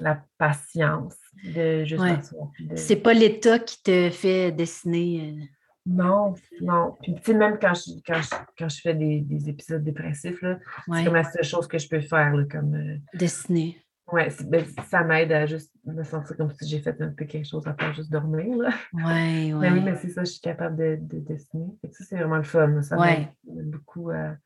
la 0.00 0.22
patience 0.38 1.16
de 1.44 1.84
juste 1.84 2.34
C'est 2.76 2.96
pas 2.96 3.14
l'État 3.14 3.58
qui 3.58 3.82
te 3.82 4.10
fait 4.10 4.52
dessiner. 4.52 5.34
Euh. 5.36 5.44
Non, 5.86 6.34
non. 6.62 6.96
Puis, 7.02 7.14
tu 7.16 7.22
sais, 7.24 7.34
même 7.34 7.58
quand 7.60 7.74
je, 7.74 7.92
quand 8.06 8.20
je, 8.22 8.34
quand 8.58 8.68
je 8.68 8.80
fais 8.80 8.94
des, 8.94 9.20
des 9.20 9.50
épisodes 9.50 9.84
dépressifs, 9.84 10.40
c'est 10.40 11.04
comme 11.04 11.14
la 11.14 11.24
seule 11.24 11.44
chose 11.44 11.66
que 11.66 11.78
je 11.78 11.88
peux 11.88 12.00
faire, 12.00 12.34
là, 12.34 12.44
comme... 12.50 12.74
Euh, 12.74 12.96
dessiner. 13.18 13.78
Oui, 14.12 14.22
ben, 14.46 14.64
ça 14.88 15.02
m'aide 15.02 15.32
à 15.32 15.46
juste 15.46 15.72
me 15.84 16.02
sentir 16.02 16.36
comme 16.36 16.50
si 16.52 16.68
j'ai 16.68 16.80
fait 16.80 17.00
un 17.00 17.08
peu 17.08 17.24
quelque 17.24 17.46
chose 17.46 17.66
à 17.66 17.74
faire, 17.74 17.92
juste 17.94 18.10
dormir, 18.10 18.56
là. 18.56 18.70
Oui, 18.92 19.02
oui. 19.02 19.54
Mais 19.54 19.70
oui, 19.70 19.80
mais 19.80 19.96
c'est 19.96 20.10
ça, 20.10 20.24
je 20.24 20.30
suis 20.30 20.40
capable 20.40 20.76
de, 20.76 20.98
de 21.00 21.20
dessiner. 21.20 21.66
ça, 21.90 22.04
c'est 22.04 22.16
vraiment 22.16 22.36
le 22.36 22.42
fun. 22.42 22.82
Ça 22.82 22.96
m'aide 22.96 23.28
beaucoup 23.44 24.10
à 24.10 24.36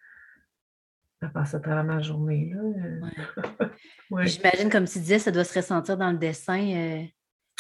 à 1.22 1.28
passer 1.28 1.56
à 1.56 1.60
travers 1.60 1.84
ma 1.84 2.00
journée. 2.00 2.52
Là. 2.54 3.68
J'imagine, 4.24 4.70
comme 4.70 4.86
tu 4.86 4.98
disais, 4.98 5.18
ça 5.18 5.30
doit 5.30 5.44
se 5.44 5.58
ressentir 5.58 5.96
dans 5.96 6.10
le 6.10 6.18
dessin. 6.18 6.60
Euh, 6.60 7.02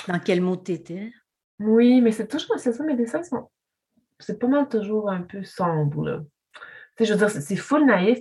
dans 0.06 0.20
quel 0.20 0.40
mot 0.40 0.56
tu 0.56 0.72
étais? 0.72 1.12
Oui, 1.58 2.00
mais 2.00 2.12
c'est 2.12 2.28
toujours, 2.28 2.58
c'est 2.58 2.72
ça, 2.72 2.84
mes 2.84 2.94
dessins 2.94 3.22
sont, 3.22 3.50
c'est 4.20 4.38
pas 4.38 4.46
mal 4.46 4.68
toujours 4.68 5.10
un 5.10 5.22
peu 5.22 5.42
sombre, 5.42 6.04
là. 6.04 6.20
Tu 6.96 7.04
sais, 7.04 7.10
je 7.10 7.12
veux 7.12 7.18
dire, 7.18 7.30
c'est 7.30 7.56
full 7.56 7.84
naïf. 7.84 8.18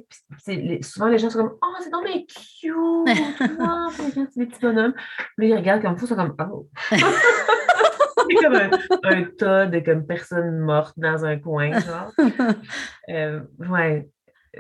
Souvent, 0.82 1.08
les 1.08 1.18
gens 1.18 1.32
sont 1.32 1.40
comme, 1.40 1.58
oh, 1.62 1.76
c'est 1.82 1.90
donc 1.90 2.06
bien 2.06 2.20
cute! 2.20 2.68
oh, 3.60 3.90
c'est 3.92 4.38
des 4.38 4.46
petits 4.46 4.62
bonhommes. 4.62 4.94
Puis 5.36 5.50
ils 5.50 5.56
regardent 5.56 5.82
comme 5.82 5.98
fou, 5.98 6.06
ils 6.06 6.10
sont 6.10 6.16
comme, 6.16 6.36
oh! 6.52 6.68
c'est 6.92 8.36
comme 8.36 8.56
un, 8.56 9.24
tas 9.38 9.66
de 9.66 9.80
comme 9.80 10.06
personnes 10.06 10.60
mortes 10.60 10.94
dans 10.98 11.26
un 11.26 11.40
coin, 11.40 11.80
genre. 11.80 12.12
Euh, 13.10 13.42
ouais, 13.60 14.08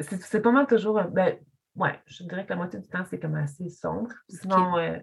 c'est 0.02 0.42
pas 0.42 0.52
mal 0.52 0.68
toujours. 0.68 1.02
Ben, 1.04 1.38
ouais, 1.76 2.00
je 2.06 2.24
dirais 2.24 2.46
que 2.46 2.50
la 2.50 2.56
moitié 2.56 2.80
du 2.80 2.88
temps, 2.88 3.06
c'est 3.10 3.20
comme 3.20 3.36
assez 3.36 3.70
sombre. 3.70 4.12
Sinon, 4.30 4.78
euh, 4.78 5.00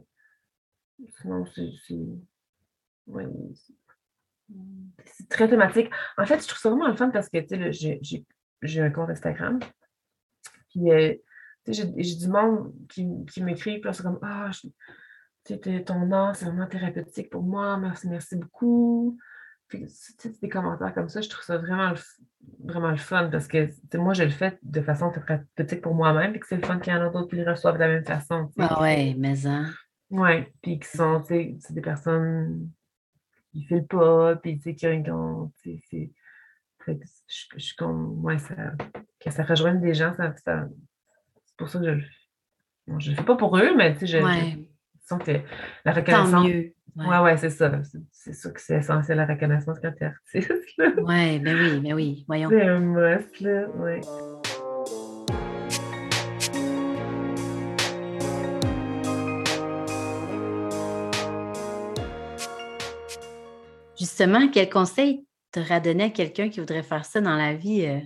sinon 1.21 1.45
c'est. 1.47 1.95
Ouais, 3.07 3.27
c'est 5.05 5.29
très 5.29 5.49
thématique. 5.49 5.91
En 6.17 6.27
fait, 6.27 6.41
je 6.41 6.49
trouve 6.49 6.59
ça 6.59 6.71
vraiment 6.71 6.89
le 6.89 6.97
fun 6.97 7.11
parce 7.11 7.29
que, 7.29 7.39
tu 7.39 7.73
sais, 7.73 8.25
j'ai 8.63 8.81
un 8.81 8.91
compte 8.91 9.11
Instagram. 9.11 9.61
Puis, 10.71 10.91
euh, 10.91 11.15
tu 11.65 11.75
sais, 11.75 11.93
j'ai 11.97 12.17
du 12.17 12.29
monde 12.29 12.73
qui, 12.89 13.07
qui 13.31 13.43
m'écrit, 13.43 13.81
puis 13.81 13.91
c'est 13.93 14.03
comme, 14.03 14.19
ah, 14.23 14.51
ton 15.87 16.13
art, 16.13 16.37
c'est 16.37 16.47
vraiment 16.47 16.67
thérapeutique 16.67 17.31
pour 17.31 17.43
moi, 17.43 17.77
merci, 17.77 18.09
merci 18.09 18.37
beaucoup 18.37 19.19
des 19.73 20.49
commentaires 20.49 20.95
comme 20.95 21.09
ça, 21.09 21.21
je 21.21 21.29
trouve 21.29 21.45
ça 21.45 21.59
vraiment 21.59 21.91
le, 21.91 21.99
vraiment 22.65 22.91
le 22.91 22.97
fun 22.97 23.29
parce 23.31 23.47
que 23.47 23.69
moi, 23.95 24.15
je 24.15 24.25
le 24.25 24.31
fais 24.31 24.59
de 24.63 24.81
façon 24.81 25.11
thérapeutique 25.11 25.83
pour 25.83 25.95
moi-même 25.95 26.35
et 26.35 26.41
que 26.41 26.47
c'est 26.47 26.57
le 26.57 26.67
fun 26.67 26.79
qu'il 26.79 26.93
y 26.93 26.97
en 26.97 27.03
a 27.03 27.11
d'autres 27.11 27.29
qui 27.29 27.37
le 27.37 27.51
reçoivent 27.51 27.75
de 27.75 27.81
la 27.81 27.89
même 27.89 28.05
façon. 28.05 28.51
Ah 28.59 28.81
ouais, 28.81 29.15
mais 29.19 29.47
hein. 29.47 29.71
Oui, 30.11 30.45
puis 30.63 30.79
qui 30.79 30.89
sont, 30.89 31.21
des 31.29 31.81
personnes 31.83 32.71
qui 33.51 33.61
ne 33.61 33.65
filent 33.65 33.87
pas, 33.87 34.37
puis 34.37 34.59
tu 34.59 34.63
sais, 34.63 34.75
qui 34.75 35.11
ont. 35.11 35.53
Je, 35.65 36.93
je 37.27 37.59
suis 37.59 37.77
comme. 37.77 38.25
Ouais, 38.25 38.39
ça, 38.39 38.55
que 39.21 39.31
ça 39.31 39.43
rejoigne 39.43 39.81
des 39.81 39.95
gens, 39.95 40.13
ça, 40.15 40.35
c'est 40.37 41.57
pour 41.57 41.69
ça 41.69 41.79
que 41.79 41.87
je 41.87 41.91
le 41.91 42.01
fais. 42.01 42.09
Bon, 42.87 43.01
je 43.01 43.11
le 43.11 43.17
fais 43.17 43.25
pas 43.25 43.37
pour 43.37 43.57
eux, 43.57 43.75
mais 43.75 43.95
tu 43.95 44.01
sais, 44.01 44.07
je, 44.07 44.19
ouais. 44.19 44.69
sens 45.05 45.23
que 45.23 45.33
la 45.85 45.93
reconnaissance. 45.93 46.47
Mieux. 46.97 47.09
Ouais, 47.09 47.19
ouais, 47.19 47.37
c'est 47.37 47.51
ça. 47.51 47.81
C'est 48.13 48.35
sûr 48.35 48.53
que 48.53 48.61
c'est 48.61 48.77
essentiel 48.77 49.17
la 49.17 49.27
reconnaissance 49.27 49.79
quand 49.83 49.91
tu 49.91 50.05
es 50.05 50.07
artiste. 50.07 50.53
Oui, 50.79 51.41
ben 51.41 51.57
oui, 51.57 51.81
ben 51.81 51.93
oui, 51.93 52.25
voyons. 52.29 52.49
C'est 52.51 52.63
un 52.63 52.79
must, 52.79 53.41
là, 53.41 53.67
oui. 53.75 54.01
Justement, 63.99 64.49
quel 64.53 64.71
conseil 64.71 65.27
t'aurais 65.51 65.81
donné 65.81 66.05
à 66.05 66.11
quelqu'un 66.11 66.49
qui 66.49 66.61
voudrait 66.61 66.85
faire 66.85 67.05
ça 67.05 67.21
dans 67.21 67.37
la 67.37 67.55
vie? 67.55 67.87
Euh, 67.87 68.01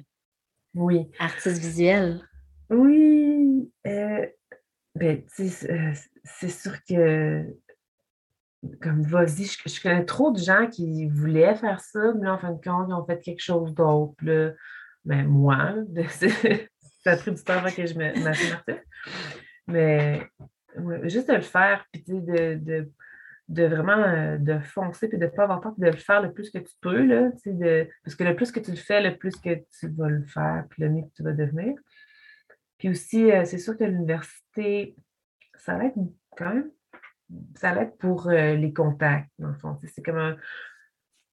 oui. 0.74 1.10
Artiste 1.18 1.58
visuel? 1.58 2.22
Oui. 2.70 3.70
Euh, 3.86 4.26
ben, 4.94 5.22
euh, 5.40 5.92
c'est 6.24 6.48
sûr 6.48 6.72
que 6.88 7.44
comme 8.82 9.02
vas-y, 9.02 9.44
je, 9.44 9.82
connais 9.82 10.04
trop 10.04 10.32
de 10.32 10.38
gens 10.38 10.66
qui 10.66 11.06
voulaient 11.06 11.54
faire 11.54 11.80
ça, 11.80 12.12
mais 12.14 12.26
là, 12.26 12.34
en 12.34 12.38
fin 12.38 12.52
de 12.52 12.62
compte, 12.62 12.86
ils 12.88 12.94
ont 12.94 13.04
fait 13.04 13.20
quelque 13.20 13.42
chose 13.42 13.74
d'autre. 13.74 14.14
Mais 14.22 14.52
ben, 15.04 15.26
moi, 15.26 15.74
ça 17.04 17.12
a 17.12 17.16
pris 17.16 17.32
du 17.32 17.42
temps 17.42 17.54
avant 17.54 17.70
que 17.70 17.86
je 17.86 17.94
m'assure. 17.94 18.62
Mais 19.66 20.28
juste 21.04 21.28
de 21.28 21.34
le 21.34 21.40
faire, 21.40 21.86
puis 21.92 22.02
de, 22.06 22.54
de, 22.54 22.90
de, 23.48 23.64
vraiment 23.64 24.02
euh, 24.02 24.38
de 24.38 24.58
foncer, 24.58 25.08
puis 25.08 25.18
de 25.18 25.24
ne 25.24 25.30
pas 25.30 25.44
avoir 25.44 25.60
peur, 25.60 25.74
de 25.76 25.86
le 25.86 25.96
faire 25.96 26.22
le 26.22 26.32
plus 26.32 26.50
que 26.50 26.58
tu 26.58 26.74
peux. 26.80 27.04
Là, 27.04 27.30
de, 27.46 27.88
parce 28.04 28.16
que 28.16 28.24
le 28.24 28.34
plus 28.34 28.50
que 28.50 28.60
tu 28.60 28.70
le 28.72 28.76
fais, 28.76 29.00
le 29.00 29.16
plus 29.16 29.36
que 29.36 29.54
tu 29.78 29.88
vas 29.90 30.08
le 30.08 30.24
faire, 30.24 30.64
puis 30.70 30.82
le 30.82 30.90
mieux 30.90 31.02
que 31.02 31.14
tu 31.14 31.22
vas 31.22 31.32
devenir. 31.32 31.74
Puis 32.78 32.88
aussi, 32.88 33.30
euh, 33.30 33.44
c'est 33.44 33.58
sûr 33.58 33.76
que 33.76 33.84
l'université, 33.84 34.96
ça 35.54 35.76
va 35.76 35.86
être 35.86 35.98
quand 36.36 36.54
même 36.54 36.70
ça 37.54 37.74
l'aide 37.74 37.96
pour 37.98 38.28
euh, 38.28 38.54
les 38.54 38.72
contacts, 38.72 39.30
dans 39.38 39.48
le 39.48 39.54
fond. 39.54 39.78
C'est 39.94 40.02
comme 40.02 40.36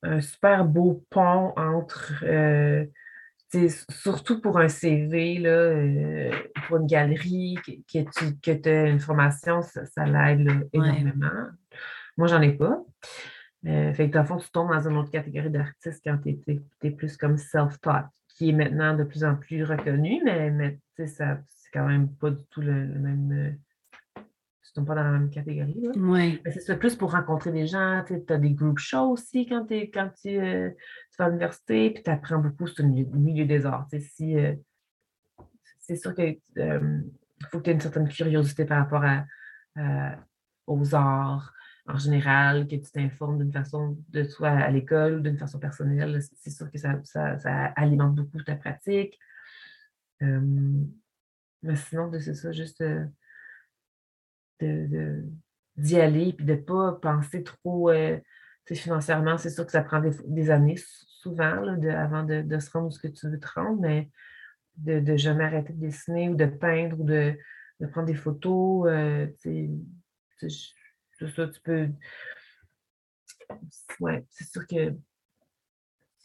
un, 0.04 0.22
super 0.22 0.66
beau 0.66 1.04
pont 1.10 1.54
entre, 1.58 2.14
euh, 2.24 2.86
surtout 3.90 4.40
pour 4.40 4.60
un 4.60 4.68
CV, 4.68 5.40
là, 5.40 5.50
euh, 5.50 6.32
pour 6.68 6.78
une 6.78 6.86
galerie, 6.86 7.58
que, 7.66 8.00
tu 8.00 8.38
que 8.40 8.70
as 8.70 8.88
une 8.88 9.00
formation, 9.00 9.62
ça, 9.62 10.06
l'aide 10.06 10.68
énormément. 10.74 11.50
Moi, 12.18 12.28
j'en 12.28 12.42
ai 12.42 12.54
pas. 12.54 12.84
fait 13.64 14.10
que 14.10 14.14
dans 14.14 14.22
le 14.22 14.28
fond, 14.28 14.38
tu 14.38 14.50
tombes 14.52 14.70
dans 14.70 14.88
une 14.88 14.98
autre 14.98 15.10
catégorie 15.10 15.50
d'artistes 15.50 16.02
quand 16.04 16.20
tu 16.20 16.38
es, 16.84 16.92
plus 16.92 17.18
comme 17.18 17.38
self-taught, 17.38 18.06
qui 18.28 18.50
est 18.50 18.54
maintenant 18.54 18.96
de 18.96 19.06
plus 19.06 19.24
en 19.24 19.36
plus 19.36 19.64
reconnu, 19.64 20.22
mais, 20.24 20.52
mais 20.52 20.78
ça, 21.08 21.40
c'est 21.48 21.72
quand 21.74 21.88
même 21.88 22.14
pas 22.16 22.30
du 22.30 22.46
tout 22.52 22.62
le 22.62 22.86
même 22.86 23.58
pas 24.84 24.96
dans 24.96 25.04
la 25.04 25.12
même 25.12 25.30
catégorie. 25.30 25.90
Oui. 25.96 26.42
C'est 26.60 26.78
plus 26.78 26.96
pour 26.96 27.12
rencontrer 27.12 27.52
des 27.52 27.68
gens. 27.68 28.04
Tu 28.06 28.22
as 28.28 28.38
des 28.38 28.52
group 28.52 28.78
shows 28.78 29.12
aussi 29.12 29.46
quand, 29.46 29.66
quand 29.70 30.12
tu, 30.22 30.38
euh, 30.38 30.70
tu, 30.70 31.18
vas 31.18 31.26
à 31.26 31.30
l'université, 31.30 31.92
puis 31.92 32.04
tu 32.04 32.10
apprends 32.10 32.40
beaucoup 32.40 32.68
sur 32.68 32.84
le 32.84 32.90
milieu, 32.90 33.46
des 33.46 33.66
arts. 33.66 33.88
Si, 34.00 34.38
euh, 34.38 34.54
c'est 35.80 35.96
sûr 35.96 36.14
qu'il 36.14 36.40
euh, 36.58 37.00
faut 37.50 37.60
que 37.60 37.64
tu 37.64 37.70
aies 37.70 37.74
une 37.74 37.80
certaine 37.80 38.10
curiosité 38.10 38.66
par 38.66 38.80
rapport 38.80 39.04
à, 39.04 39.26
aux 40.68 40.96
arts. 40.96 41.54
en 41.88 41.98
général, 41.98 42.68
que 42.68 42.76
tu 42.76 42.92
t'informes 42.92 43.38
d'une 43.38 43.54
façon 43.54 43.98
de 44.10 44.24
toi 44.24 44.50
à 44.50 44.72
l'école 44.72 45.16
ou 45.16 45.20
d'une 45.22 45.38
façon 45.38 45.60
personnelle. 45.60 46.20
C'est 46.22 46.50
sûr 46.50 46.72
que 46.72 46.78
ça, 46.78 47.00
ça, 47.04 47.66
alimente 47.76 48.16
beaucoup 48.16 48.42
ta 48.44 48.56
pratique. 48.56 49.18
mais 50.20 51.76
sinon, 51.76 52.12
c'est 52.20 52.34
ça, 52.34 52.52
juste 52.52 52.84
d'y 54.60 56.00
aller 56.00 56.34
puis 56.34 56.46
de 56.46 56.54
ne 56.54 56.60
pas 56.60 56.94
penser 57.02 57.44
trop 57.44 57.90
euh, 57.90 58.18
financièrement. 58.74 59.38
C'est 59.38 59.50
sûr 59.50 59.66
que 59.66 59.72
ça 59.72 59.82
prend 59.82 60.02
des, 60.26 60.50
années 60.50 60.78
souvent 60.78 61.68
avant 61.90 62.24
de, 62.24 62.60
se 62.60 62.72
rendre 62.72 62.88
où 62.88 62.92
ce 62.92 63.00
que 63.00 63.08
tu 63.08 63.30
veux 63.30 63.40
te 63.40 63.48
rendre, 63.54 63.82
mais 63.82 64.10
de, 64.78 65.00
de 65.00 65.18
jamais 65.18 65.44
arrêter 65.44 65.74
de 65.74 65.80
dessiner 65.80 66.30
ou 66.30 66.36
de 66.36 66.46
peindre 66.46 67.00
ou 67.00 67.04
de, 67.04 67.38
prendre 67.92 68.08
des 68.08 68.16
photos. 68.16 68.88
Euh, 68.88 69.28
tout 70.40 71.28
ça, 71.30 71.48
tu 71.48 71.62
peux. 71.62 71.90
Ouais, 74.00 74.26
c'est 74.30 74.46
sûr 74.46 74.66
que 74.66 74.96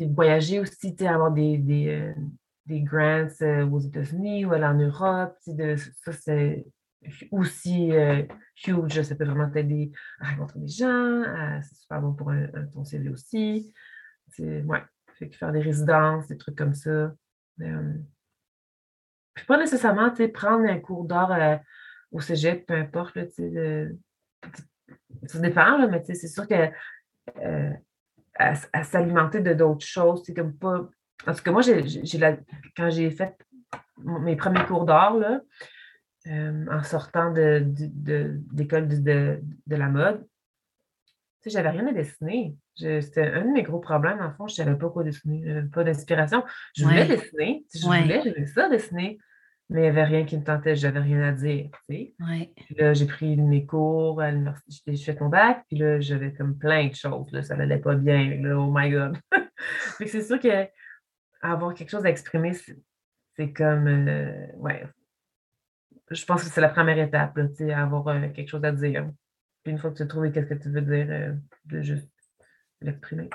voyager 0.07 0.61
aussi, 0.61 0.97
avoir 1.07 1.31
des, 1.31 1.59
des, 1.59 1.89
euh, 1.89 2.15
des 2.67 2.81
grants 2.83 3.29
euh, 3.43 3.67
aux 3.67 3.81
États-Unis 3.81 4.45
ou 4.45 4.53
aller 4.53 4.65
en 4.65 4.75
Europe, 4.75 5.37
de, 5.47 5.77
ça 5.77 6.13
c'est 6.13 6.67
aussi 7.31 7.93
euh, 7.93 8.23
huge. 8.65 9.03
Ça 9.03 9.15
peut 9.15 9.25
vraiment 9.25 9.51
t'aider 9.51 9.93
à 10.21 10.31
rencontrer 10.31 10.61
des 10.61 10.69
gens. 10.69 11.23
C'est 11.63 11.77
super 11.77 12.01
bon 12.01 12.13
pour 12.15 12.31
un, 12.31 12.47
ton 12.73 12.85
CV 12.85 13.09
aussi. 13.09 13.73
Ouais, 14.39 14.83
fait 15.19 15.29
que 15.29 15.37
faire 15.37 15.53
des 15.53 15.61
résidences, 15.61 16.29
des 16.29 16.39
trucs 16.39 16.57
comme 16.57 16.75
ça. 16.75 17.13
Euh, 17.61 17.95
puis 19.35 19.45
pas 19.45 19.59
nécessairement 19.59 20.13
prendre 20.33 20.69
un 20.69 20.79
cours 20.79 21.05
d'art 21.05 21.61
au 22.11 22.21
cégep, 22.21 22.67
peu 22.67 22.75
importe. 22.75 23.17
Là, 23.17 23.25
ça 25.27 25.39
dépend, 25.39 25.79
là, 25.79 25.87
mais 25.87 26.03
c'est 26.05 26.29
sûr 26.29 26.47
que 26.47 26.71
euh, 27.39 27.71
à, 28.37 28.85
s'alimenter 28.85 29.41
de 29.41 29.53
d'autres 29.53 29.87
choses, 29.87 30.23
c'est 30.25 30.35
comme 30.35 30.57
pas. 30.57 30.89
En 31.27 31.35
tout 31.35 31.43
cas, 31.43 31.53
moi, 31.53 31.63
la... 31.63 32.37
quand 32.77 32.91
j'ai 32.91 33.11
fait 33.11 33.37
mes 33.99 34.37
premiers 34.37 34.65
cours 34.65 34.87
d'art, 34.87 35.17
euh, 36.27 36.67
en 36.71 36.83
sortant 36.83 37.33
de, 37.33 37.65
d'école 38.53 38.89
de, 38.89 39.41
la 39.67 39.89
mode, 39.89 40.27
tu 41.43 41.49
sais, 41.49 41.51
j'avais 41.51 41.71
rien 41.71 41.87
à 41.87 41.93
dessiner. 41.93 42.55
c'était 42.77 43.31
un 43.31 43.47
de 43.47 43.53
mes 43.53 43.63
gros 43.63 43.79
problèmes, 43.79 44.21
en 44.21 44.31
fond, 44.33 44.47
je 44.47 44.61
ne 44.61 44.67
savais 44.67 44.79
pas 44.79 44.91
quoi 44.91 45.03
dessiner, 45.03 45.43
je 45.43 45.53
n'avais 45.53 45.69
pas 45.69 45.83
d'inspiration. 45.83 46.45
Je 46.77 46.85
voulais 46.85 47.07
dessiner, 47.07 47.65
je 47.75 47.87
voulais, 47.87 48.21
j'aimais 48.23 48.47
ça 48.47 48.69
dessiner, 48.69 49.19
mais 49.71 49.79
il 49.79 49.83
n'y 49.83 49.89
avait 49.89 50.05
rien 50.05 50.25
qui 50.27 50.37
me 50.37 50.45
tentait, 50.45 50.77
j'avais 50.77 51.01
rien 51.01 51.23
à 51.23 51.33
dire. 51.33 51.71
Tu 51.89 51.97
sais. 51.97 52.15
Puis 52.57 52.75
là, 52.75 52.93
j'ai 52.93 53.07
pris 53.07 53.39
mes 53.39 53.65
cours 53.65 54.21
à 54.21 54.31
l'université, 54.31 54.97
j'ai 54.97 55.13
fait 55.15 55.21
mon 55.23 55.31
bac, 55.31 55.65
puis 55.69 55.79
là, 55.79 56.01
j'avais 56.01 56.35
comme 56.35 56.59
plein 56.59 56.89
de 56.89 56.95
choses, 56.95 57.33
là, 57.33 57.43
ça 57.43 57.57
n'allait 57.57 57.79
pas 57.79 57.95
bien, 57.95 58.37
là, 58.43 58.59
oh 58.59 58.71
my 58.71 58.91
God. 58.91 59.17
c'est 60.07 60.23
sûr 60.23 60.39
que 60.39 60.69
avoir 61.41 61.73
quelque 61.73 61.91
chose 61.91 62.05
à 62.05 62.11
exprimer, 62.11 62.53
c'est 62.53 63.53
comme, 63.53 63.87
euh, 63.87 64.47
ouais, 64.57 64.85
je 66.11 66.25
pense 66.25 66.43
que 66.43 66.51
c'est 66.51 66.61
la 66.61 66.69
première 66.69 66.99
étape, 66.99 67.37
là, 67.37 67.49
tu 67.49 67.57
sais, 67.57 67.73
avoir 67.73 68.09
euh, 68.09 68.29
quelque 68.29 68.49
chose 68.49 68.65
à 68.65 68.73
dire. 68.73 69.09
Puis 69.63 69.73
une 69.73 69.79
fois 69.79 69.91
que 69.91 69.97
tu 69.97 70.03
as 70.03 70.07
trouvé 70.07 70.33
qu'est-ce 70.33 70.49
que 70.49 70.55
tu 70.55 70.71
veux 70.71 70.81
dire, 70.81 71.07
euh, 71.11 71.33
de 71.67 71.83
juste 71.83 72.09
l'exprimer. 72.81 73.31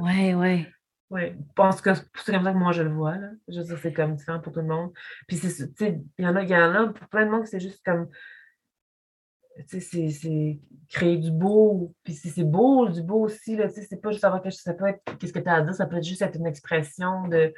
Oui, 0.00 0.34
oui. 0.34 0.66
Oui, 1.10 1.28
je 1.28 1.52
pense 1.54 1.82
que 1.82 1.92
c'est 1.94 2.32
comme 2.32 2.42
ça 2.42 2.52
que 2.52 2.58
moi 2.58 2.72
je 2.72 2.82
le 2.82 2.90
vois. 2.90 3.18
Là. 3.18 3.28
Je 3.46 3.58
veux 3.58 3.64
dire, 3.64 3.78
c'est 3.78 3.92
comme 3.92 4.16
différent 4.16 4.40
pour 4.40 4.50
tout 4.50 4.60
le 4.60 4.66
monde. 4.66 4.92
Puis, 5.28 5.36
il 5.38 6.02
y 6.18 6.26
en 6.26 6.34
a, 6.34 6.42
il 6.42 6.48
y 6.48 6.56
en 6.56 6.74
a 6.74 6.88
pour 6.88 7.06
plein 7.08 7.26
de 7.26 7.30
monde, 7.30 7.46
c'est 7.46 7.60
juste 7.60 7.84
comme. 7.84 8.08
Tu 9.68 9.82
sais, 9.82 10.08
c'est 10.08 10.58
créer 10.88 11.18
du 11.18 11.30
beau. 11.30 11.94
Puis, 12.02 12.14
si 12.14 12.30
c'est 12.30 12.44
beau, 12.44 12.88
du 12.88 13.02
beau 13.02 13.26
aussi, 13.26 13.56
là, 13.56 13.68
tu 13.68 13.74
sais, 13.74 13.86
c'est 13.90 14.00
pas 14.00 14.10
juste 14.10 14.22
savoir 14.22 14.40
que 14.40 14.48
ça 14.48 14.72
peut 14.72 14.86
être. 14.86 15.02
Qu'est-ce 15.18 15.34
que 15.34 15.38
tu 15.38 15.48
as 15.50 15.56
à 15.56 15.60
dire, 15.60 15.74
ça 15.74 15.84
peut 15.84 15.98
être 15.98 16.04
juste 16.04 16.22
être 16.22 16.36
une 16.36 16.46
expression 16.46 17.28
de. 17.28 17.52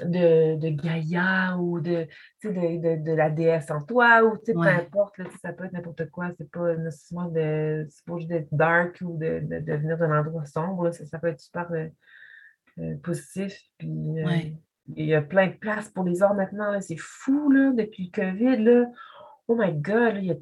De, 0.00 0.56
de 0.56 0.68
Gaïa 0.70 1.56
ou 1.56 1.78
de, 1.78 2.08
de, 2.42 2.50
de, 2.50 3.04
de, 3.04 3.12
la 3.12 3.30
déesse 3.30 3.70
en 3.70 3.80
toi, 3.80 4.24
ou 4.24 4.36
peu 4.44 4.58
importe, 4.60 5.18
là, 5.18 5.26
ça 5.40 5.52
peut 5.52 5.66
être 5.66 5.72
n'importe 5.72 6.10
quoi, 6.10 6.30
c'est 6.36 6.50
pas 6.50 6.74
nécessairement 6.74 7.28
de, 7.28 7.86
d'être 8.26 8.48
dark 8.50 8.98
ou 9.02 9.16
de, 9.16 9.40
de, 9.40 9.72
venir 9.72 9.96
d'un 9.96 10.18
endroit 10.18 10.46
sombre, 10.46 10.90
ça, 10.90 11.06
ça, 11.06 11.18
peut 11.20 11.28
être 11.28 11.40
super 11.40 11.70
euh, 11.70 11.86
euh, 12.80 12.96
positif. 12.96 13.56
Puis, 13.78 14.18
euh, 14.18 14.50
il 14.96 15.06
y 15.06 15.14
a 15.14 15.22
plein 15.22 15.46
de 15.46 15.52
places 15.52 15.88
pour 15.90 16.04
les 16.04 16.22
arts 16.22 16.34
maintenant. 16.34 16.80
C'est 16.80 16.96
fou, 16.96 17.50
là, 17.50 17.72
depuis 17.72 18.10
le 18.12 18.32
COVID. 18.32 18.64
Là. 18.64 18.86
Oh 19.46 19.56
my 19.56 19.72
God, 19.72 20.16
il 20.16 20.24
y 20.24 20.30
a 20.32 20.36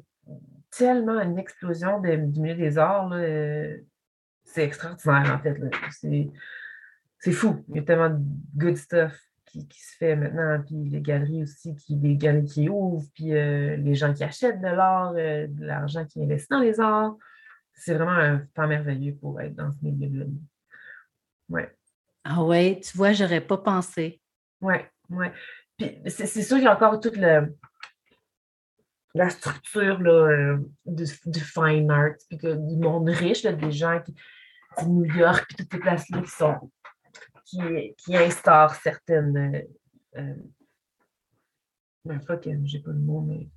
tellement 0.71 1.19
une 1.21 1.37
explosion 1.37 1.99
de, 1.99 2.15
du 2.15 2.39
milieu 2.39 2.55
des 2.55 2.77
arts. 2.77 3.11
Euh, 3.13 3.77
c'est 4.45 4.63
extraordinaire, 4.63 5.35
en 5.35 5.39
fait. 5.39 5.57
C'est 7.19 7.31
fou. 7.31 7.63
Il 7.69 7.75
y 7.75 7.79
a 7.79 7.83
tellement 7.83 8.09
de 8.09 8.19
good 8.55 8.77
stuff 8.77 9.13
qui, 9.53 9.67
qui, 9.67 9.79
se 9.79 9.97
fait 9.97 10.15
maintenant. 10.15 10.61
Puis 10.65 10.89
les 10.89 11.01
galeries 11.01 11.43
aussi, 11.43 11.75
qui, 11.75 11.95
les 11.95 12.15
galeries 12.15 12.45
qui 12.45 12.69
ouvrent, 12.69 13.05
puis 13.13 13.29
les 13.29 13.95
gens 13.95 14.13
qui 14.13 14.23
achètent 14.23 14.61
de 14.61 14.67
l'art, 14.67 15.13
de 15.13 15.65
l'argent 15.65 16.05
qui 16.05 16.23
investit 16.23 16.47
dans 16.49 16.59
les 16.59 16.79
arts. 16.79 17.15
C'est 17.75 17.95
vraiment 17.95 18.11
un 18.11 18.39
temps 18.53 18.67
merveilleux 18.67 19.15
pour 19.15 19.39
être 19.41 19.55
dans 19.55 19.71
ce 19.71 19.77
milieu-là. 19.81 20.25
Ouais. 21.49 21.75
Ah 22.23 22.43
ouais, 22.43 22.79
tu 22.83 22.97
vois, 22.97 23.13
j'aurais 23.13 23.41
pas 23.41 23.57
pensé. 23.57 24.21
Oui, 24.61 24.75
oui. 25.09 25.27
Puis 25.77 25.97
c'est 26.07 26.27
sûr 26.27 26.57
qu'il 26.57 26.65
y 26.65 26.67
a 26.67 26.75
encore 26.75 26.99
toute 26.99 27.17
le, 27.17 27.53
la 29.13 29.29
structure 29.29 29.99
là, 29.99 30.11
euh, 30.11 30.57
du, 30.85 31.05
fine 31.39 31.91
art, 31.91 32.15
puis 32.29 32.37
du 32.37 32.77
monde 32.77 33.09
riche, 33.09 33.43
des 33.43 33.71
gens 33.71 34.01
qui, 34.01 34.15
New 34.87 35.05
York, 35.05 35.45
puis 35.47 35.57
toutes 35.57 35.71
ces 35.71 35.79
places-là 35.79 36.21
qui 36.21 36.31
sont 36.31 36.71
qui, 37.45 37.59
qui 37.97 38.15
instaurent 38.15 38.75
certaines. 38.75 39.65
Euh, 40.17 40.21
euh 40.21 40.35
que 42.05 42.49
j'ai 42.65 42.79
pas 42.79 42.91
le 42.91 42.99
mot, 42.99 43.21
mais, 43.21 43.47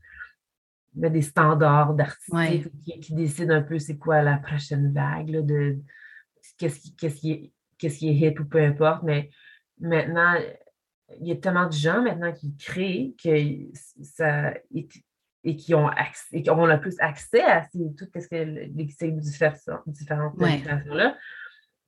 mais 0.95 1.11
des 1.11 1.23
standards 1.23 1.95
d'artistes 1.95 2.71
qui, 3.01 3.13
décident 3.13 3.55
un 3.55 3.63
peu 3.63 3.81
c'est 3.81 3.99
quoi 3.99 4.23
la 4.23 4.39
prochaine 4.39 4.93
vague 4.93 5.31
là, 5.31 5.43
de 5.43 5.79
qu'est-ce 6.57 6.79
qui, 6.79 6.95
qui 6.95 7.07
est 7.07 7.53
qu'est-ce 7.77 7.99
qui 7.99 8.09
est 8.09 8.15
hip 8.15 8.39
ou 8.39 8.45
peu 8.45 8.63
importe, 8.63 9.03
mais 9.03 9.31
maintenant, 9.81 10.35
il 11.21 11.27
y 11.27 11.33
a 11.33 11.37
tellement 11.37 11.67
de 11.67 11.73
gens 11.73 12.03
maintenant 12.03 12.33
qui 12.33 12.57
créent 12.57 13.15
que 13.23 13.77
ça 14.03 14.55
et 15.45 15.57
qui 15.57 15.75
ont 15.75 15.87
accès, 15.87 16.39
et 16.39 16.51
ont 16.51 16.67
le 16.67 16.81
plus 16.81 16.97
accès 16.99 17.43
à 17.43 17.69
tout 17.73 18.09
ce 18.15 18.27
que 18.27 18.35
les, 18.35 18.89
ces 18.89 19.13
différentes, 19.13 19.83
différentes 19.87 20.35
là 20.41 21.17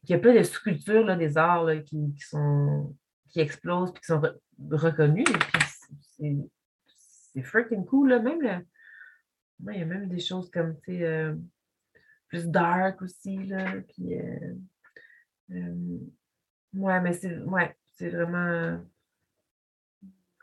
qu'il 0.06 0.16
y 0.16 0.18
a 0.18 0.22
pas 0.22 0.32
de 0.32 0.42
sculptures 0.42 1.16
des 1.16 1.36
arts 1.36 1.66
qui, 1.84 2.14
sont 2.20 2.94
qui 3.28 3.40
explosent 3.40 3.90
et 3.90 4.00
qui 4.00 4.06
sont 4.06 4.22
reconnus. 4.70 5.26
c'est 6.16 7.42
freaking 7.42 7.84
cool. 7.84 8.10
Là. 8.10 8.20
Même 8.20 8.64
il 9.66 9.78
y 9.78 9.82
a 9.82 9.86
même 9.86 10.08
des 10.08 10.20
choses 10.20 10.50
comme 10.50 10.76
euh, 10.88 11.34
plus 12.28 12.46
dark 12.46 13.02
aussi. 13.02 13.36
Là, 13.44 13.74
puis, 13.88 14.18
euh, 14.18 14.54
euh, 15.52 15.98
ouais, 16.74 17.00
mais 17.00 17.12
c'est 17.12 17.38
ouais, 17.38 17.76
c'est 17.96 18.10
vraiment, 18.10 18.78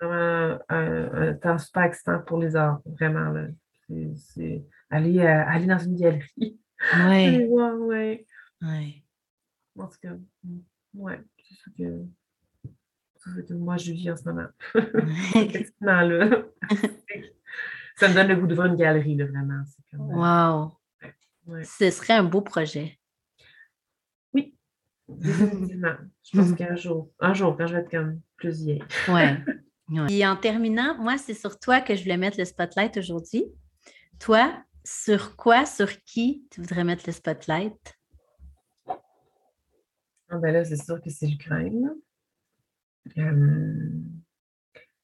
vraiment 0.02 0.60
un, 0.70 1.34
temps 1.36 1.58
super 1.58 1.84
excitant 1.84 2.20
pour 2.20 2.40
les 2.40 2.56
arts, 2.56 2.82
vraiment. 2.86 3.30
Là. 3.30 3.48
C'est, 4.16 4.66
aller, 4.90 5.20
euh, 5.20 5.46
aller 5.48 5.68
dans 5.68 5.80
une 5.80 5.96
galerie. 5.96 6.60
Ouais. 6.94 7.48
ouais. 7.48 8.26
Ouais. 8.62 9.05
Tout 9.84 9.98
cas, 10.02 10.14
ouais, 10.94 11.22
c'est 11.38 11.56
ça 11.56 11.72
que, 11.78 13.42
que 13.42 13.54
moi 13.54 13.78
je 13.78 13.92
vis 13.92 14.12
en 14.12 14.18
ce 14.18 14.24
moment. 14.24 14.48
là. 15.82 16.44
ça 17.98 18.10
me 18.10 18.14
donne 18.14 18.28
le 18.28 18.36
goût 18.36 18.48
d'ouvrir 18.48 18.72
une 18.72 18.78
galerie, 18.78 19.16
là, 19.16 19.26
vraiment. 19.26 19.64
Comme, 19.92 20.14
wow. 20.14 20.78
Ouais. 21.48 21.64
Ce 21.64 21.90
serait 21.92 22.14
un 22.14 22.24
beau 22.24 22.42
projet. 22.42 23.00
Définitivement. 25.08 25.96
Je 26.24 26.38
pense 26.38 26.54
qu'un 26.54 26.76
jour, 26.76 27.12
un 27.20 27.34
jour, 27.36 27.56
quand 27.56 27.68
je 27.68 27.76
vais 27.76 27.82
être 27.82 27.92
comme 27.92 28.22
plus 28.38 28.64
vieille. 28.64 28.84
ouais. 29.08 29.38
Et 30.10 30.26
en 30.26 30.36
terminant, 30.36 30.98
moi, 30.98 31.18
c'est 31.18 31.36
sur 31.36 31.60
toi 31.60 31.80
que 31.80 31.96
je 31.96 32.02
voulais 32.02 32.18
mettre 32.18 32.40
le 32.40 32.46
spotlight 32.46 32.98
aujourd'hui. 32.98 33.46
Toi, 34.20 34.52
sur 34.84 35.36
quoi, 35.36 35.66
sur 35.66 35.90
qui 36.04 36.48
tu 36.50 36.62
voudrais 36.62 36.84
mettre 36.84 37.04
le 37.06 37.14
spotlight? 37.14 37.96
Ah 40.30 40.38
ben 40.38 40.52
là, 40.52 40.66
c'est 40.66 40.82
sûr 40.82 41.02
que 41.02 41.10
c'est 41.10 41.28
l'Ukraine. 41.28 41.94
Euh, 43.18 44.02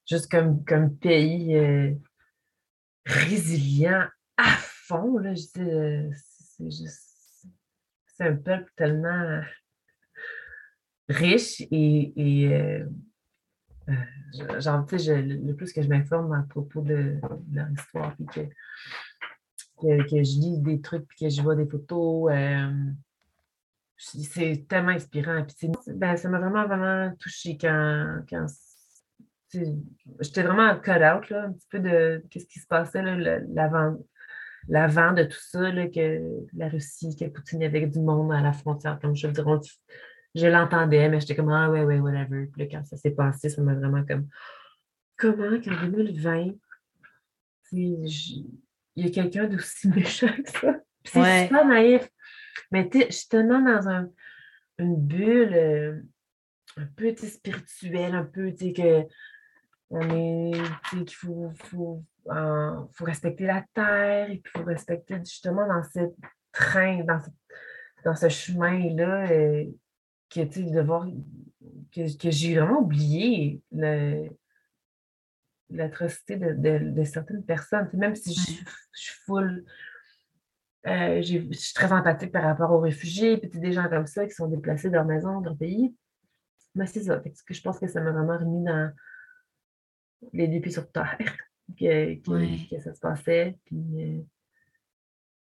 juste 0.10 0.32
comme, 0.32 0.66
comme 0.66 0.98
pays 0.98 1.56
euh, 1.56 1.94
résilient 3.06 4.08
à 4.38 4.58
fond, 4.58 5.18
là, 5.20 5.34
je 5.36 5.62
euh, 5.62 6.10
c'est 6.16 6.72
juste 6.72 7.48
c'est 8.08 8.28
un 8.28 8.36
peuple 8.36 8.72
tellement 8.76 9.42
riche 11.08 11.62
et, 11.62 12.14
et 12.16 12.84
genre, 14.60 14.86
tu 14.86 15.00
sais, 15.00 15.22
le 15.22 15.54
plus 15.54 15.74
que 15.74 15.82
je 15.82 15.88
m'informe 15.88 16.34
à 16.34 16.44
propos 16.44 16.82
de, 16.82 17.20
leur 17.52 17.72
histoire, 17.72 18.16
puis 18.16 18.26
que 18.26 18.42
que, 19.82 20.04
que 20.04 20.24
je 20.24 20.40
lis 20.40 20.60
des 20.60 20.80
trucs, 20.82 21.08
puis 21.08 21.26
que 21.26 21.30
je 21.30 21.42
vois 21.42 21.56
des 21.56 21.66
photos. 21.66 22.32
C'est 24.04 24.66
tellement 24.68 24.92
inspirant. 24.92 25.46
Puis 25.46 25.70
ben, 25.88 26.18
ça 26.18 26.28
m'a 26.30 26.40
vraiment, 26.40 26.66
vraiment 26.66 27.14
touchée 27.20 27.58
quand, 27.60 28.22
quand 28.30 28.46
j'étais 29.54 30.44
vraiment 30.44 30.76
cut 30.80 30.92
out, 30.92 31.30
là, 31.30 31.44
un 31.46 31.52
petit 31.54 31.68
peu 31.70 31.80
de 31.80 32.24
qu'est-ce 32.30 32.48
qui 32.48 32.60
se 32.60 32.68
passait 32.68 33.02
l'avant, 33.04 33.98
l'avant 34.68 35.12
de 35.12 35.24
tout 35.24 35.40
ça, 35.40 35.72
là, 35.72 35.88
que 35.88 36.22
la 36.54 36.70
Russie, 36.70 37.16
que 37.16 37.26
Poutine 37.26 37.64
avait 37.64 37.86
du 37.88 38.00
monde 38.00 38.32
à 38.32 38.42
la 38.42 38.54
frontière, 38.54 38.98
comme 39.00 39.16
je 39.16 39.28
veux 39.28 39.34
dire, 39.34 39.48
on- 39.48 39.60
je 40.34 40.48
l'entendais, 40.48 41.10
mais 41.10 41.20
j'étais 41.20 41.36
comme 41.36 41.52
ah 41.52 41.70
ouais, 41.70 41.84
ouais, 41.84 42.00
whatever. 42.00 42.46
Puis 42.48 42.62
là, 42.64 42.68
quand 42.72 42.86
ça 42.86 42.96
s'est 42.96 43.12
passé, 43.12 43.50
ça 43.50 43.62
m'a 43.62 43.74
vraiment 43.76 44.06
comme 44.06 44.28
comment 45.18 45.60
qu'en 45.62 45.88
2020, 45.88 46.52
tu 47.70 47.76
sais, 47.76 48.08
j- 48.08 48.50
il 48.96 49.06
y 49.06 49.10
a 49.10 49.12
quelqu'un 49.12 49.48
d'aussi 49.48 49.88
méchant 49.96 50.28
que 50.44 50.50
ça? 50.50 50.76
C'est 51.04 51.20
Ouais. 51.20 51.44
super 51.48 51.66
naïf. 51.68 52.10
Mais 52.72 52.90
je 52.94 53.12
suis 53.12 53.28
tellement 53.28 53.62
dans 53.62 53.88
un, 53.90 54.10
une 54.78 54.96
bulle 54.96 55.54
euh, 55.54 56.02
un 56.78 56.86
peu 56.96 57.16
spirituelle, 57.16 58.16
un 58.16 58.26
peu, 58.26 58.52
tu 58.54 58.68
sais, 58.68 58.74
que 58.74 59.04
on 59.90 60.02
est, 60.10 60.52
qu'il 60.90 61.10
faut, 61.10 61.52
faut, 61.56 62.04
euh, 62.30 62.76
faut 62.94 63.06
respecter 63.06 63.46
la 63.46 63.66
terre 63.74 64.32
et 64.32 64.38
puis 64.38 64.52
faut 64.56 64.64
respecter 64.64 65.18
justement 65.20 65.68
dans 65.68 65.84
ce 65.84 66.00
train, 66.54 67.04
dans 67.04 67.20
ce, 67.20 67.30
dans 68.06 68.16
ce 68.16 68.30
chemin-là, 68.30 69.30
euh, 69.32 69.66
que, 70.30 70.42
tu 70.42 70.64
sais, 70.64 70.72
de 70.72 70.82
voir, 70.82 71.08
que, 71.94 72.18
que 72.18 72.32
j'ai 72.32 72.56
vraiment 72.58 72.80
oublié 72.80 73.62
le- 73.72 74.30
l'atrocité 75.70 76.36
de, 76.38 76.54
de- 76.54 76.92
de 76.92 77.04
certaines 77.04 77.44
personnes. 77.44 77.90
Même 77.94 78.16
si 78.16 78.34
je, 78.34 78.52
je 78.94 79.02
suis 79.02 79.20
full, 79.26 79.66
euh, 80.88 81.22
je 81.22 81.40
suis 81.54 81.74
très 81.74 81.92
empathique 81.92 82.32
par 82.32 82.44
rapport 82.44 82.72
aux 82.72 82.80
réfugiés, 82.80 83.38
puis 83.38 83.50
des 83.60 83.72
gens 83.72 83.88
comme 83.90 84.08
ça 84.08 84.26
qui 84.26 84.34
sont 84.34 84.48
déplacés 84.48 84.90
de 84.90 84.94
leur 84.96 85.06
maison, 85.06 85.40
de 85.42 85.46
leur 85.46 85.58
pays. 85.58 85.96
Mais 86.76 86.86
c'est 86.88 87.04
ça. 87.04 87.20
Fait 87.22 87.32
que 87.32 87.38
que 87.46 87.54
je 87.54 87.62
pense 87.62 87.80
que 87.80 87.88
ça 87.88 88.02
m'a 88.02 88.12
vraiment 88.12 88.38
remis 88.38 88.64
dans 88.64 88.92
les 90.34 90.48
deux 90.48 90.60
pieds 90.62 90.72
sur 90.72 90.90
terre 90.92 91.18
que, 91.80 92.16
que, 92.16 92.30
Ouais. 92.32 92.68
que 92.70 92.80
ça 92.80 92.94
se 92.94 93.00
passait. 93.00 93.58
Puis, 93.66 93.78
euh, 93.98 94.22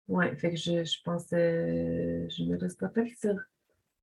ouais, 0.08 0.34
fait 0.36 0.50
que 0.50 0.56
je, 0.56 0.84
je 0.84 0.96
pense 1.04 1.26
euh, 1.32 2.26
je 2.28 2.44
me 2.44 2.56
reste 2.58 2.80
pas 2.80 2.90
sur, 3.20 3.34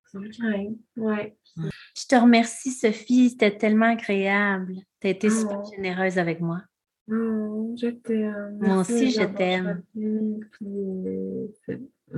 sur 0.09 0.19
l'Ukraine. 0.19 0.78
Ouais. 0.95 1.38
Je 1.55 2.05
te 2.07 2.15
remercie, 2.15 2.71
Sophie. 2.71 3.32
C'était 3.32 3.57
tellement 3.57 3.91
agréable. 3.91 4.75
Tu 5.01 5.07
as 5.07 5.09
été 5.11 5.30
super 5.30 5.61
Oh. 5.63 5.71
généreuse 5.75 6.17
avec 6.19 6.39
moi. 6.39 6.61
Oh, 7.10 7.74
je 7.80 7.88
t'aime. 7.88 8.58
Moi 8.62 8.78
aussi, 8.78 9.12
je 9.12 9.24
t'aime. 9.24 9.82
euh, 9.97 11.47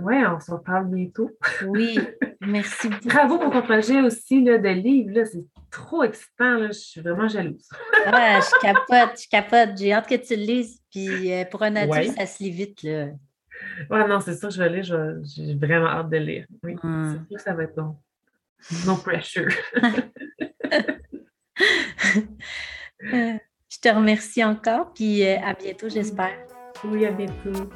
ouais, 0.02 0.26
on 0.26 0.40
se 0.40 0.50
reparle 0.52 0.88
bientôt. 0.90 1.30
Oui, 1.68 2.00
merci 2.42 2.90
beaucoup. 2.90 3.08
Bravo 3.08 3.38
pour 3.38 3.52
ton 3.52 3.62
projet 3.62 4.02
aussi 4.02 4.44
là, 4.44 4.58
de 4.58 4.70
livre. 4.70 5.24
C'est 5.26 5.46
trop 5.70 6.04
excitant. 6.04 6.56
là, 6.58 6.68
Je 6.68 6.74
suis 6.80 7.02
vraiment 7.02 7.28
jalouse. 7.28 7.70
Ouais, 8.08 8.40
je 8.42 8.62
capote, 8.62 9.22
je 9.22 9.30
capote. 9.30 9.78
J'ai 9.78 9.94
hâte 9.94 10.08
que 10.10 10.16
tu 10.16 10.36
le 10.36 10.42
lises. 10.44 10.82
Puis 10.92 11.32
euh, 11.34 11.46
pour 11.46 11.62
un 11.62 11.76
adulte, 11.76 11.94
Ouais. 11.96 12.08
ça 12.08 12.26
se 12.26 12.42
lit 12.44 12.50
vite. 12.52 12.82
Là. 12.82 13.10
Ouais, 13.92 14.08
non, 14.08 14.20
c'est 14.22 14.36
sûr, 14.38 14.50
je 14.50 14.58
vais 14.64 14.70
lire. 14.70 14.84
je 14.84 15.22
J'ai 15.36 15.54
vraiment 15.56 15.88
hâte 15.88 16.10
de 16.10 16.18
lire. 16.18 16.48
Oui, 16.64 16.76
Hmm. 16.82 17.12
c'est 17.12 17.28
sûr 17.28 17.38
que 17.38 17.42
ça 17.44 17.54
va 17.54 17.64
être 17.66 17.76
bon. 17.76 17.96
No 18.88 18.96
pressure. 18.96 19.50
Je 23.70 23.78
te 23.80 23.90
remercie 23.90 24.44
encore. 24.44 24.92
Puis 24.94 25.26
euh, 25.26 25.38
à 25.44 25.54
bientôt, 25.54 25.90
j'espère. 25.90 26.38
Oui, 26.84 27.06
à 27.06 27.12
bientôt. 27.12 27.70